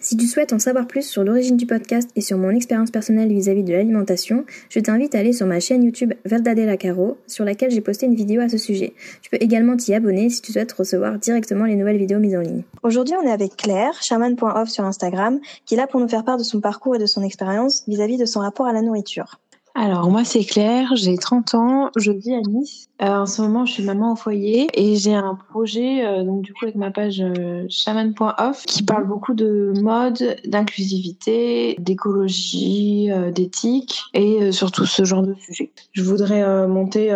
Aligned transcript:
Si 0.00 0.16
tu 0.16 0.26
souhaites 0.26 0.52
en 0.52 0.58
savoir 0.58 0.86
plus 0.86 1.02
sur 1.02 1.24
l'origine 1.24 1.56
du 1.56 1.66
podcast 1.66 2.10
et 2.14 2.20
sur 2.20 2.38
mon 2.38 2.50
expérience 2.50 2.90
personnelle 2.90 3.32
vis-à-vis 3.32 3.64
de 3.64 3.72
l'alimentation, 3.72 4.44
je 4.68 4.78
t'invite 4.78 5.14
à 5.14 5.18
aller 5.18 5.32
sur 5.32 5.46
ma 5.46 5.58
chaîne 5.58 5.82
YouTube 5.82 6.12
Verdadella 6.24 6.76
Caro, 6.76 7.18
sur 7.26 7.44
laquelle 7.44 7.70
j'ai 7.70 7.80
posté 7.80 8.06
une 8.06 8.14
vidéo 8.14 8.40
à 8.40 8.48
ce 8.48 8.58
sujet. 8.58 8.94
Tu 9.22 9.30
peux 9.30 9.38
également 9.40 9.76
t'y 9.76 9.94
abonner 9.94 10.30
si 10.30 10.42
tu 10.42 10.52
souhaites 10.52 10.72
recevoir 10.72 11.18
directement 11.18 11.64
les 11.64 11.76
nouvelles 11.76 11.98
vidéos 11.98 12.18
mises 12.18 12.36
en 12.36 12.40
ligne. 12.40 12.62
Aujourd'hui, 12.82 13.14
on 13.20 13.26
est 13.26 13.32
avec 13.32 13.56
Claire, 13.56 14.00
shaman.off 14.02 14.68
sur 14.68 14.84
Instagram, 14.84 15.40
qui 15.64 15.74
est 15.74 15.78
là 15.78 15.86
pour 15.86 16.00
nous 16.00 16.08
faire 16.08 16.24
part 16.24 16.36
de 16.36 16.44
son 16.44 16.60
parcours 16.60 16.96
et 16.96 16.98
de 16.98 17.06
son 17.06 17.22
expérience 17.22 17.82
vis-à-vis 17.88 18.18
de 18.18 18.26
son 18.26 18.40
rapport 18.40 18.66
à 18.66 18.72
la 18.72 18.82
nourriture. 18.82 19.40
Alors 19.78 20.08
moi 20.08 20.24
c'est 20.24 20.42
Claire, 20.42 20.92
j'ai 20.94 21.18
30 21.18 21.54
ans, 21.54 21.90
je 21.96 22.10
vis 22.10 22.32
à 22.32 22.40
Nice. 22.40 22.85
Euh, 23.02 23.06
en 23.06 23.26
ce 23.26 23.42
moment 23.42 23.66
je 23.66 23.74
suis 23.74 23.82
maman 23.82 24.12
au 24.12 24.16
foyer 24.16 24.68
et 24.72 24.96
j'ai 24.96 25.14
un 25.14 25.34
projet 25.50 26.06
euh, 26.06 26.24
donc 26.24 26.40
du 26.40 26.54
coup 26.54 26.64
avec 26.64 26.76
ma 26.76 26.90
page 26.90 27.20
euh, 27.20 27.66
shaman.off 27.68 28.64
qui 28.64 28.82
parle 28.82 29.06
beaucoup 29.06 29.34
de 29.34 29.74
mode, 29.82 30.38
d'inclusivité, 30.46 31.76
d'écologie, 31.78 33.10
euh, 33.12 33.30
d'éthique 33.30 34.00
et 34.14 34.50
surtout 34.50 34.86
ce 34.86 35.04
genre 35.04 35.22
de 35.22 35.34
sujet. 35.34 35.70
Je 35.92 36.02
voudrais 36.02 36.66
monter 36.66 37.08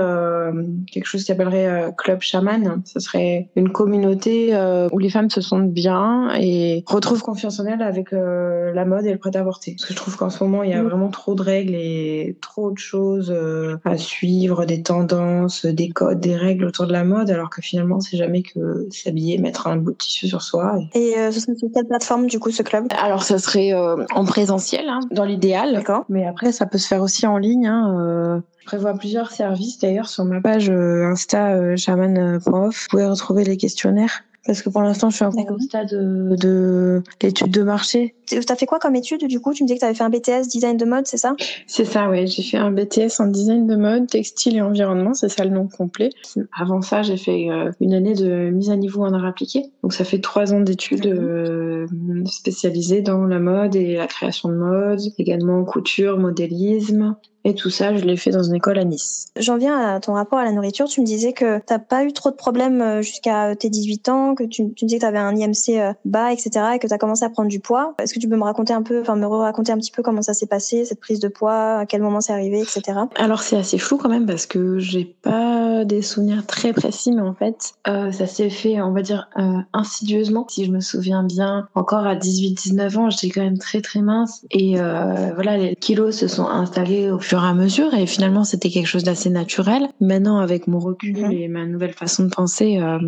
quelque 0.92 1.06
chose 1.06 1.22
qui 1.22 1.27
s'appellerait 1.27 1.92
Club 1.97 2.20
Shaman. 2.20 2.83
Ce 2.84 3.00
serait 3.00 3.48
une 3.56 3.70
communauté 3.70 4.55
où 4.92 4.98
les 4.98 5.11
femmes 5.11 5.31
se 5.31 5.41
sentent 5.41 5.72
bien 5.72 6.31
et 6.34 6.84
retrouvent 6.87 7.22
confiance 7.22 7.61
en 7.61 7.67
elles 7.67 7.83
avec 7.83 8.12
la 8.12 8.84
mode 8.84 9.06
et 9.06 9.12
le 9.12 9.19
prêt-à-porter. 9.19 9.77
Parce 9.78 9.87
que 9.87 9.94
je 9.94 9.98
trouve 9.98 10.17
qu'en 10.17 10.31
ce 10.31 10.42
moment 10.44 10.62
il 10.62 10.70
y 10.70 10.75
a 10.75 10.83
vraiment 10.83 11.09
trop 11.09 11.34
de 11.34 11.42
règles 11.42 11.75
et 11.75 12.37
trop 12.41 12.50
trop 12.50 12.70
de 12.70 12.78
choses 12.78 13.31
euh, 13.34 13.77
à 13.84 13.97
suivre, 13.97 14.65
des 14.65 14.83
tendances, 14.83 15.67
des 15.72 15.88
codes, 15.88 16.20
des 16.20 16.36
règles 16.36 16.64
autour 16.64 16.86
de 16.86 16.92
la 16.92 17.04
mode, 17.04 17.30
alors 17.30 17.50
que 17.50 17.62
finalement, 17.62 18.00
c'est 18.00 18.16
jamais 18.16 18.42
que 18.42 18.86
s'habiller, 18.90 19.38
mettre 19.38 19.66
un 19.66 19.76
bout 19.76 19.92
de 19.92 19.96
tissu 19.96 20.28
sur 20.28 20.42
soi. 20.42 20.78
Et, 20.94 21.18
euh, 21.18 21.30
ce 21.30 21.40
serait 21.40 21.56
sur 21.56 21.68
quelle 21.74 21.86
plateforme, 21.86 22.26
du 22.26 22.38
coup, 22.38 22.50
ce 22.50 22.62
club? 22.62 22.86
Alors, 22.90 23.22
ça 23.22 23.38
serait 23.38 23.72
euh, 23.72 24.04
en 24.14 24.24
présentiel, 24.24 24.88
hein, 24.88 25.00
dans 25.10 25.24
l'idéal. 25.24 25.72
D'accord. 25.74 26.04
Mais 26.08 26.26
après, 26.26 26.52
ça 26.52 26.66
peut 26.66 26.78
se 26.78 26.86
faire 26.86 27.02
aussi 27.02 27.26
en 27.26 27.38
ligne. 27.38 27.66
Hein, 27.66 28.42
je 28.60 28.66
prévois 28.66 28.94
plusieurs 28.94 29.32
services 29.32 29.78
d'ailleurs 29.78 30.08
sur 30.08 30.24
ma 30.24 30.41
page 30.41 30.70
Insta 30.70 31.76
shaman.off. 31.76 32.82
Vous 32.82 32.88
pouvez 32.91 33.06
retrouver 33.06 33.44
les 33.44 33.56
questionnaires 33.56 34.22
parce 34.46 34.62
que 34.62 34.70
pour 34.70 34.83
l'instant, 34.83 35.10
je 35.10 35.16
suis 35.16 35.24
encore 35.24 35.56
au 35.56 35.58
stade 35.58 35.91
de, 35.91 36.34
de 36.36 37.02
l'étude 37.22 37.50
de 37.50 37.62
marché. 37.62 38.14
Tu 38.27 38.38
as 38.48 38.56
fait 38.56 38.66
quoi 38.66 38.78
comme 38.78 38.97
étude 38.97 39.27
du 39.27 39.41
coup? 39.41 39.52
Tu 39.52 39.64
me 39.64 39.69
disais 39.69 39.77
que 39.77 39.80
tu 39.80 39.86
avais 39.86 39.94
fait 39.94 40.05
un 40.05 40.10
BTS 40.10 40.48
design 40.48 40.77
de 40.77 40.84
mode, 40.84 41.06
c'est 41.06 41.19
ça? 41.19 41.34
C'est 41.66 41.84
ça, 41.84 42.08
oui. 42.08 42.27
J'ai 42.27 42.42
fait 42.42 42.56
un 42.56 42.70
BTS 42.70 43.20
en 43.20 43.27
design 43.27 43.66
de 43.66 43.77
mode, 43.77 44.06
textile 44.06 44.56
et 44.56 44.62
environnement, 44.62 45.14
c'est 45.14 45.28
ça 45.28 45.44
le 45.44 45.50
nom 45.50 45.69
complet. 45.69 46.10
Avant 46.58 46.80
ça, 46.80 47.02
j'ai 47.02 47.16
fait 47.16 47.50
euh, 47.50 47.70
une 47.80 47.92
année 47.92 48.14
de 48.14 48.50
mise 48.50 48.70
à 48.70 48.77
niveau 48.77 49.02
en 49.02 49.12
art 49.12 49.27
appliqué. 49.27 49.64
Donc 49.82 49.92
ça 49.92 50.05
fait 50.05 50.20
trois 50.20 50.54
ans 50.54 50.60
d'études 50.60 51.06
euh, 51.06 51.86
spécialisées 52.26 53.03
dans 53.03 53.25
la 53.25 53.41
mode 53.41 53.76
et 53.76 53.97
la 53.97 54.06
création 54.06 54.48
de 54.48 54.54
mode, 54.54 55.00
également 55.19 55.65
couture, 55.65 56.19
modélisme, 56.19 57.16
et 57.45 57.55
tout 57.55 57.71
ça, 57.71 57.97
je 57.97 58.05
l'ai 58.05 58.17
fait 58.17 58.31
dans 58.31 58.43
une 58.43 58.55
école 58.55 58.78
à 58.78 58.84
Nice. 58.84 59.28
J'en 59.39 59.56
viens 59.56 59.78
à 59.78 60.01
ton 60.01 60.15
rapport 60.15 60.39
à 60.39 60.45
la 60.45 60.53
nourriture. 60.53 60.87
Tu 60.87 61.01
me 61.01 61.06
disais 61.06 61.33
que 61.33 61.59
t'as 61.59 61.78
pas 61.78 62.05
eu 62.05 62.12
trop 62.12 62.31
de 62.31 62.37
problèmes 62.37 62.81
euh, 62.81 63.03
jusqu'à 63.03 63.55
tes 63.56 63.71
18 63.71 64.09
ans, 64.09 64.34
que 64.34 64.45
tu, 64.45 64.73
tu 64.75 64.84
me 64.84 64.89
disais 64.89 64.99
que 64.99 65.03
tu 65.03 65.06
avais 65.06 65.19
un 65.19 65.34
IMC 65.34 65.71
euh, 65.71 65.93
bas, 66.05 66.33
etc., 66.33 66.51
et 66.75 66.78
que 66.78 66.87
tu 66.87 66.93
as 66.93 66.99
commencé 66.99 67.25
à 67.25 67.31
prendre 67.31 67.49
du 67.49 67.61
poids. 67.61 67.95
Est-ce 67.99 68.15
que 68.15 68.19
tu 68.19 68.28
peux 68.28 68.37
me 68.37 68.45
raconter 68.45 68.73
un 68.73 68.83
peu, 68.83 69.01
enfin 69.01 69.17
me 69.17 69.27
raconter 69.27 69.73
un 69.73 69.78
petit 69.78 69.93
peu 69.93 70.03
comment 70.03 70.23
ça 70.23 70.34
s'est 70.34 70.47
passé, 70.47 70.84
cette 70.84 71.01
prise 71.01 71.21
de 71.21 71.28
poids, 71.28 71.78
à 71.78 71.87
quel 71.87 72.03
moment 72.03 72.21
c'est 72.21 72.33
arrivé, 72.33 72.61
etc. 72.61 73.01
Alors 73.17 73.43
c'est 73.43 73.57
assez 73.57 73.78
flou 73.78 73.97
quand 73.97 74.09
même 74.09 74.27
parce 74.27 74.47
que 74.47 74.78
j'ai 74.78 75.05
pas 75.05 75.84
des 75.84 76.03
souvenirs 76.03 76.47
très 76.47 76.72
précis, 76.72 77.12
mais 77.12 77.22
en 77.22 77.34
fait, 77.34 77.72
euh, 77.89 78.12
ça 78.12 78.27
s'est 78.27 78.51
fait, 78.51 78.81
on 78.81 78.93
va 78.93 79.03
dire, 79.03 79.28
euh, 79.39 79.59
insidieusement. 79.72 80.47
Si 80.49 80.65
je 80.65 80.71
me 80.71 80.81
souviens 80.81 81.22
bien, 81.22 81.69
encore 81.75 82.07
à 82.07 82.15
18-19 82.15 82.97
ans, 82.99 83.11
j'étais 83.11 83.31
quand 83.31 83.43
même 83.43 83.59
très 83.59 83.81
très 83.81 84.01
mince 84.01 84.45
et 84.51 84.81
euh, 84.81 85.33
voilà, 85.34 85.57
les 85.57 85.77
kilos 85.77 86.17
se 86.17 86.28
sont 86.28 86.47
installés 86.47 87.11
au 87.11 87.19
fur 87.19 87.29
et 87.32 87.36
à 87.36 87.54
mesure 87.54 87.94
et 87.94 88.06
finalement 88.06 88.44
c'était 88.44 88.70
quelque 88.70 88.86
chose 88.86 89.04
d'assez 89.04 89.30
naturel. 89.30 89.88
Maintenant 90.00 90.38
avec 90.38 90.66
mon 90.66 90.78
recul 90.78 91.26
mhm. 91.26 91.32
et 91.32 91.48
ma 91.48 91.66
nouvelle 91.66 91.92
façon 91.92 92.24
de 92.24 92.30
penser, 92.30 92.78
euh, 92.78 92.98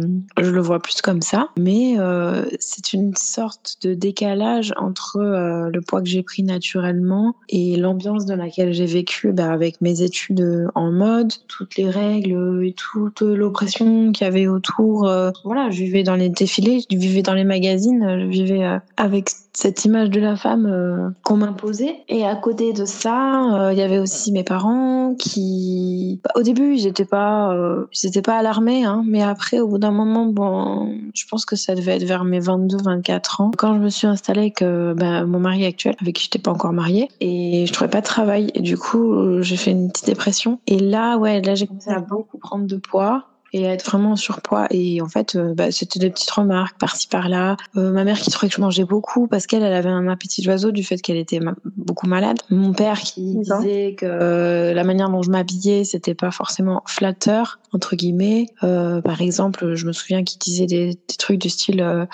je 0.41 0.51
le 0.51 0.61
vois 0.61 0.81
plus 0.81 1.01
comme 1.03 1.23
ça. 1.23 1.49
Mais 1.59 1.95
euh, 1.99 2.45
c'est 2.61 2.93
une 2.93 3.15
sorte 3.17 3.79
de 3.83 3.95
décalage 3.95 4.73
entre 4.77 5.17
euh, 5.17 5.71
le 5.73 5.81
poids 5.81 6.03
que 6.03 6.09
j'ai 6.09 6.23
pris 6.23 6.43
naturellement 6.43 7.35
et 7.49 7.77
l'ambiance 7.77 8.27
dans 8.27 8.37
laquelle 8.37 8.73
j'ai 8.73 8.87
vécu 8.87 9.33
bah, 9.33 9.51
avec 9.51 9.81
mes 9.81 10.03
études 10.03 10.69
en 10.75 10.91
mode, 10.91 11.33
toutes 11.49 11.77
les 11.77 11.89
règles 11.91 12.65
et 12.65 12.75
toute 12.75 13.23
l'oppression 13.23 14.13
qu'il 14.13 14.25
y 14.25 14.29
avait 14.29 14.47
autour. 14.47 15.11
voilà, 15.45 15.71
je 15.71 15.83
vivais 15.83 16.03
dans 16.03 16.17
les 16.17 16.29
défilés, 16.29 16.81
je 16.91 16.97
vivais 16.97 17.23
dans 17.23 17.35
les 17.35 17.45
magazines, 17.45 18.19
je 18.21 18.27
vivais 18.27 18.79
avec 18.97 19.31
cette 19.55 19.85
image 19.85 20.11
de 20.11 20.21
la 20.21 20.37
femme 20.37 20.67
euh, 20.67 21.11
qu'on 21.23 21.37
m'imposait. 21.37 21.97
Et 22.09 22.25
à 22.25 22.35
côté 22.37 22.73
de 22.73 22.85
ça, 22.85 23.55
euh, 23.55 23.73
il 23.73 23.79
y 23.79 23.83
avait 23.83 23.99
aussi 23.99 24.12
mes 24.33 24.45
parents 24.45 25.15
qui, 25.19 26.21
bah, 26.25 26.31
au 26.37 26.43
début, 26.43 26.75
ils 26.75 26.87
étaient 26.87 27.05
pas, 27.05 27.53
euh, 27.53 27.87
ils 27.93 28.09
étaient 28.09 28.23
pas 28.23 28.37
alarmés, 28.37 28.85
hein, 28.85 29.03
mais 29.07 29.23
après, 29.23 29.61
au 29.61 29.69
bout 29.69 29.79
d'un 29.79 29.91
moment, 29.91 30.27
bon, 30.27 30.95
je 31.15 31.25
pense 31.29 31.45
que 31.45 31.57
ça 31.57 31.75
devait 31.75 31.97
être 31.97 32.05
vers 32.05 32.25
mes 32.25 32.41
22, 32.41 32.79
24 32.83 33.41
ans, 33.41 33.51
quand 33.57 33.75
je 33.75 33.81
me 33.81 33.89
suis 33.89 34.07
installée 34.07 34.41
avec 34.41 34.63
bah, 34.63 35.25
mon 35.25 35.39
mari 35.39 35.65
actuel, 35.67 35.97
avec 36.01 36.17
qui 36.17 36.25
j'étais 36.25 36.39
pas 36.39 36.51
encore 36.51 36.73
mariée, 36.73 37.09
et 37.21 37.67
je 37.67 37.73
trouvais 37.73 37.91
pas 37.91 38.01
de 38.01 38.07
travail. 38.07 38.51
Et 38.55 38.61
du 38.61 38.77
coup, 38.77 39.43
j'ai 39.43 39.57
fait 39.57 39.71
une 39.71 39.91
petite 39.91 40.07
dépression. 40.07 40.61
Et 40.67 40.79
là, 40.79 41.17
ouais, 41.17 41.41
là, 41.41 41.55
j'ai 41.55 41.67
commencé 41.67 41.91
à 41.91 42.01
beaucoup 42.01 42.39
prendre 42.39 42.67
de 42.67 42.77
poids 42.77 43.32
et 43.53 43.65
être 43.65 43.85
vraiment 43.85 44.13
en 44.13 44.17
surpoids. 44.17 44.67
Et 44.71 45.01
en 45.03 45.09
fait, 45.09 45.37
euh, 45.37 45.55
bah, 45.55 45.71
c'était 45.71 45.99
des 45.99 46.11
petites 46.11 46.31
remarques 46.31 46.79
par-ci 46.79 47.09
par-là. 47.09 47.57
Euh, 47.77 47.91
ma 47.91 48.05
mère 48.05 48.19
qui 48.19 48.31
trouvait 48.31 48.49
que 48.49 48.57
je 48.57 48.61
mangeais 48.61 48.85
beaucoup 48.85 49.27
parce 49.27 49.47
qu'elle, 49.47 49.63
elle 49.63 49.75
avait 49.75 49.91
un 49.91 50.09
appétit 50.09 50.43
d'oiseau 50.43 50.71
du 50.71 50.83
fait 50.83 50.99
qu'elle 50.99 51.17
était 51.17 51.41
beaucoup 51.77 52.07
malade. 52.07 52.39
Mon 52.51 52.73
père 52.73 53.01
qui 53.01 53.37
disait 53.37 53.95
que 53.99 54.07
euh, 54.07 54.75
la 54.75 54.85
manière 54.85 55.11
dont 55.11 55.23
je 55.23 55.31
m'habillais, 55.31 55.85
c'était 55.85 56.15
pas 56.15 56.31
forcément 56.31 56.83
flatteur 56.87 57.59
entre 57.73 57.97
guillemets. 57.97 58.49
par 58.61 59.23
exemple, 59.23 59.75
je 59.75 59.87
me 59.87 59.93
souviens 59.93 60.25
qu'il 60.25 60.39
disait 60.39 60.67
des, 60.67 60.89
des, 60.91 61.17
trucs 61.19 61.39
du 61.39 61.49
style 61.49 62.07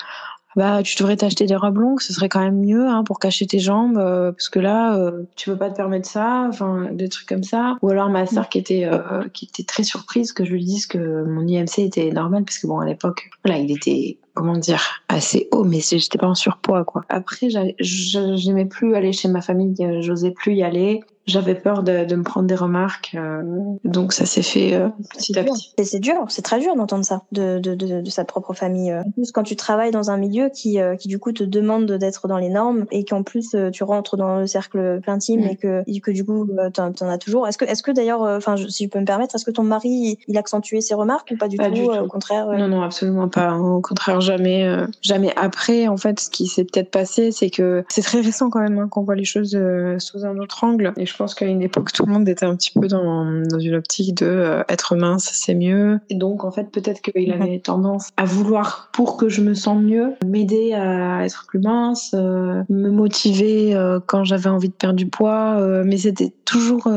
bah 0.59 0.83
tu 0.83 0.97
devrais 0.97 1.15
t'acheter 1.15 1.45
des 1.45 1.55
robes 1.55 1.77
longues, 1.77 2.01
ce 2.01 2.11
serait 2.11 2.27
quand 2.27 2.41
même 2.41 2.59
mieux 2.59 2.85
hein, 2.85 3.05
pour 3.05 3.17
cacher 3.17 3.47
tes 3.47 3.59
jambes, 3.59 3.97
euh, 3.97 4.33
parce 4.33 4.49
que 4.49 4.59
là 4.59 4.97
euh, 4.97 5.23
tu 5.37 5.49
peux 5.49 5.55
pas 5.55 5.69
te 5.69 5.77
permettre 5.77 6.05
ça, 6.05 6.47
enfin 6.49 6.89
des 6.91 7.07
trucs 7.07 7.29
comme 7.29 7.43
ça. 7.43 7.77
Ou 7.81 7.89
alors 7.89 8.09
ma 8.09 8.25
sœur 8.25 8.49
qui 8.49 8.57
était 8.57 8.83
euh, 8.83 9.23
qui 9.33 9.45
était 9.45 9.63
très 9.63 9.83
surprise 9.83 10.33
que 10.33 10.43
je 10.43 10.51
lui 10.51 10.65
dise 10.65 10.85
que 10.85 11.23
mon 11.23 11.47
IMC 11.47 11.79
était 11.79 12.11
normal, 12.11 12.43
parce 12.43 12.59
que 12.59 12.67
bon 12.67 12.79
à 12.79 12.85
l'époque 12.85 13.29
voilà 13.45 13.57
il 13.57 13.71
était 13.71 14.17
comment 14.33 14.57
dire 14.57 15.01
assez 15.07 15.47
haut, 15.53 15.63
mais 15.63 15.79
j'étais 15.79 16.17
pas 16.17 16.27
en 16.27 16.35
surpoids 16.35 16.83
quoi. 16.83 17.03
Après 17.07 17.47
j'aimais 17.79 18.65
plus 18.65 18.95
aller 18.95 19.13
chez 19.13 19.29
ma 19.29 19.39
famille, 19.39 19.73
j'osais 20.01 20.31
plus 20.31 20.55
y 20.55 20.63
aller 20.63 20.99
j'avais 21.29 21.55
peur 21.55 21.83
de, 21.83 22.05
de, 22.05 22.15
me 22.15 22.23
prendre 22.23 22.47
des 22.47 22.55
remarques. 22.55 23.11
Euh, 23.15 23.41
donc 23.83 24.13
ça 24.13 24.25
s'est 24.25 24.41
fait 24.41 24.73
euh, 24.73 24.89
petit 25.11 25.37
à 25.37 25.43
petit. 25.43 25.73
Et 25.77 25.83
c'est 25.83 25.99
dur, 25.99 26.25
c'est 26.27 26.41
très 26.41 26.59
dur 26.59 26.75
d'entendre 26.75 27.05
ça 27.05 27.21
de, 27.31 27.59
de, 27.59 27.75
de, 27.75 28.01
de, 28.01 28.09
sa 28.09 28.25
propre 28.25 28.53
famille. 28.53 28.93
En 28.93 29.09
plus, 29.11 29.31
quand 29.31 29.43
tu 29.43 29.55
travailles 29.55 29.91
dans 29.91 30.11
un 30.11 30.17
milieu 30.17 30.49
qui, 30.49 30.79
euh, 30.79 30.95
qui 30.95 31.07
du 31.07 31.19
coup 31.19 31.31
te 31.31 31.43
demande 31.43 31.91
d'être 31.91 32.27
dans 32.27 32.37
les 32.37 32.49
normes 32.49 32.85
et 32.91 33.05
qu'en 33.05 33.23
plus 33.23 33.55
tu 33.71 33.83
rentres 33.83 34.17
dans 34.17 34.39
le 34.39 34.47
cercle 34.47 35.01
intime 35.07 35.41
mm. 35.41 35.47
et 35.47 35.55
que, 35.55 35.83
et 35.87 35.99
que 36.01 36.11
du 36.11 36.25
coup 36.25 36.47
t'en, 36.73 36.91
en 36.99 37.09
as 37.09 37.17
toujours. 37.17 37.47
Est-ce 37.47 37.57
que, 37.57 37.65
est-ce 37.65 37.83
que 37.83 37.91
d'ailleurs, 37.91 38.21
enfin 38.21 38.55
si 38.57 38.85
je 38.85 38.89
peux 38.89 38.99
me 38.99 39.05
permettre, 39.05 39.35
est-ce 39.35 39.45
que 39.45 39.51
ton 39.51 39.63
mari 39.63 40.17
il 40.27 40.37
accentuait 40.37 40.81
ses 40.81 40.93
remarques 40.95 41.31
ou 41.31 41.37
pas 41.37 41.47
du, 41.47 41.57
tout, 41.57 41.91
Au 41.91 42.07
contraire. 42.07 42.47
Non 42.47 42.67
non 42.67 42.81
absolument 42.81 43.27
pas. 43.27 43.55
Au 43.55 43.81
contraire 43.81 44.21
jamais 44.21 44.67
jamais. 45.01 45.33
Après 45.35 45.87
en 45.87 45.97
fait 45.97 46.19
ce 46.19 46.29
qui 46.29 46.47
s'est 46.47 46.63
peut-être 46.63 46.91
passé 46.91 47.31
c'est 47.31 47.49
que 47.49 47.83
c'est 47.89 48.01
très 48.01 48.21
récent 48.21 48.49
quand 48.49 48.61
même 48.61 48.79
hein, 48.79 48.87
qu'on 48.89 49.03
voit 49.03 49.15
les 49.15 49.25
choses 49.25 49.57
sous 49.99 50.25
un 50.25 50.37
autre 50.37 50.63
angle 50.63 50.93
et 50.97 51.05
je 51.05 51.15
pense 51.19 51.35
qu'à 51.35 51.45
une 51.45 51.61
époque, 51.61 51.91
tout 51.91 52.05
le 52.05 52.13
monde 52.13 52.27
était 52.29 52.45
un 52.45 52.55
petit 52.55 52.71
peu 52.71 52.87
dans, 52.87 53.25
dans 53.25 53.59
une 53.59 53.75
optique 53.75 54.17
de 54.17 54.25
euh, 54.25 54.63
être 54.69 54.95
mince, 54.95 55.29
c'est 55.33 55.53
mieux. 55.53 55.99
Et 56.09 56.15
donc, 56.15 56.45
en 56.45 56.51
fait, 56.51 56.71
peut-être 56.71 57.01
qu'il 57.01 57.31
avait 57.33 57.59
tendance 57.59 58.09
à 58.15 58.23
vouloir, 58.23 58.89
pour 58.93 59.17
que 59.17 59.27
je 59.27 59.41
me 59.41 59.53
sente 59.53 59.83
mieux, 59.83 60.13
m'aider 60.25 60.73
à 60.73 61.25
être 61.25 61.45
plus 61.47 61.59
mince, 61.59 62.11
euh, 62.13 62.63
me 62.69 62.89
motiver 62.89 63.75
euh, 63.75 63.99
quand 64.03 64.23
j'avais 64.23 64.49
envie 64.49 64.69
de 64.69 64.73
perdre 64.73 64.95
du 64.95 65.07
poids. 65.07 65.59
mais 65.83 65.97
c'était 65.97 66.33
toujours 66.45 66.87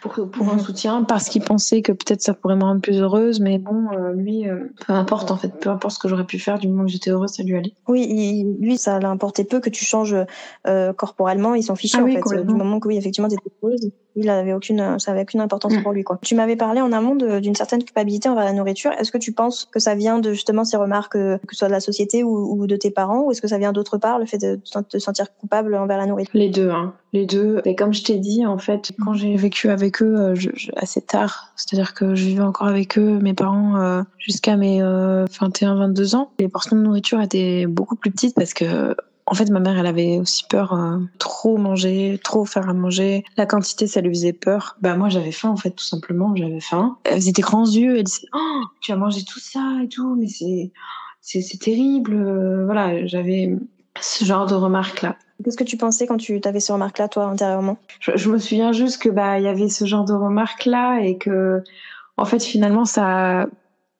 pour, 0.00 0.30
pour 0.30 0.52
un 0.52 0.58
soutien 0.58 1.04
parce 1.04 1.28
qu'il 1.28 1.42
pensait 1.42 1.82
que 1.82 1.92
peut-être 1.92 2.22
ça 2.22 2.34
pourrait 2.34 2.56
me 2.56 2.64
rendre 2.64 2.80
plus 2.80 2.98
heureuse. 3.00 3.40
Mais 3.40 3.58
bon, 3.58 3.88
lui, 4.14 4.46
peu 4.86 4.92
importe 4.94 5.30
en 5.30 5.36
fait, 5.36 5.52
peu 5.60 5.68
importe 5.68 5.94
ce 5.94 5.98
que 5.98 6.08
j'aurais 6.08 6.24
pu 6.24 6.38
faire, 6.38 6.58
du 6.58 6.68
moment 6.68 6.86
que 6.86 6.90
j'étais 6.90 7.10
heureuse, 7.10 7.30
ça 7.30 7.42
lui 7.42 7.54
allait. 7.54 7.74
Oui, 7.86 8.46
lui, 8.60 8.78
ça 8.78 8.98
l'importait 8.98 9.44
peu 9.44 9.60
que 9.60 9.68
tu 9.68 9.84
changes 9.84 10.16
corporellement. 10.96 11.54
Il 11.54 11.62
s'en 11.62 11.74
fichait 11.74 11.98
ah 12.00 12.04
en 12.04 12.06
fait. 12.06 12.46
Du 12.46 12.54
moment 12.54 12.80
que 12.80 12.88
oui, 12.88 12.96
effectivement, 12.96 13.28
il 14.18 14.30
avait 14.30 14.52
aucune, 14.52 14.98
ça 14.98 15.12
avait 15.12 15.22
aucune 15.22 15.40
importance 15.40 15.74
mm. 15.74 15.82
pour 15.82 15.92
lui, 15.92 16.02
quoi. 16.02 16.18
Tu 16.22 16.34
m'avais 16.34 16.56
parlé 16.56 16.80
en 16.80 16.92
amont 16.92 17.14
d'une 17.14 17.54
certaine 17.54 17.82
culpabilité 17.84 18.28
envers 18.28 18.44
la 18.44 18.52
nourriture. 18.52 18.90
Est-ce 18.92 19.12
que 19.12 19.18
tu 19.18 19.32
penses 19.32 19.68
que 19.70 19.78
ça 19.78 19.94
vient 19.94 20.18
de 20.18 20.32
justement 20.32 20.64
ces 20.64 20.76
remarques, 20.76 21.16
euh, 21.16 21.38
que 21.46 21.54
ce 21.54 21.58
soit 21.58 21.68
de 21.68 21.72
la 21.72 21.80
société 21.80 22.24
ou, 22.24 22.66
de 22.66 22.76
tes 22.76 22.90
parents, 22.90 23.22
ou 23.22 23.30
est-ce 23.30 23.40
que 23.40 23.48
ça 23.48 23.58
vient 23.58 23.72
d'autre 23.72 23.98
part, 23.98 24.18
le 24.18 24.26
fait 24.26 24.38
de 24.38 24.60
te 24.88 24.98
sentir 24.98 25.26
coupable 25.36 25.74
envers 25.74 25.98
la 25.98 26.06
nourriture? 26.06 26.32
Les 26.34 26.48
deux, 26.48 26.70
hein. 26.70 26.94
Les 27.12 27.26
deux. 27.26 27.62
Et 27.64 27.74
comme 27.74 27.94
je 27.94 28.02
t'ai 28.02 28.18
dit, 28.18 28.44
en 28.44 28.58
fait, 28.58 28.92
quand 29.02 29.14
j'ai 29.14 29.36
vécu 29.36 29.70
avec 29.70 30.02
eux 30.02 30.16
euh, 30.16 30.34
assez 30.76 31.00
tard, 31.00 31.52
c'est-à-dire 31.56 31.94
que 31.94 32.14
je 32.14 32.24
vivais 32.24 32.42
encore 32.42 32.66
avec 32.66 32.98
eux, 32.98 33.18
mes 33.20 33.34
parents, 33.34 33.76
euh, 33.80 34.02
jusqu'à 34.18 34.56
mes 34.56 34.80
21-22 34.80 36.16
ans, 36.16 36.32
les 36.38 36.48
portions 36.48 36.76
de 36.76 36.82
nourriture 36.82 37.20
étaient 37.20 37.66
beaucoup 37.66 37.96
plus 37.96 38.10
petites 38.10 38.34
parce 38.34 38.52
que 38.52 38.94
en 39.30 39.34
fait, 39.34 39.50
ma 39.50 39.60
mère, 39.60 39.78
elle 39.78 39.86
avait 39.86 40.18
aussi 40.18 40.44
peur 40.48 40.72
euh, 40.72 40.98
trop 41.18 41.58
manger, 41.58 42.18
trop 42.24 42.46
faire 42.46 42.68
à 42.68 42.72
manger. 42.72 43.24
La 43.36 43.44
quantité, 43.44 43.86
ça 43.86 44.00
lui 44.00 44.10
faisait 44.10 44.32
peur. 44.32 44.76
Bah 44.80 44.96
moi, 44.96 45.10
j'avais 45.10 45.32
faim 45.32 45.50
en 45.50 45.56
fait, 45.56 45.70
tout 45.70 45.84
simplement. 45.84 46.34
J'avais 46.34 46.60
faim. 46.60 46.96
Elle 47.04 47.16
faisait 47.16 47.32
des 47.32 47.42
grands 47.42 47.66
yeux. 47.66 47.98
Elle 47.98 48.04
disait 48.04 48.28
"Oh, 48.34 48.62
tu 48.80 48.92
as 48.92 48.96
mangé 48.96 49.24
tout 49.24 49.38
ça 49.38 49.80
et 49.82 49.88
tout, 49.88 50.16
mais 50.16 50.28
c'est 50.28 50.72
c'est 51.20 51.60
terrible." 51.60 52.14
Euh, 52.14 52.64
voilà, 52.64 53.06
j'avais 53.06 53.54
ce 54.00 54.24
genre 54.24 54.46
de 54.46 54.54
remarques 54.54 55.02
là. 55.02 55.16
Qu'est-ce 55.44 55.56
que 55.56 55.64
tu 55.64 55.76
pensais 55.76 56.06
quand 56.06 56.16
tu 56.16 56.40
avais 56.44 56.60
ces 56.60 56.72
remarques 56.72 56.98
là, 56.98 57.08
toi, 57.08 57.26
intérieurement? 57.26 57.76
Je, 58.00 58.30
me 58.30 58.38
souviens 58.38 58.72
juste 58.72 59.00
que 59.02 59.08
bah 59.08 59.38
il 59.38 59.44
y 59.44 59.48
avait 59.48 59.68
ce 59.68 59.84
genre 59.84 60.04
de 60.04 60.14
remarques 60.14 60.64
là 60.64 61.00
et 61.00 61.18
que 61.18 61.62
en 62.16 62.24
fait 62.24 62.42
finalement 62.42 62.84
ça, 62.84 63.46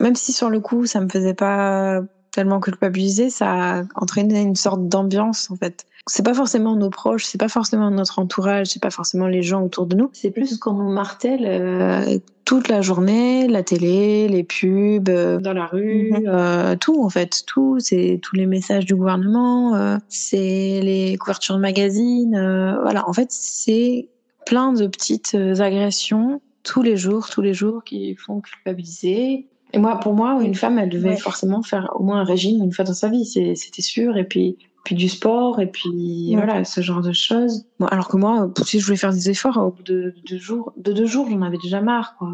même 0.01 0.17
si 0.17 0.33
sur 0.33 0.49
le 0.49 0.61
coup 0.61 0.87
ça 0.87 1.01
me 1.01 1.09
faisait 1.09 1.35
pas 1.35 2.01
tellement 2.31 2.61
culpabilisé, 2.61 3.31
ça 3.31 3.81
a 3.81 3.83
entraîné 3.95 4.41
une 4.41 4.57
sorte 4.57 4.89
d'ambiance 4.89 5.51
en 5.51 5.57
fait. 5.57 5.87
C'est 6.07 6.25
pas 6.25 6.35
forcément 6.35 6.75
nos 6.75 6.89
proches, 6.89 7.25
c'est 7.27 7.39
pas 7.39 7.49
forcément 7.49 7.91
notre 7.91 8.19
entourage, 8.19 8.69
c'est 8.69 8.83
pas 8.83 8.91
forcément 8.91 9.27
les 9.27 9.43
gens 9.43 9.63
autour 9.63 9.87
de 9.87 9.95
nous. 9.95 10.11
C'est 10.15 10.31
plus 10.31 10.57
qu'on 10.57 10.73
nous 10.73 10.91
martèle 10.91 11.45
euh, 11.45 12.19
toute 12.47 12.69
la 12.69 12.81
journée, 12.81 13.47
la 13.47 13.63
télé, 13.63 14.27
les 14.27 14.43
pubs, 14.43 15.11
euh, 15.11 15.39
dans 15.39 15.53
la 15.53 15.67
rue, 15.67 16.13
mhm. 16.13 16.25
euh, 16.27 16.77
tout 16.77 17.05
en 17.05 17.11
fait, 17.11 17.45
tout. 17.47 17.79
C'est 17.79 18.21
tous 18.23 18.37
les 18.37 18.47
messages 18.47 18.87
du 18.87 18.95
gouvernement, 18.95 19.99
c'est 20.09 20.81
les 20.83 21.17
couvertures 21.19 21.57
de 21.57 21.61
magazines. 21.61 22.79
voilà, 22.83 23.07
en 23.09 23.13
fait, 23.13 23.29
c'est 23.31 24.09
plein 24.47 24.73
de 24.73 24.87
petites 24.87 25.35
agressions 25.35 26.41
tous 26.63 26.83
les 26.83 26.97
jours, 26.97 27.29
tous 27.29 27.43
les 27.43 27.55
jours 27.55 27.85
qui 27.85 28.15
font 28.15 28.41
culpabiliser 28.41 29.47
et 29.73 29.79
moi, 29.79 30.01
pour 30.01 30.15
moi, 30.15 30.39
une 30.43 30.55
femme, 30.55 30.79
elle 30.79 30.89
devait 30.89 31.17
forcément 31.17 31.63
faire 31.63 31.91
au 31.95 32.03
moins 32.03 32.21
un 32.21 32.25
régime 32.25 32.63
une 32.63 32.73
fois 32.73 32.85
dans 32.85 32.95
sa 32.95 33.09
vie, 33.09 33.25
c'était 33.27 33.83
sûr. 33.83 34.17
Et 34.17 34.25
puis, 34.25 34.57
puis 34.85 34.95
du 34.95 35.09
sport, 35.09 35.61
et 35.61 35.67
puis 35.67 36.35
voilà, 36.35 36.65
ce 36.65 36.81
genre 36.81 37.03
de 37.03 37.13
choses. 37.13 37.67
Alors 37.91 38.09
que 38.09 38.17
moi, 38.17 38.51
si 38.65 38.81
je 38.81 38.87
voulais 38.87 38.97
faire 38.97 39.13
des 39.13 39.29
efforts, 39.29 39.59
au 39.59 39.71
bout 39.71 39.83
de, 39.83 40.15
deux 40.29 40.39
jours, 40.39 40.73
de 40.77 40.93
deux 40.93 41.07
jours, 41.07 41.29
j'en 41.31 41.43
avais 41.43 41.59
déjà 41.63 41.81
marre, 41.81 42.17
quoi. 42.19 42.31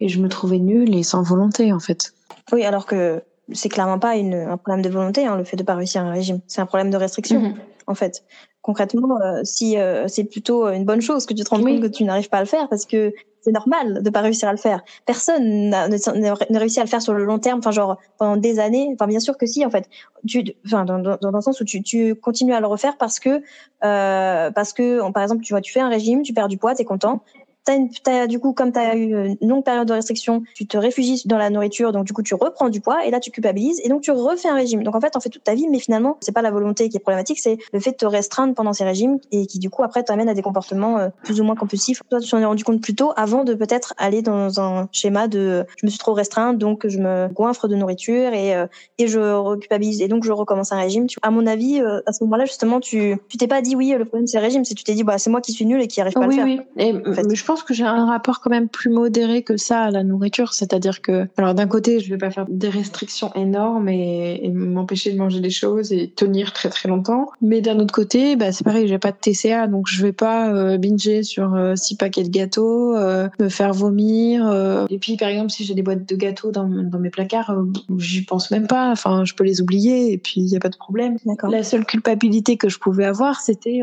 Et 0.00 0.08
je 0.08 0.20
me 0.20 0.28
trouvais 0.28 0.58
nulle 0.58 0.94
et 0.94 1.02
sans 1.02 1.22
volonté, 1.22 1.72
en 1.72 1.80
fait. 1.80 2.12
Oui, 2.52 2.64
alors 2.64 2.84
que 2.84 3.22
c'est 3.52 3.68
clairement 3.68 3.98
pas 3.98 4.16
une, 4.16 4.34
un 4.34 4.56
problème 4.58 4.82
de 4.82 4.90
volonté, 4.90 5.26
hein, 5.26 5.36
le 5.36 5.44
fait 5.44 5.56
de 5.56 5.62
pas 5.62 5.74
réussir 5.74 6.02
un 6.02 6.10
régime. 6.10 6.40
C'est 6.46 6.60
un 6.60 6.66
problème 6.66 6.90
de 6.90 6.96
restriction, 6.96 7.40
mhm. 7.40 7.54
en 7.86 7.94
fait 7.94 8.24
concrètement, 8.64 9.20
euh, 9.20 9.40
si 9.44 9.76
euh, 9.76 10.08
c'est 10.08 10.24
plutôt 10.24 10.66
une 10.68 10.86
bonne 10.86 11.02
chose 11.02 11.26
que 11.26 11.34
tu 11.34 11.44
te 11.44 11.50
rends 11.50 11.62
compte 11.62 11.82
que 11.82 11.86
tu 11.86 12.02
n'arrives 12.02 12.30
pas 12.30 12.38
à 12.38 12.40
le 12.40 12.46
faire, 12.46 12.66
parce 12.70 12.86
que 12.86 13.12
c'est 13.44 13.52
normal 13.52 14.02
de 14.02 14.10
pas 14.10 14.22
réussir 14.22 14.48
à 14.48 14.52
le 14.52 14.58
faire. 14.58 14.82
Personne 15.04 15.68
ne, 15.70 16.58
réussi 16.58 16.80
à 16.80 16.82
le 16.82 16.88
faire 16.88 17.02
sur 17.02 17.12
le 17.12 17.24
long 17.24 17.38
terme, 17.38 17.58
enfin 17.58 17.72
genre 17.72 17.98
pendant 18.16 18.38
des 18.38 18.58
années. 18.58 18.88
Enfin 18.94 19.06
bien 19.06 19.20
sûr 19.20 19.36
que 19.36 19.46
si 19.46 19.64
en 19.66 19.70
fait. 19.70 19.88
Tu, 20.26 20.42
enfin 20.64 20.86
dans, 20.86 20.98
dans, 20.98 21.18
dans 21.20 21.30
le 21.30 21.40
sens 21.42 21.60
où 21.60 21.64
tu, 21.64 21.82
tu 21.82 22.14
continues 22.14 22.54
à 22.54 22.60
le 22.60 22.66
refaire 22.66 22.96
parce 22.96 23.20
que 23.20 23.42
euh, 23.84 24.50
parce 24.50 24.72
que 24.72 25.10
par 25.10 25.22
exemple 25.22 25.42
tu 25.42 25.52
vois 25.52 25.60
tu 25.60 25.72
fais 25.72 25.80
un 25.80 25.90
régime, 25.90 26.22
tu 26.22 26.32
perds 26.32 26.48
du 26.48 26.56
poids, 26.56 26.74
t'es 26.74 26.84
content, 26.84 27.22
T'as, 27.64 28.26
du 28.26 28.38
coup, 28.38 28.52
comme 28.52 28.72
tu 28.72 28.78
as 28.78 28.94
eu 28.96 29.36
une 29.40 29.48
longue 29.48 29.64
période 29.64 29.88
de 29.88 29.92
restriction, 29.92 30.42
tu 30.54 30.66
te 30.66 30.76
réfugies 30.76 31.22
dans 31.26 31.38
la 31.38 31.50
nourriture, 31.50 31.92
donc 31.92 32.04
du 32.04 32.12
coup, 32.12 32.22
tu 32.22 32.34
reprends 32.34 32.68
du 32.68 32.80
poids 32.80 33.04
et 33.06 33.10
là, 33.10 33.20
tu 33.20 33.30
culpabilises 33.30 33.80
et 33.82 33.88
donc 33.88 34.02
tu 34.02 34.10
refais 34.10 34.48
un 34.48 34.54
régime. 34.54 34.82
Donc 34.82 34.94
en 34.94 35.00
fait, 35.00 35.16
en 35.16 35.20
fait 35.20 35.30
toute 35.30 35.44
ta 35.44 35.54
vie, 35.54 35.66
mais 35.68 35.78
finalement, 35.78 36.18
c'est 36.20 36.32
pas 36.32 36.42
la 36.42 36.50
volonté 36.50 36.88
qui 36.88 36.96
est 36.96 37.00
problématique, 37.00 37.38
c'est 37.38 37.58
le 37.72 37.80
fait 37.80 37.92
de 37.92 37.96
te 37.96 38.06
restreindre 38.06 38.54
pendant 38.54 38.72
ces 38.72 38.84
régimes 38.84 39.18
et 39.32 39.46
qui 39.46 39.58
du 39.58 39.70
coup 39.70 39.82
après 39.82 40.02
t'amène 40.02 40.28
à 40.28 40.34
des 40.34 40.42
comportements 40.42 40.98
euh, 40.98 41.08
plus 41.22 41.40
ou 41.40 41.44
moins 41.44 41.54
compulsifs. 41.54 42.02
Toi, 42.10 42.20
tu 42.20 42.30
t'en 42.30 42.38
es 42.38 42.44
rendu 42.44 42.64
compte 42.64 42.80
plus 42.80 42.94
tôt 42.94 43.12
avant 43.16 43.44
de 43.44 43.54
peut-être 43.54 43.94
aller 43.96 44.22
dans 44.22 44.60
un 44.60 44.88
schéma 44.92 45.28
de 45.28 45.64
je 45.76 45.86
me 45.86 45.90
suis 45.90 45.98
trop 45.98 46.12
restreinte, 46.12 46.58
donc 46.58 46.86
je 46.86 46.98
me 46.98 47.28
goinfre 47.28 47.68
de 47.68 47.76
nourriture 47.76 48.32
et 48.32 48.54
euh, 48.54 48.66
et 48.98 49.06
je 49.06 49.18
reculpabilise 49.18 50.02
et 50.02 50.08
donc 50.08 50.24
je 50.24 50.32
recommence 50.32 50.72
un 50.72 50.78
régime. 50.78 51.06
À 51.22 51.30
mon 51.30 51.46
avis, 51.46 51.80
euh, 51.80 52.00
à 52.06 52.12
ce 52.12 52.22
moment-là, 52.24 52.44
justement, 52.44 52.80
tu 52.80 53.16
tu 53.28 53.36
t'es 53.36 53.46
pas 53.46 53.62
dit 53.62 53.76
oui, 53.76 53.94
le 53.96 54.04
problème 54.04 54.26
c'est 54.26 54.38
le 54.38 54.44
régime, 54.44 54.64
c'est 54.64 54.74
tu 54.74 54.84
t'es 54.84 54.94
dit 54.94 55.04
bah 55.04 55.18
c'est 55.18 55.30
moi 55.30 55.40
qui 55.40 55.52
suis 55.52 55.66
nul 55.66 55.80
et 55.80 55.88
qui 55.88 56.00
arrive 56.00 56.14
pas 56.14 56.24
à 56.24 56.26
le 56.26 56.32
faire. 56.32 56.44
Oui, 56.44 56.60
et 56.76 56.92
je 57.34 57.44
pense 57.44 57.53
que 57.62 57.74
j'ai 57.74 57.84
un 57.84 58.06
rapport 58.06 58.40
quand 58.40 58.50
même 58.50 58.68
plus 58.68 58.90
modéré 58.90 59.42
que 59.42 59.56
ça 59.56 59.82
à 59.82 59.90
la 59.90 60.02
nourriture. 60.02 60.52
C'est-à-dire 60.52 61.00
que, 61.02 61.28
alors 61.36 61.54
d'un 61.54 61.66
côté, 61.66 62.00
je 62.00 62.10
vais 62.10 62.18
pas 62.18 62.30
faire 62.30 62.46
des 62.48 62.68
restrictions 62.68 63.32
énormes 63.34 63.88
et, 63.88 64.50
m'empêcher 64.52 65.12
de 65.12 65.18
manger 65.18 65.40
des 65.40 65.50
choses 65.50 65.92
et 65.92 66.08
tenir 66.10 66.52
très 66.52 66.68
très 66.68 66.88
longtemps. 66.88 67.28
Mais 67.40 67.60
d'un 67.60 67.78
autre 67.78 67.94
côté, 67.94 68.36
bah, 68.36 68.52
c'est 68.52 68.64
pareil, 68.64 68.88
j'ai 68.88 68.98
pas 68.98 69.12
de 69.12 69.16
TCA, 69.20 69.66
donc 69.66 69.86
je 69.88 70.02
vais 70.02 70.12
pas 70.12 70.52
euh, 70.52 70.78
binger 70.78 71.22
sur 71.22 71.54
euh, 71.54 71.76
six 71.76 71.96
paquets 71.96 72.24
de 72.24 72.28
gâteaux, 72.28 72.96
euh, 72.96 73.28
me 73.38 73.48
faire 73.48 73.72
vomir. 73.72 74.50
Et 74.90 74.98
puis, 74.98 75.16
par 75.16 75.28
exemple, 75.28 75.50
si 75.50 75.64
j'ai 75.64 75.74
des 75.74 75.82
boîtes 75.82 76.08
de 76.08 76.16
gâteaux 76.16 76.50
dans, 76.50 76.68
dans 76.68 76.98
mes 76.98 77.10
placards, 77.10 77.54
j'y 77.98 78.22
pense 78.22 78.50
même 78.50 78.66
pas. 78.66 78.90
Enfin, 78.90 79.24
je 79.24 79.34
peux 79.34 79.44
les 79.44 79.60
oublier 79.60 80.12
et 80.12 80.18
puis 80.18 80.40
il 80.40 80.48
y 80.48 80.56
a 80.56 80.60
pas 80.60 80.68
de 80.68 80.76
problème. 80.76 81.16
La 81.48 81.62
seule 81.62 81.84
culpabilité 81.84 82.56
que 82.56 82.68
je 82.68 82.78
pouvais 82.78 83.04
avoir, 83.04 83.40
c'était 83.40 83.80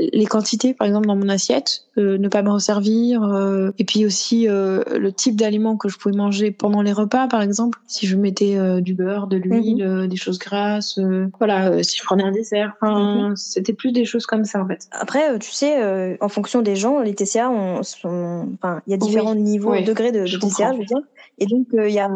les 0.00 0.26
quantités, 0.26 0.74
par 0.74 0.86
exemple, 0.86 1.06
dans 1.06 1.16
mon 1.16 1.28
assiette, 1.28 1.84
ne 1.96 2.28
pas 2.28 2.42
me 2.42 2.50
resservir 2.50 3.03
euh, 3.12 3.72
et 3.78 3.84
puis 3.84 4.06
aussi 4.06 4.48
euh, 4.48 4.82
le 4.96 5.12
type 5.12 5.36
d'aliments 5.36 5.76
que 5.76 5.88
je 5.88 5.98
pouvais 5.98 6.16
manger 6.16 6.50
pendant 6.50 6.82
les 6.82 6.92
repas, 6.92 7.28
par 7.28 7.42
exemple. 7.42 7.78
Si 7.86 8.06
je 8.06 8.16
mettais 8.16 8.56
euh, 8.56 8.80
du 8.80 8.94
beurre, 8.94 9.26
de 9.26 9.36
l'huile, 9.36 9.86
mhm. 9.86 10.08
des 10.08 10.16
choses 10.16 10.38
grasses, 10.38 10.98
voilà, 11.38 11.82
si 11.82 11.98
je 11.98 12.04
prenais 12.04 12.24
un 12.24 12.32
dessert. 12.32 12.74
Mhm. 12.82 13.36
c'était 13.36 13.72
plus 13.72 13.92
des 13.92 14.04
choses 14.04 14.26
comme 14.26 14.44
ça 14.44 14.62
en 14.62 14.66
fait. 14.66 14.88
Après, 14.92 15.38
tu 15.38 15.50
sais, 15.50 16.18
en 16.20 16.28
fonction 16.28 16.62
des 16.62 16.76
gens, 16.76 17.00
les 17.00 17.14
TCA, 17.14 17.50
sont, 17.82 18.48
enfin, 18.54 18.80
il 18.86 18.90
y 18.90 18.94
a 18.94 18.96
différents 18.96 19.34
niveaux, 19.34 19.74
degrés 19.80 20.12
de, 20.12 20.20
de 20.20 20.36
TCA, 20.38 20.72
je 20.72 20.78
veux 20.78 20.84
dire. 20.84 20.98
Et 21.38 21.46
donc, 21.46 21.66
il 21.72 21.92
y 21.92 21.98
a 21.98 22.08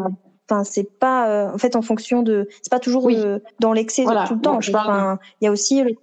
Enfin, 0.49 0.63
c'est 0.63 0.89
pas 0.99 1.29
euh, 1.29 1.53
en 1.53 1.57
fait 1.59 1.75
en 1.75 1.83
fonction 1.83 2.23
de, 2.23 2.47
c'est 2.63 2.71
pas 2.71 2.79
toujours 2.79 3.07
euh, 3.09 3.39
dans 3.59 3.71
l'excès 3.71 4.03
tout 4.03 4.33
le 4.33 4.41
temps. 4.41 4.57
enfin, 4.57 5.19
il 5.41 5.45
y 5.45 5.47
a 5.47 5.51
aussi 5.51 5.83
le, 5.83 5.95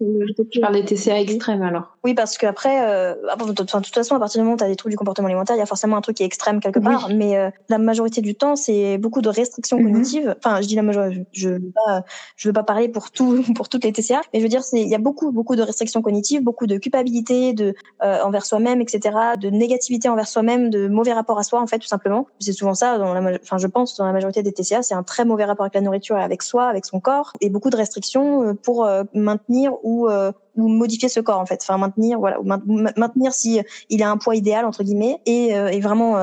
je 0.52 0.60
parle 0.60 0.74
des 0.74 0.84
TCA 0.84 1.20
extrêmes 1.20 1.62
alors. 1.62 1.96
Oui, 2.04 2.14
parce 2.14 2.38
qu'après, 2.38 2.88
euh, 2.88 3.14
enfin, 3.34 3.46
de 3.46 3.84
toute 3.84 3.94
façon, 3.94 4.14
à 4.14 4.20
partir 4.20 4.40
du 4.40 4.44
moment 4.44 4.54
où 4.54 4.58
tu 4.58 4.62
as 4.62 4.68
des 4.68 4.76
troubles 4.76 4.92
du 4.92 4.96
comportement 4.96 5.26
alimentaire, 5.26 5.56
il 5.56 5.58
y 5.58 5.62
a 5.62 5.66
forcément 5.66 5.96
un 5.96 6.00
truc 6.00 6.18
qui 6.18 6.22
est 6.22 6.26
extrême 6.26 6.60
quelque 6.60 6.78
part. 6.78 7.08
Mais 7.12 7.36
euh, 7.36 7.50
la 7.68 7.78
majorité 7.78 8.20
du 8.20 8.36
temps, 8.36 8.54
c'est 8.54 8.96
beaucoup 8.98 9.22
de 9.22 9.28
restrictions 9.28 9.76
mhm. 9.78 9.92
cognitives. 9.92 10.36
Enfin, 10.38 10.60
je 10.60 10.68
dis 10.68 10.76
la 10.76 10.82
majorité, 10.82 11.26
je 11.32 11.48
veux 11.48 11.72
pas, 11.74 12.04
je 12.36 12.48
veux 12.48 12.52
pas 12.52 12.62
parler 12.62 12.88
pour 12.88 13.10
tout, 13.10 13.42
pour 13.56 13.68
toutes 13.68 13.82
les 13.82 13.92
TCA, 13.92 14.20
mais 14.32 14.38
je 14.38 14.44
veux 14.44 14.48
dire, 14.48 14.62
c'est, 14.62 14.80
il 14.80 14.88
y 14.88 14.94
a 14.94 14.98
beaucoup, 14.98 15.32
beaucoup 15.32 15.56
de 15.56 15.62
restrictions 15.62 16.00
cognitives, 16.00 16.44
beaucoup 16.44 16.68
de 16.68 16.78
culpabilité, 16.78 17.52
de 17.54 17.74
envers 18.00 18.46
soi-même, 18.46 18.80
etc., 18.80 19.16
de 19.40 19.50
négativité 19.50 20.08
envers 20.08 20.28
soi-même, 20.28 20.70
de 20.70 20.86
mauvais 20.86 21.12
rapport 21.12 21.40
à 21.40 21.42
soi, 21.42 21.60
en 21.60 21.66
fait, 21.66 21.80
tout 21.80 21.88
simplement. 21.88 22.28
C'est 22.38 22.52
souvent 22.52 22.74
ça, 22.74 22.98
dans 22.98 23.14
la, 23.14 23.38
enfin, 23.42 23.58
je 23.58 23.66
pense 23.66 23.96
dans 23.96 24.06
la 24.06 24.12
majorité 24.12 24.35
des 24.42 24.52
TCA, 24.52 24.82
c'est 24.82 24.94
un 24.94 25.02
très 25.02 25.24
mauvais 25.24 25.44
rapport 25.44 25.64
avec 25.64 25.74
la 25.74 25.80
nourriture 25.80 26.16
et 26.16 26.22
avec 26.22 26.42
soi, 26.42 26.66
avec 26.68 26.84
son 26.84 27.00
corps, 27.00 27.32
et 27.40 27.50
beaucoup 27.50 27.70
de 27.70 27.76
restrictions 27.76 28.42
euh, 28.42 28.54
pour 28.54 28.84
euh, 28.84 29.04
maintenir 29.14 29.72
ou 29.82 30.08
euh, 30.08 30.32
ou 30.56 30.68
modifier 30.68 31.08
ce 31.08 31.20
corps 31.20 31.40
en 31.40 31.46
fait, 31.46 31.60
enfin 31.62 31.78
maintenir 31.78 32.18
voilà, 32.18 32.40
ou 32.40 32.44
maintenir 32.44 33.32
si 33.32 33.60
il 33.90 34.02
a 34.02 34.10
un 34.10 34.16
poids 34.16 34.36
idéal 34.36 34.64
entre 34.64 34.82
guillemets 34.82 35.20
et, 35.26 35.50
et 35.50 35.80
vraiment 35.80 36.14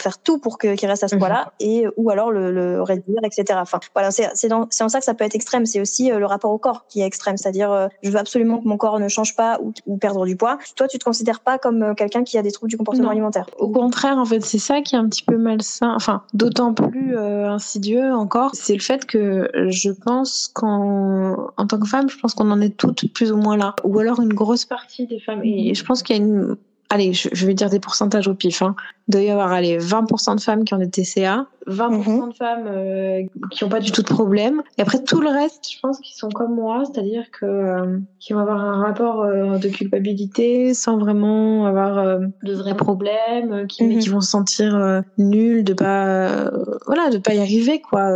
faire 0.00 0.18
tout 0.18 0.38
pour 0.38 0.58
que 0.58 0.74
qu'il 0.74 0.88
reste 0.88 1.04
à 1.04 1.08
ce 1.08 1.14
mhm. 1.14 1.18
poids-là 1.20 1.52
et 1.60 1.86
ou 1.96 2.10
alors 2.10 2.30
le, 2.30 2.52
le 2.52 2.82
réduire 2.82 3.20
etc. 3.22 3.58
Enfin 3.62 3.80
voilà 3.94 4.10
c'est 4.10 4.28
c'est 4.34 4.52
en 4.52 4.68
ça 4.88 4.98
que 4.98 5.04
ça 5.04 5.14
peut 5.14 5.24
être 5.24 5.34
extrême, 5.34 5.66
c'est 5.66 5.80
aussi 5.80 6.10
le 6.10 6.26
rapport 6.26 6.52
au 6.52 6.58
corps 6.58 6.86
qui 6.88 7.00
est 7.00 7.06
extrême, 7.06 7.36
c'est-à-dire 7.36 7.88
je 8.02 8.10
veux 8.10 8.18
absolument 8.18 8.58
que 8.58 8.68
mon 8.68 8.76
corps 8.76 9.00
ne 9.00 9.08
change 9.08 9.36
pas 9.36 9.58
ou, 9.62 9.72
ou 9.86 9.96
perdre 9.96 10.24
du 10.26 10.36
poids. 10.36 10.58
Toi 10.76 10.88
tu 10.88 10.98
te 10.98 11.04
considères 11.04 11.40
pas 11.40 11.58
comme 11.58 11.94
quelqu'un 11.94 12.24
qui 12.24 12.38
a 12.38 12.42
des 12.42 12.52
troubles 12.52 12.70
du 12.70 12.76
comportement 12.76 13.10
alimentaire? 13.10 13.46
Au 13.58 13.68
contraire 13.68 14.18
en 14.18 14.24
fait 14.24 14.44
c'est 14.44 14.58
ça 14.58 14.80
qui 14.80 14.94
est 14.94 14.98
un 14.98 15.08
petit 15.08 15.24
peu 15.24 15.36
malsain, 15.36 15.92
enfin 15.94 16.22
d'autant 16.32 16.74
plus 16.74 17.16
insidieux 17.16 18.12
encore, 18.12 18.50
c'est 18.54 18.74
le 18.74 18.80
fait 18.80 19.04
que 19.06 19.50
je 19.68 19.90
pense 19.90 20.50
qu'en 20.52 21.52
en 21.56 21.66
tant 21.66 21.78
que 21.78 21.86
femme, 21.86 22.08
je 22.08 22.18
pense 22.18 22.34
qu'on 22.34 22.50
en 22.50 22.60
est 22.60 22.76
toutes 22.76 23.12
plus 23.12 23.32
ou 23.32 23.36
moins 23.36 23.56
là. 23.56 23.63
Ou 23.84 23.98
alors 23.98 24.20
une 24.20 24.34
grosse 24.34 24.64
partie 24.64 25.06
des 25.06 25.20
femmes. 25.20 25.42
Et 25.44 25.74
je 25.74 25.84
pense 25.84 26.02
qu'il 26.02 26.16
y 26.16 26.18
a 26.18 26.22
une 26.22 26.56
allez, 26.90 27.12
je, 27.12 27.46
vais 27.46 27.54
dire 27.54 27.70
des 27.70 27.80
pourcentages 27.80 28.28
au 28.28 28.34
pif. 28.34 28.62
Hein. 28.62 28.74
Il 29.08 29.12
doit 29.12 29.22
y 29.22 29.30
avoir 29.30 29.52
allez, 29.52 29.78
20% 29.78 30.36
de 30.36 30.40
femmes 30.40 30.64
qui 30.64 30.74
ont 30.74 30.78
des 30.78 30.88
TCA. 30.88 31.46
20% 31.66 31.90
mhm. 31.90 32.28
de 32.28 32.34
femmes 32.34 32.66
euh, 32.66 33.22
qui 33.50 33.64
ont 33.64 33.68
pas 33.68 33.80
du 33.80 33.90
tout 33.90 34.02
de 34.02 34.06
problème. 34.06 34.62
Et 34.76 34.82
après 34.82 35.02
tout 35.02 35.20
le 35.20 35.28
reste, 35.28 35.70
je 35.70 35.78
pense 35.80 35.98
qu'ils 35.98 36.16
sont 36.16 36.28
comme 36.28 36.54
moi, 36.54 36.82
c'est-à-dire 36.84 37.24
que 37.30 37.46
euh, 37.46 37.98
qui 38.20 38.32
vont 38.32 38.40
avoir 38.40 38.60
un 38.60 38.82
rapport 38.82 39.22
euh, 39.22 39.56
de 39.58 39.68
culpabilité 39.68 40.74
sans 40.74 40.98
vraiment 40.98 41.66
avoir 41.66 42.18
de 42.42 42.54
vrais 42.54 42.76
problèmes, 42.76 43.66
qui, 43.66 43.84
mhm. 43.84 43.98
qui 43.98 44.08
vont 44.10 44.20
se 44.20 44.30
sentir 44.30 45.02
nuls 45.16 45.64
de 45.64 45.72
pas 45.72 46.50
voilà 46.86 47.08
de 47.10 47.18
pas 47.18 47.34
y 47.34 47.40
arriver 47.40 47.80
quoi, 47.80 48.10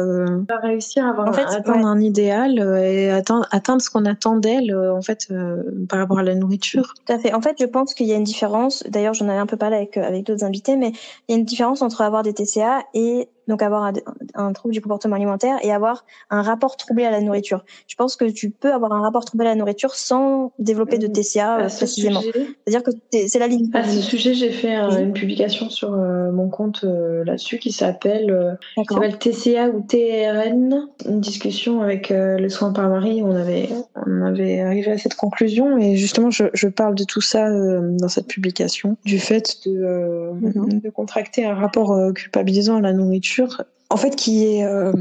pas 0.47 0.59
réussir 0.63 1.07
à 1.07 1.11
avoir 1.11 1.29
en 1.29 1.33
fait, 1.33 1.47
atteindre 1.47 1.87
un 1.87 2.01
idéal 2.01 2.59
et 2.59 3.11
atteindre, 3.11 3.47
atteindre 3.51 3.81
ce 3.81 3.91
qu'on 3.91 4.05
attend 4.05 4.37
d'elle 4.37 4.77
en 4.77 5.03
fait 5.03 5.33
par 5.89 5.99
rapport 5.99 6.19
à 6.19 6.23
la 6.23 6.35
nourriture. 6.35 6.95
Tout 7.07 7.13
à 7.13 7.19
fait. 7.19 7.33
En 7.33 7.41
fait, 7.41 7.57
je 7.59 7.67
pense 7.67 7.95
qu'il 7.95 8.07
y 8.07 8.13
a 8.13 8.17
une 8.17 8.25
différence. 8.25 8.58
D'ailleurs, 8.89 9.15
j'en 9.15 9.29
avais 9.29 9.39
un 9.39 9.47
peu 9.47 9.57
parlé 9.57 9.77
avec 9.77 9.97
avec 9.97 10.25
d'autres 10.25 10.45
invités, 10.45 10.77
mais 10.77 10.93
il 11.29 11.33
y 11.33 11.35
a 11.35 11.39
une 11.39 11.45
différence 11.45 11.83
entre 11.83 12.01
avoir 12.03 12.23
des 12.23 12.35
TCA 12.35 12.85
et 12.95 13.29
donc 13.49 13.63
avoir 13.63 13.83
un, 13.83 13.93
un, 14.35 14.53
trouble 14.53 14.75
du 14.75 14.81
comportement 14.81 15.17
alimentaire 15.17 15.57
et 15.63 15.73
avoir 15.73 16.05
un 16.31 16.43
rapport 16.43 16.77
troublé 16.77 17.05
à 17.05 17.11
la 17.11 17.21
nourriture. 17.21 17.65
Je 17.87 17.97
pense 17.97 18.15
que 18.17 18.27
tu 18.27 18.51
peux 18.51 18.73
avoir 18.73 18.93
un 18.93 19.01
rapport 19.01 19.25
troublé 19.25 19.47
à 19.47 19.51
la 19.51 19.57
nourriture 19.57 19.95
sans 19.95 20.53
développer 20.59 20.99
de 20.99 21.07
euh, 21.07 21.11
TCA 21.11 21.61
euh, 21.61 21.69
précisément. 21.69 22.21
C'est-à-dire 22.21 22.83
que 22.83 22.91
c'est 23.27 23.39
la 23.39 23.47
ligne. 23.47 23.71
À 23.73 23.85
ce 23.85 24.01
sujet, 24.01 24.35
j'ai 24.35 24.51
fait 24.51 24.75
une 24.75 25.13
publication 25.13 25.71
sur 25.71 25.95
euh, 25.95 26.31
mon 26.31 26.49
compte 26.49 26.85
là-dessus 26.85 27.59
qui 27.59 27.73
s'appelle 27.73 28.59
TCA 29.21 29.69
ou 29.71 29.81
TRN, 29.81 30.89
une 31.07 31.21
discussion 31.21 31.81
avec 31.81 32.11
le 32.11 32.49
soin 32.49 32.73
par 32.73 32.89
Marie. 32.89 33.23
On 33.23 33.35
avait 33.35 33.69
on 34.07 34.23
avait 34.23 34.61
arrivé 34.61 34.93
à 34.93 34.99
cette 34.99 35.15
conclusion 35.15 35.79
et 35.79 35.97
justement 35.97 36.31
je, 36.31 36.45
je 36.53 36.69
parle 36.69 36.95
de 36.95 37.05
tout 37.05 37.21
ça 37.21 37.49
dans 37.51 38.09
cette 38.09 38.27
publication, 38.27 38.97
du 39.05 39.19
fait 39.19 39.59
de, 39.67 40.31
mhm. 40.33 40.81
de 40.81 40.91
contracter 40.91 41.45
un 41.47 41.55
rapport 41.55 41.97
culpabilisant 42.15 42.77
à 42.77 42.81
la 42.81 42.93
nourriture 42.93 43.38
en 43.91 43.97
fait, 43.97 44.17
qui 44.17 44.45
est 44.45 44.65
euh, 44.65 44.93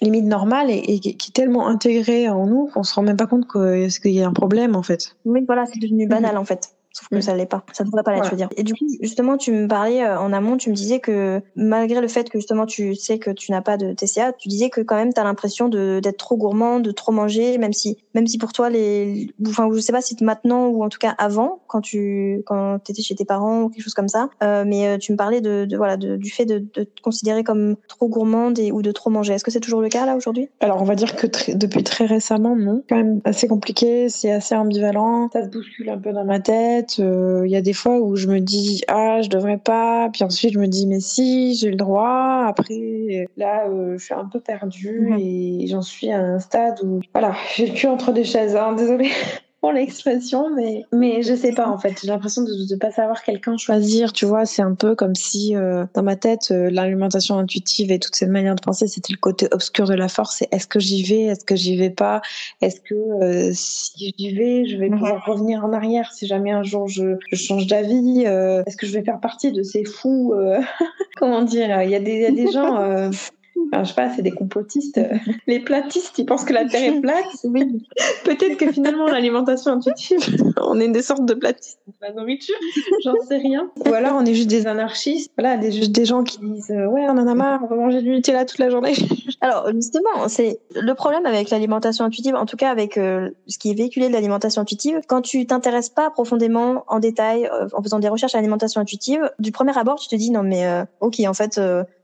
limite 0.00 0.24
normale 0.24 0.70
et, 0.70 1.00
qui 1.00 1.10
est 1.10 1.32
tellement 1.32 1.68
intégrée 1.68 2.28
en 2.28 2.46
nous 2.46 2.68
qu'on 2.72 2.82
se 2.82 2.94
rend 2.94 3.02
même 3.02 3.16
pas 3.16 3.26
compte 3.26 3.46
qu'il 3.50 4.12
y 4.12 4.22
a 4.22 4.26
un 4.26 4.32
problème, 4.32 4.76
en 4.76 4.82
fait. 4.82 5.16
Oui, 5.24 5.42
voilà, 5.46 5.66
c'est 5.66 5.78
devenu 5.78 6.06
banal, 6.06 6.36
en 6.36 6.44
fait. 6.44 6.70
Sauf 6.92 7.08
que 7.08 7.16
mm. 7.16 7.22
ça 7.22 7.34
l'est 7.34 7.46
pas. 7.46 7.64
Ça 7.72 7.84
devrait 7.84 8.02
pas 8.02 8.12
l'être, 8.12 8.24
je 8.26 8.30
veux 8.30 8.36
dire. 8.36 8.48
Et 8.56 8.62
du 8.62 8.74
coup, 8.74 8.86
justement, 9.00 9.36
tu 9.36 9.52
me 9.52 9.68
parlais 9.68 10.02
euh, 10.02 10.18
en 10.18 10.32
amont, 10.32 10.56
tu 10.56 10.70
me 10.70 10.74
disais 10.74 11.00
que 11.00 11.40
malgré 11.54 12.00
le 12.00 12.08
fait 12.08 12.28
que 12.28 12.38
justement 12.38 12.66
tu 12.66 12.94
sais 12.94 13.18
que 13.18 13.30
tu 13.30 13.52
n'as 13.52 13.62
pas 13.62 13.76
de 13.76 13.92
TCA, 13.92 14.32
tu 14.32 14.48
disais 14.48 14.70
que 14.70 14.80
quand 14.80 14.96
même 14.96 15.12
tu 15.12 15.20
as 15.20 15.24
l'impression 15.24 15.68
de 15.68 16.00
d'être 16.02 16.16
trop 16.16 16.36
gourmand, 16.36 16.80
de 16.80 16.90
trop 16.90 17.12
manger, 17.12 17.58
même 17.58 17.72
si 17.72 17.98
même 18.14 18.26
si 18.26 18.38
pour 18.38 18.52
toi 18.52 18.70
les 18.70 19.30
enfin 19.46 19.68
je 19.72 19.80
sais 19.80 19.92
pas 19.92 20.00
si 20.00 20.16
maintenant 20.22 20.68
ou 20.68 20.82
en 20.82 20.88
tout 20.88 20.98
cas 20.98 21.14
avant 21.18 21.62
quand 21.66 21.80
tu 21.80 22.42
quand 22.46 22.78
étais 22.90 23.02
chez 23.02 23.14
tes 23.14 23.24
parents 23.24 23.62
ou 23.62 23.68
quelque 23.68 23.82
chose 23.82 23.94
comme 23.94 24.08
ça, 24.08 24.30
euh, 24.42 24.64
mais 24.66 24.86
euh, 24.86 24.98
tu 24.98 25.12
me 25.12 25.16
parlais 25.16 25.40
de, 25.40 25.64
de 25.64 25.76
voilà 25.76 25.96
de, 25.96 26.16
du 26.16 26.30
fait 26.30 26.46
de, 26.46 26.58
de, 26.58 26.84
te 26.84 27.00
considérer 27.02 27.44
comme 27.44 27.76
trop 27.88 28.08
gourmande 28.08 28.58
et 28.58 28.72
ou 28.72 28.82
de 28.82 28.92
trop 28.92 29.10
manger. 29.10 29.34
Est-ce 29.34 29.44
que 29.44 29.50
c'est 29.50 29.60
toujours 29.60 29.80
le 29.80 29.88
cas 29.88 30.06
là 30.06 30.16
aujourd'hui? 30.16 30.48
Alors, 30.60 30.80
on 30.80 30.84
va 30.84 30.94
dire 30.94 31.16
que 31.16 31.26
depuis 31.54 31.84
très 31.84 32.06
récemment, 32.06 32.56
non. 32.56 32.82
Quand 32.88 32.96
même 32.96 33.20
assez 33.24 33.48
compliqué, 33.48 34.08
c'est 34.08 34.32
assez 34.32 34.54
ambivalent, 34.54 35.28
ça 35.32 35.44
se 35.44 35.48
bouscule 35.48 35.88
un 35.90 35.98
peu 35.98 36.12
dans 36.12 36.24
ma 36.24 36.40
tête 36.40 36.79
il 36.98 37.04
euh, 37.04 37.46
y 37.46 37.56
a 37.56 37.60
des 37.60 37.72
fois 37.72 37.98
où 37.98 38.16
je 38.16 38.26
me 38.28 38.40
dis 38.40 38.82
ah 38.88 39.20
je 39.22 39.28
devrais 39.28 39.58
pas, 39.58 40.08
puis 40.12 40.24
ensuite 40.24 40.52
je 40.54 40.58
me 40.58 40.66
dis 40.66 40.86
mais 40.86 41.00
si 41.00 41.54
j'ai 41.54 41.70
le 41.70 41.76
droit. 41.76 42.44
Après 42.46 43.28
là 43.36 43.68
euh, 43.68 43.98
je 43.98 44.04
suis 44.04 44.14
un 44.14 44.26
peu 44.26 44.40
perdue 44.40 45.08
mhm. 45.10 45.18
et 45.18 45.66
j'en 45.66 45.82
suis 45.82 46.10
à 46.10 46.18
un 46.18 46.38
stade 46.38 46.80
où 46.82 47.00
voilà 47.12 47.34
j'ai 47.54 47.66
le 47.66 47.74
cul 47.74 47.86
entre 47.86 48.12
des 48.12 48.24
chaises. 48.24 48.56
Hein, 48.56 48.74
désolée 48.74 49.10
pour 49.60 49.72
l'expression, 49.72 50.48
mais 50.54 50.84
mais 50.90 51.22
je 51.22 51.34
sais 51.34 51.52
pas 51.52 51.68
en 51.68 51.78
fait. 51.78 52.00
J'ai 52.00 52.08
l'impression 52.08 52.42
de 52.42 52.50
ne 52.50 52.78
pas 52.78 52.90
savoir 52.90 53.22
quelqu'un 53.22 53.58
choisir. 53.58 54.12
Tu 54.12 54.24
vois, 54.24 54.46
c'est 54.46 54.62
un 54.62 54.74
peu 54.74 54.94
comme 54.94 55.14
si 55.14 55.54
euh, 55.54 55.84
dans 55.94 56.02
ma 56.02 56.16
tête 56.16 56.48
euh, 56.50 56.70
l'alimentation 56.70 57.38
intuitive 57.38 57.92
et 57.92 57.98
toute 57.98 58.14
cette 58.14 58.30
manière 58.30 58.54
de 58.54 58.62
penser, 58.62 58.86
c'était 58.86 59.12
le 59.12 59.18
côté 59.18 59.48
obscur 59.52 59.86
de 59.86 59.94
la 59.94 60.08
force. 60.08 60.42
Est-ce 60.50 60.66
que 60.66 60.80
j'y 60.80 61.02
vais, 61.02 61.24
est-ce 61.24 61.44
que 61.44 61.56
j'y 61.56 61.76
vais 61.76 61.90
pas, 61.90 62.22
est-ce 62.62 62.80
que 62.80 62.94
euh, 62.94 63.50
si 63.52 64.14
j'y 64.16 64.34
vais, 64.34 64.66
je 64.66 64.78
vais 64.78 64.88
mhm. 64.88 64.98
pouvoir 64.98 65.26
revenir 65.26 65.62
en 65.62 65.74
arrière 65.74 66.10
si 66.12 66.26
jamais 66.26 66.52
un 66.52 66.62
jour 66.62 66.88
je, 66.88 67.16
je 67.30 67.36
change 67.36 67.66
d'avis. 67.66 68.22
est-ce 68.22 68.76
que 68.78 68.86
je 68.86 68.92
vais 68.92 69.02
faire 69.02 69.20
partie 69.20 69.52
de 69.52 69.62
ces 69.62 69.84
fous 69.84 70.34
Comment 71.16 71.42
dire? 71.42 71.82
Il 71.82 71.90
y 71.90 71.94
a 71.94 72.00
des, 72.00 72.14
il 72.14 72.22
y 72.22 72.26
a 72.26 72.30
des 72.30 72.50
gens 72.50 73.10
je 73.72 73.84
sais 73.84 73.94
pas, 73.94 74.10
c'est 74.14 74.22
des 74.22 74.30
complotistes. 74.30 75.00
Les 75.46 75.60
platistes, 75.60 76.18
ils 76.18 76.26
pensent 76.26 76.44
que 76.44 76.52
la 76.52 76.66
Terre 76.66 76.94
est 76.94 77.00
plate. 77.02 77.24
Oui. 77.44 77.86
Peut-être 78.24 78.56
que 78.56 78.70
finalement, 78.72 79.06
l'alimentation 79.06 79.72
intuitive, 79.72 80.18
on 80.62 80.78
est 80.80 80.88
des 80.88 81.02
sortes 81.02 81.24
de 81.24 81.34
platistes 81.34 81.80
la 82.00 82.12
nourriture. 82.12 82.56
J'en 83.04 83.14
sais 83.26 83.36
rien. 83.36 83.70
Ou 83.86 83.92
alors, 83.92 84.14
on 84.16 84.24
est 84.24 84.34
juste 84.34 84.48
des 84.48 84.66
anarchistes. 84.66 85.30
Voilà, 85.36 85.56
des, 85.56 85.72
juste 85.72 85.92
des 85.92 86.04
gens 86.04 86.24
qui 86.24 86.38
disent, 86.38 86.70
euh, 86.70 86.86
ouais, 86.86 87.06
on 87.08 87.18
en 87.18 87.26
a 87.26 87.34
marre, 87.34 87.60
on 87.64 87.66
va 87.66 87.76
manger 87.76 88.02
du 88.02 88.10
Nutella 88.10 88.44
toute 88.44 88.58
la 88.58 88.70
journée. 88.70 88.94
Alors, 89.40 89.70
justement, 89.72 90.28
c'est 90.28 90.58
le 90.74 90.94
problème 90.94 91.26
avec 91.26 91.50
l'alimentation 91.50 92.04
intuitive, 92.04 92.34
en 92.34 92.46
tout 92.46 92.56
cas 92.56 92.70
avec 92.70 92.96
euh, 92.96 93.30
ce 93.46 93.58
qui 93.58 93.70
est 93.70 93.74
véhiculé 93.74 94.08
de 94.08 94.12
l'alimentation 94.12 94.62
intuitive. 94.62 95.00
Quand 95.06 95.22
tu 95.22 95.46
t'intéresses 95.46 95.90
pas 95.90 96.10
profondément 96.10 96.84
en 96.88 96.98
détail, 97.00 97.46
euh, 97.46 97.68
en 97.72 97.82
faisant 97.82 97.98
des 97.98 98.08
recherches 98.08 98.34
à 98.34 98.38
l'alimentation 98.38 98.80
intuitive, 98.80 99.30
du 99.38 99.52
premier 99.52 99.76
abord, 99.76 99.98
tu 99.98 100.08
te 100.08 100.16
dis, 100.16 100.30
non, 100.30 100.42
mais, 100.42 100.66
ok, 101.00 101.20
en 101.26 101.34
fait, 101.34 101.60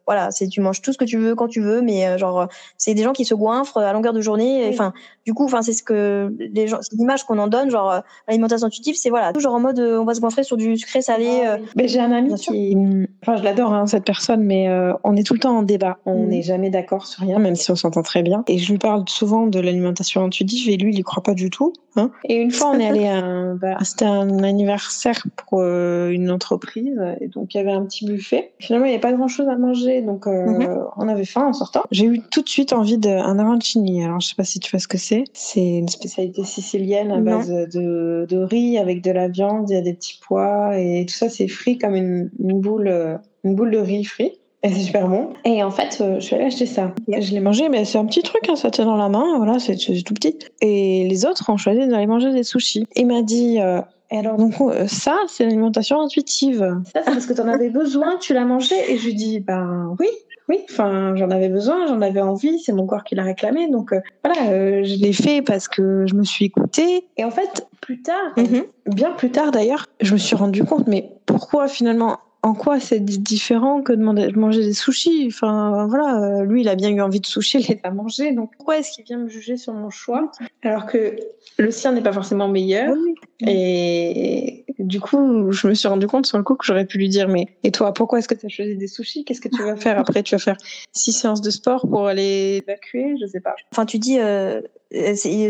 voilà, 0.07 0.31
c'est 0.31 0.49
tu 0.49 0.61
manges 0.61 0.83
tout 0.83 0.93
ce 0.93 0.99
que 0.99 1.05
tu 1.05 1.19
veux 1.19 1.35
quand 1.35 1.49
tu 1.49 1.61
veux, 1.61 1.83
mais 1.83 2.07
euh, 2.07 2.19
genre 2.19 2.49
c'est 2.79 2.95
des 2.95 3.03
gens 3.03 3.13
qui 3.13 3.25
se 3.25 3.35
goinfrent 3.35 3.79
à 3.79 3.93
longueur 3.93 4.13
de 4.13 4.21
journée. 4.21 4.69
Enfin, 4.69 4.93
du 5.27 5.35
coup, 5.35 5.45
enfin 5.45 5.63
c'est 5.63 5.73
ce 5.73 5.83
que 5.83 6.33
les 6.39 6.69
gens, 6.69 6.79
l'image 6.93 7.25
qu'on 7.25 7.39
en 7.39 7.49
donne, 7.49 7.71
genre 7.71 8.03
l'alimentation 8.29 8.69
intuitive, 8.69 8.95
c'est 8.97 9.11
voilà, 9.11 9.33
toujours 9.33 9.55
en 9.55 9.61
mode 9.61 9.79
euh, 9.79 9.99
on 10.01 10.05
va 10.05 10.15
se 10.15 10.21
goinfrer 10.21 10.45
sur 10.45 10.57
du 10.57 10.77
sucré 10.77 11.03
salé. 11.03 11.43
Ah 11.45 11.55
euh. 11.55 11.59
Mais 11.77 11.89
j'ai 11.89 12.01
un 12.01 12.13
ami 12.13 12.35
qui, 12.35 12.77
enfin 13.23 13.37
je 13.37 13.43
l'adore 13.43 13.73
hein, 13.73 13.87
cette 13.87 14.05
personne, 14.05 14.45
mais 14.45 14.69
on 15.05 15.17
est 15.17 15.25
tout 15.25 15.35
le 15.35 15.41
temps 15.41 15.59
en 15.59 15.63
débat, 15.63 15.99
on 16.07 16.25
mm. 16.25 16.29
n'est 16.29 16.43
jamais 16.43 16.71
d'accord 16.71 17.07
sur 17.07 17.23
rien, 17.23 17.39
même 17.39 17.57
si 17.57 17.71
on 17.71 17.77
s'entend 17.77 18.03
très 18.03 18.23
bien. 18.23 18.45
Et 18.47 18.59
je 18.59 18.71
lui 18.71 18.79
parle 18.79 19.05
souvent 19.09 19.47
de 19.47 19.61
l'alimentation 19.61 20.25
intuitive 20.25 20.71
et 20.71 20.77
lui 20.77 20.93
il 20.93 20.99
y 20.99 21.03
croit 21.03 21.23
pas 21.23 21.35
du 21.35 21.51
tout. 21.51 21.73
Hein. 21.97 22.11
Et 22.25 22.37
une 22.37 22.51
fois 22.51 22.71
on 22.75 22.79
est 22.79 22.87
allé 22.87 23.07
à 23.07 23.17
un, 23.17 23.55
bah, 23.61 23.79
c'était 23.83 24.05
un 24.05 24.43
anniversaire 24.43 25.21
pour 25.37 25.63
une 25.63 26.31
entreprise 26.31 27.01
et 27.21 27.29
donc 27.29 27.55
il 27.55 27.59
y 27.59 27.61
avait 27.61 27.73
un 27.73 27.85
petit 27.85 28.07
buffet. 28.07 28.53
Finalement 28.61 28.87
il 28.87 28.91
n'y 28.91 28.95
avait 28.95 29.01
pas 29.01 29.13
grand 29.13 29.29
chose 29.29 29.49
à 29.49 29.57
manger 29.57 30.03
donc 30.03 30.27
euh, 30.27 30.47
mhm. 30.47 30.85
on 30.97 31.09
avait 31.09 31.25
faim 31.25 31.47
en 31.49 31.53
sortant. 31.53 31.83
J'ai 31.91 32.07
eu 32.07 32.21
tout 32.21 32.43
de 32.43 32.49
suite 32.49 32.73
envie 32.73 32.99
d'un 32.99 33.39
arancini. 33.39 34.05
Alors 34.05 34.21
je 34.21 34.29
sais 34.29 34.35
pas 34.35 34.45
si 34.45 34.61
tu 34.61 34.71
vois 34.71 34.81
ce 34.81 34.89
que 34.89 34.99
c'est. 34.99 35.16
C'est 35.33 35.79
une 35.79 35.89
spécialité 35.89 36.45
sicilienne 36.45 37.11
à 37.11 37.21
base 37.21 37.49
de, 37.49 38.27
de, 38.29 38.39
riz 38.39 38.79
avec 38.79 39.03
de 39.03 39.11
la 39.11 39.29
viande, 39.29 39.71
il 39.71 39.75
y 39.75 39.77
a 39.77 39.83
des 39.83 39.95
petits 39.95 40.19
pois 40.27 40.79
et 40.79 41.05
tout 41.07 41.15
ça 41.15 41.29
c'est 41.29 41.49
frit 41.49 41.79
comme 41.79 41.95
une, 41.95 42.31
une 42.39 42.61
boule, 42.61 43.21
une 43.45 43.55
boule 43.55 43.71
de 43.71 43.79
riz 43.79 44.05
frit. 44.05 44.33
Et 44.63 44.71
c'est 44.71 44.81
super 44.81 45.07
bon. 45.07 45.29
Et 45.45 45.63
en 45.63 45.71
fait, 45.71 45.99
euh, 46.01 46.17
je 46.19 46.25
suis 46.25 46.35
allée 46.35 46.47
acheter 46.47 46.67
ça. 46.67 46.93
Je 47.07 47.33
l'ai 47.33 47.41
mangé, 47.41 47.69
mais 47.69 47.85
c'est 47.85 47.99
un 47.99 48.05
petit 48.07 48.23
truc, 48.23 48.49
hein, 48.49 48.57
ça 48.57 48.71
tient 48.71 48.87
dans 48.87 48.97
la 48.97 49.09
main, 49.09 49.37
voilà, 49.37 49.59
c'est 49.59 49.77
tout 49.77 50.15
petit. 50.15 50.39
Et 50.61 51.07
les 51.09 51.25
autres 51.25 51.51
ont 51.51 51.57
choisi 51.57 51.87
d'aller 51.87 52.07
manger 52.07 52.33
des 52.33 52.43
sushis. 52.43 52.87
Il 52.97 53.07
m'a 53.07 53.23
dit, 53.23 53.61
euh, 53.61 53.81
et 54.11 54.19
alors, 54.19 54.37
donc, 54.37 54.61
euh, 54.61 54.87
ça, 54.87 55.19
c'est 55.29 55.45
l'alimentation 55.45 56.01
intuitive. 56.01 56.83
Ça, 56.93 57.03
c'est 57.05 57.13
parce 57.13 57.27
que 57.27 57.33
tu 57.33 57.41
en 57.41 57.49
avais 57.49 57.71
besoin, 57.71 58.17
tu 58.19 58.35
l'as 58.35 58.45
mangé. 58.45 58.75
Et 58.89 58.99
je 58.99 59.07
lui 59.07 59.15
dis, 59.15 59.41
ben 59.41 59.95
oui, 60.01 60.09
oui, 60.49 60.61
enfin, 60.71 61.15
j'en 61.17 61.31
avais 61.31 61.49
besoin, 61.49 61.87
j'en 61.87 62.01
avais 62.01 62.21
envie, 62.21 62.61
c'est 62.61 62.73
mon 62.73 62.87
corps 62.87 63.03
qui 63.03 63.15
l'a 63.17 63.25
réclamé. 63.25 63.69
Donc, 63.69 63.93
euh, 63.93 64.01
voilà, 64.25 64.51
euh, 64.51 64.85
je 64.85 64.97
l'ai 64.97 65.13
fait 65.13 65.43
parce 65.43 65.67
que 65.67 66.07
je 66.07 66.15
me 66.15 66.23
suis 66.23 66.45
écoutée. 66.45 67.07
Et 67.17 67.25
en 67.25 67.31
fait, 67.31 67.67
plus 67.81 68.03
tard, 68.03 68.33
mhm. 68.37 68.65
bien 68.87 69.13
plus 69.13 69.31
tard 69.31 69.51
d'ailleurs, 69.51 69.87
je 70.01 70.13
me 70.13 70.19
suis 70.19 70.37
rendu 70.37 70.63
compte, 70.63 70.87
mais 70.87 71.11
pourquoi 71.27 71.67
finalement 71.67 72.19
en 72.47 72.55
quoi 72.55 72.79
c'est 72.79 73.01
différent 73.01 73.83
que 73.83 73.93
de 73.93 74.39
manger 74.39 74.63
des 74.63 74.73
sushis 74.73 75.25
Enfin, 75.27 75.89
voilà, 75.89 76.45
lui, 76.45 76.61
il 76.61 76.69
a 76.69 76.77
bien 76.77 76.91
eu 76.91 77.01
envie 77.01 77.19
de 77.19 77.27
sushis, 77.27 77.59
il 77.69 77.75
les 77.75 77.81
a 77.83 77.91
mangés. 77.91 78.31
Donc, 78.31 78.53
pourquoi 78.57 78.79
est-ce 78.79 78.93
qu'il 78.93 79.05
vient 79.05 79.19
me 79.19 79.29
juger 79.29 79.57
sur 79.57 79.73
mon 79.73 79.91
choix? 79.91 80.31
Alors 80.63 80.87
que 80.87 81.17
le 81.59 81.71
sien 81.73 81.91
n'est 81.91 82.05
pas 82.05 82.13
forcément 82.13 82.47
meilleur 82.47 82.95
Et 83.41 84.65
du 84.79 85.01
coup, 85.01 85.51
je 85.51 85.67
me 85.67 85.75
suis 85.75 85.89
rendu 85.89 86.07
compte 86.07 86.27
sur 86.27 86.39
le 86.39 86.45
coup 86.45 86.55
que 86.55 86.65
j'aurais 86.65 86.87
pu 86.87 86.99
lui 86.99 87.09
dire, 87.09 87.27
mais 87.27 87.49
et 87.65 87.73
toi, 87.73 87.93
pourquoi 87.93 88.21
est-ce 88.21 88.29
que 88.29 88.35
tu 88.35 88.47
as 88.47 88.49
choisi 88.49 88.77
des 88.77 88.87
sushis? 88.87 89.25
Qu'est-ce 89.25 89.41
que 89.41 89.49
tu 89.49 89.65
vas 89.65 89.75
faire 89.75 89.99
après? 89.99 90.23
Tu 90.23 90.37
vas 90.37 90.39
faire 90.39 90.57
six 90.93 91.13
séances 91.13 91.41
de 91.41 91.51
sport 91.51 91.89
pour 91.89 92.07
aller 92.07 92.63
évacuer? 92.63 93.17
Je 93.21 93.27
sais 93.27 93.41
pas. 93.41 93.57
Enfin, 93.73 93.87
tu 93.87 93.99
dis, 93.99 94.21
euh, 94.21 94.61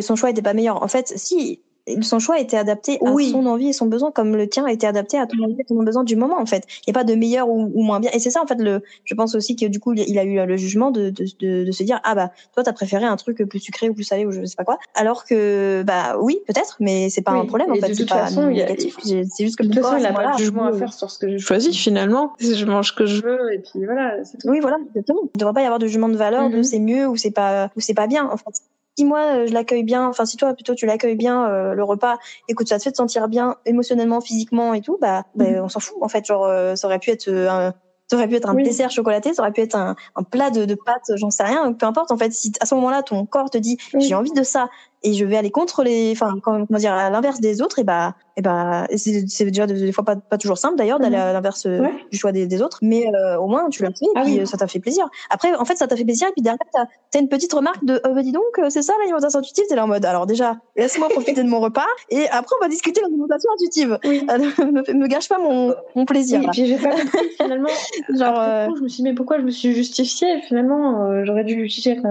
son 0.00 0.16
choix 0.16 0.30
était 0.30 0.40
pas 0.40 0.54
meilleur. 0.54 0.82
En 0.82 0.88
fait, 0.88 1.12
si 1.14 1.60
son 2.02 2.18
choix 2.18 2.40
était 2.40 2.56
adapté 2.56 2.98
à 3.04 3.06
son 3.30 3.46
envie 3.46 3.68
et 3.68 3.72
son 3.72 3.86
besoin, 3.86 4.10
comme 4.10 4.34
le 4.34 4.48
tien 4.48 4.64
a 4.64 4.72
été 4.72 4.86
adapté 4.86 5.18
à 5.18 5.26
ton 5.26 5.42
envie 5.44 5.56
et 5.58 5.64
ton 5.64 5.82
besoin 5.82 6.04
du 6.04 6.16
moment, 6.16 6.40
en 6.40 6.46
fait. 6.46 6.64
Il 6.86 6.90
n'y 6.90 6.92
a 6.92 6.94
pas 6.94 7.04
de 7.04 7.14
meilleur 7.14 7.48
ou, 7.48 7.82
moins 7.82 8.00
bien. 8.00 8.10
Et 8.12 8.18
c'est 8.18 8.30
ça, 8.30 8.42
en 8.42 8.46
fait, 8.46 8.60
le, 8.60 8.82
je 9.04 9.14
pense 9.14 9.34
aussi 9.34 9.56
que 9.56 9.66
du 9.66 9.78
coup, 9.78 9.94
il 9.94 10.18
a 10.18 10.24
eu 10.24 10.44
le 10.44 10.56
jugement 10.56 10.90
de, 10.90 11.10
de, 11.10 11.24
de, 11.38 11.64
de 11.64 11.72
se 11.72 11.82
dire, 11.82 12.00
ah 12.04 12.14
bah, 12.14 12.32
toi, 12.54 12.62
t'as 12.62 12.72
préféré 12.72 13.04
un 13.04 13.16
truc 13.16 13.42
plus 13.48 13.60
sucré 13.60 13.88
ou 13.88 13.94
plus 13.94 14.04
salé 14.04 14.26
ou 14.26 14.32
je 14.32 14.44
sais 14.44 14.56
pas 14.56 14.64
quoi. 14.64 14.78
Alors 14.94 15.24
que, 15.24 15.82
bah, 15.84 16.18
oui, 16.20 16.38
peut-être, 16.46 16.76
mais 16.80 17.08
c'est 17.10 17.22
pas 17.22 17.32
un 17.32 17.44
problème, 17.46 17.70
en 17.70 17.74
fait. 17.76 17.94
C'est 17.94 18.08
pas 18.08 18.30
négatif. 18.30 18.96
C'est 19.02 19.24
juste 19.38 19.56
que 19.56 19.62
de 19.62 19.72
toute 19.72 19.82
façon, 19.82 19.96
il 19.96 20.02
n'a 20.02 20.12
pas 20.12 20.32
de 20.32 20.38
jugement 20.38 20.64
à 20.64 20.72
faire 20.72 20.92
sur 20.92 21.10
ce 21.10 21.18
que 21.18 21.28
j'ai 21.28 21.38
choisi, 21.38 21.72
finalement. 21.72 22.32
Je 22.56 22.64
mange 22.64 22.88
ce 22.88 22.92
que 22.92 23.06
je 23.06 23.22
veux, 23.22 23.52
et 23.52 23.58
puis 23.58 23.84
voilà, 23.84 24.16
Oui, 24.44 24.60
voilà, 24.60 24.78
exactement. 24.88 25.20
Il 25.24 25.36
ne 25.36 25.40
devrait 25.40 25.54
pas 25.54 25.62
y 25.62 25.64
avoir 25.64 25.78
de 25.78 25.86
jugement 25.86 26.08
de 26.08 26.16
valeur 26.16 26.48
de 26.48 26.56
mm-hmm. 26.56 26.62
c'est 26.64 26.78
mieux 26.78 27.06
ou 27.06 27.16
c'est 27.16 27.30
pas, 27.30 27.70
ou 27.76 27.80
c'est 27.80 27.94
pas 27.94 28.06
bien, 28.06 28.28
en 28.30 28.36
fait 28.36 28.62
si 28.96 29.04
moi 29.04 29.20
euh, 29.20 29.46
je 29.46 29.52
l'accueille 29.52 29.84
bien, 29.84 30.06
enfin 30.06 30.24
si 30.24 30.36
toi 30.36 30.54
plutôt 30.54 30.74
tu 30.74 30.86
l'accueilles 30.86 31.16
bien 31.16 31.46
euh, 31.46 31.74
le 31.74 31.84
repas, 31.84 32.18
écoute 32.48 32.68
ça 32.68 32.78
te 32.78 32.84
fait 32.84 32.92
te 32.92 32.96
sentir 32.96 33.28
bien 33.28 33.56
émotionnellement, 33.66 34.20
physiquement 34.20 34.74
et 34.74 34.80
tout, 34.80 34.98
bah, 35.00 35.24
bah 35.34 35.50
mhm. 35.50 35.64
on 35.64 35.68
s'en 35.68 35.80
fout 35.80 35.96
en 36.00 36.08
fait. 36.08 36.24
Genre 36.26 36.44
euh, 36.44 36.76
ça 36.76 36.86
aurait 36.86 36.98
pu 36.98 37.10
être 37.10 37.28
un, 37.28 37.74
ça 38.08 38.16
aurait 38.16 38.28
pu 38.28 38.36
être 38.36 38.48
un 38.48 38.54
dessert 38.54 38.90
chocolaté, 38.90 39.34
ça 39.34 39.42
aurait 39.42 39.52
pu 39.52 39.60
être 39.60 39.74
un, 39.74 39.96
un 40.14 40.22
plat 40.22 40.50
de, 40.50 40.64
de 40.64 40.74
pâtes, 40.74 41.10
j'en 41.16 41.30
sais 41.30 41.42
rien. 41.42 41.72
Peu 41.72 41.86
importe, 41.86 42.12
en 42.12 42.16
fait, 42.16 42.32
si 42.32 42.52
à 42.60 42.66
ce 42.66 42.74
moment-là, 42.76 43.02
ton 43.02 43.26
corps 43.26 43.50
te 43.50 43.58
dit, 43.58 43.78
j'ai 43.98 44.14
envie 44.14 44.32
de 44.32 44.42
ça, 44.44 44.68
et 45.06 45.14
je 45.14 45.24
vais 45.24 45.36
aller 45.36 45.52
contre 45.52 45.84
les, 45.84 46.10
enfin, 46.10 46.36
comment 46.42 46.66
dire, 46.70 46.92
à 46.92 47.08
l'inverse 47.10 47.40
des 47.40 47.62
autres, 47.62 47.78
et 47.78 47.84
bah, 47.84 48.16
et 48.36 48.42
bah, 48.42 48.88
c'est 48.96 49.44
déjà 49.44 49.66
des 49.66 49.92
fois 49.92 50.04
pas, 50.04 50.16
pas 50.16 50.36
toujours 50.36 50.58
simple 50.58 50.76
d'ailleurs 50.76 50.98
d'aller 50.98 51.16
mhm. 51.16 51.22
à 51.22 51.32
l'inverse 51.32 51.64
euh, 51.66 51.86
du 52.10 52.18
choix 52.18 52.32
des, 52.32 52.48
des 52.48 52.60
autres, 52.60 52.80
mais 52.82 53.06
euh, 53.14 53.38
au 53.38 53.46
moins 53.46 53.68
tu 53.70 53.84
l'as 53.84 53.90
fait 53.90 54.04
et 54.04 54.08
ah 54.16 54.22
puis 54.24 54.40
euh, 54.40 54.46
ça 54.46 54.56
t'a 54.56 54.66
fait 54.66 54.80
plaisir. 54.80 55.08
Après, 55.30 55.54
en 55.54 55.64
fait, 55.64 55.76
ça 55.76 55.86
t'a 55.86 55.96
fait 55.96 56.04
plaisir 56.04 56.28
et 56.28 56.32
puis 56.32 56.42
derrière 56.42 56.58
t'as 56.72 57.18
as 57.18 57.20
une 57.20 57.28
petite 57.28 57.52
remarque 57.52 57.84
de, 57.84 58.00
oh, 58.04 58.14
bah, 58.14 58.22
dis 58.22 58.32
donc, 58.32 58.42
c'est 58.68 58.82
ça 58.82 58.94
l'alimentation 58.98 59.38
intuitive, 59.38 59.64
t'es 59.68 59.76
là 59.76 59.84
en 59.84 59.86
mode, 59.86 60.04
alors 60.04 60.26
déjà, 60.26 60.58
laisse-moi 60.76 61.08
profiter 61.08 61.44
de 61.44 61.48
mon 61.48 61.60
repas 61.60 61.86
et 62.10 62.28
après 62.30 62.56
on 62.60 62.64
va 62.64 62.68
discuter 62.68 63.00
de 63.00 63.06
l'alimentation 63.06 63.48
intuitive. 63.54 63.98
me, 64.04 64.92
me, 64.92 65.06
gâche 65.06 65.28
pas 65.28 65.38
mon, 65.38 65.74
mon 65.94 66.04
plaisir. 66.04 66.42
et 66.42 66.46
puis 66.48 66.66
j'ai 66.66 66.78
pas 66.78 66.90
compris 66.90 67.30
finalement. 67.40 67.68
Genre, 68.10 68.74
je 68.76 68.82
me 68.82 68.88
suis 68.88 69.02
dit 69.04 69.08
mais 69.08 69.14
pourquoi 69.14 69.38
je 69.38 69.44
me 69.44 69.50
suis 69.50 69.72
justifiée 69.72 70.42
Finalement, 70.42 71.24
j'aurais 71.24 71.44
dû 71.44 71.68
dire 71.68 72.02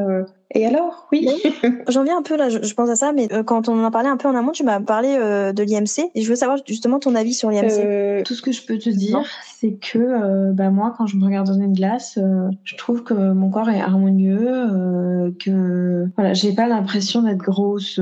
et 0.54 0.66
alors, 0.66 1.08
oui. 1.12 1.28
J'en 1.90 2.04
viens 2.04 2.18
un 2.18 2.22
peu 2.22 2.38
là, 2.38 2.50
je, 2.50 2.74
pense 2.74 2.90
à 2.90 2.96
ça, 2.96 3.14
mais 3.14 3.32
euh, 3.34 3.44
quand 3.44 3.68
on 3.68 3.84
en 3.84 3.90
parlait 3.90 4.10
un 4.10 4.18
peu 4.18 4.28
en 4.28 4.36
amont, 4.36 4.52
tu 4.52 4.64
m'as 4.64 4.80
parlé 4.80 5.16
euh, 5.20 5.54
de 5.54 5.64
l'IMC 5.64 6.12
et 6.14 6.22
je 6.22 6.30
veux 6.30 6.36
savoir 6.36 6.60
justement 6.68 7.00
ton 7.00 7.16
avis 7.16 7.34
sur 7.34 7.50
l'IMC. 7.50 7.80
Euh, 7.80 8.24
tout 8.24 8.36
ce 8.36 8.42
que 8.42 8.52
je 8.52 8.62
peux 8.64 8.78
te 8.78 8.90
dire, 8.90 9.24
c'est 9.60 9.74
que 9.74 10.52
bah, 10.52 10.70
moi, 10.70 10.94
quand 10.98 11.08
je 11.08 11.18
me 11.18 11.26
regarde 11.26 11.48
dans 11.48 11.60
une 11.60 11.74
glace, 11.74 12.20
je 12.64 12.76
trouve 12.76 13.04
que 13.04 13.14
mon 13.14 13.50
corps 13.50 13.70
est 13.70 13.82
harmonieux, 13.82 15.34
que 15.44 16.06
voilà, 16.16 16.34
j'ai 16.34 16.54
pas 16.54 16.68
l'impression 16.68 17.24
d'être 17.24 17.40
grosse. 17.40 18.00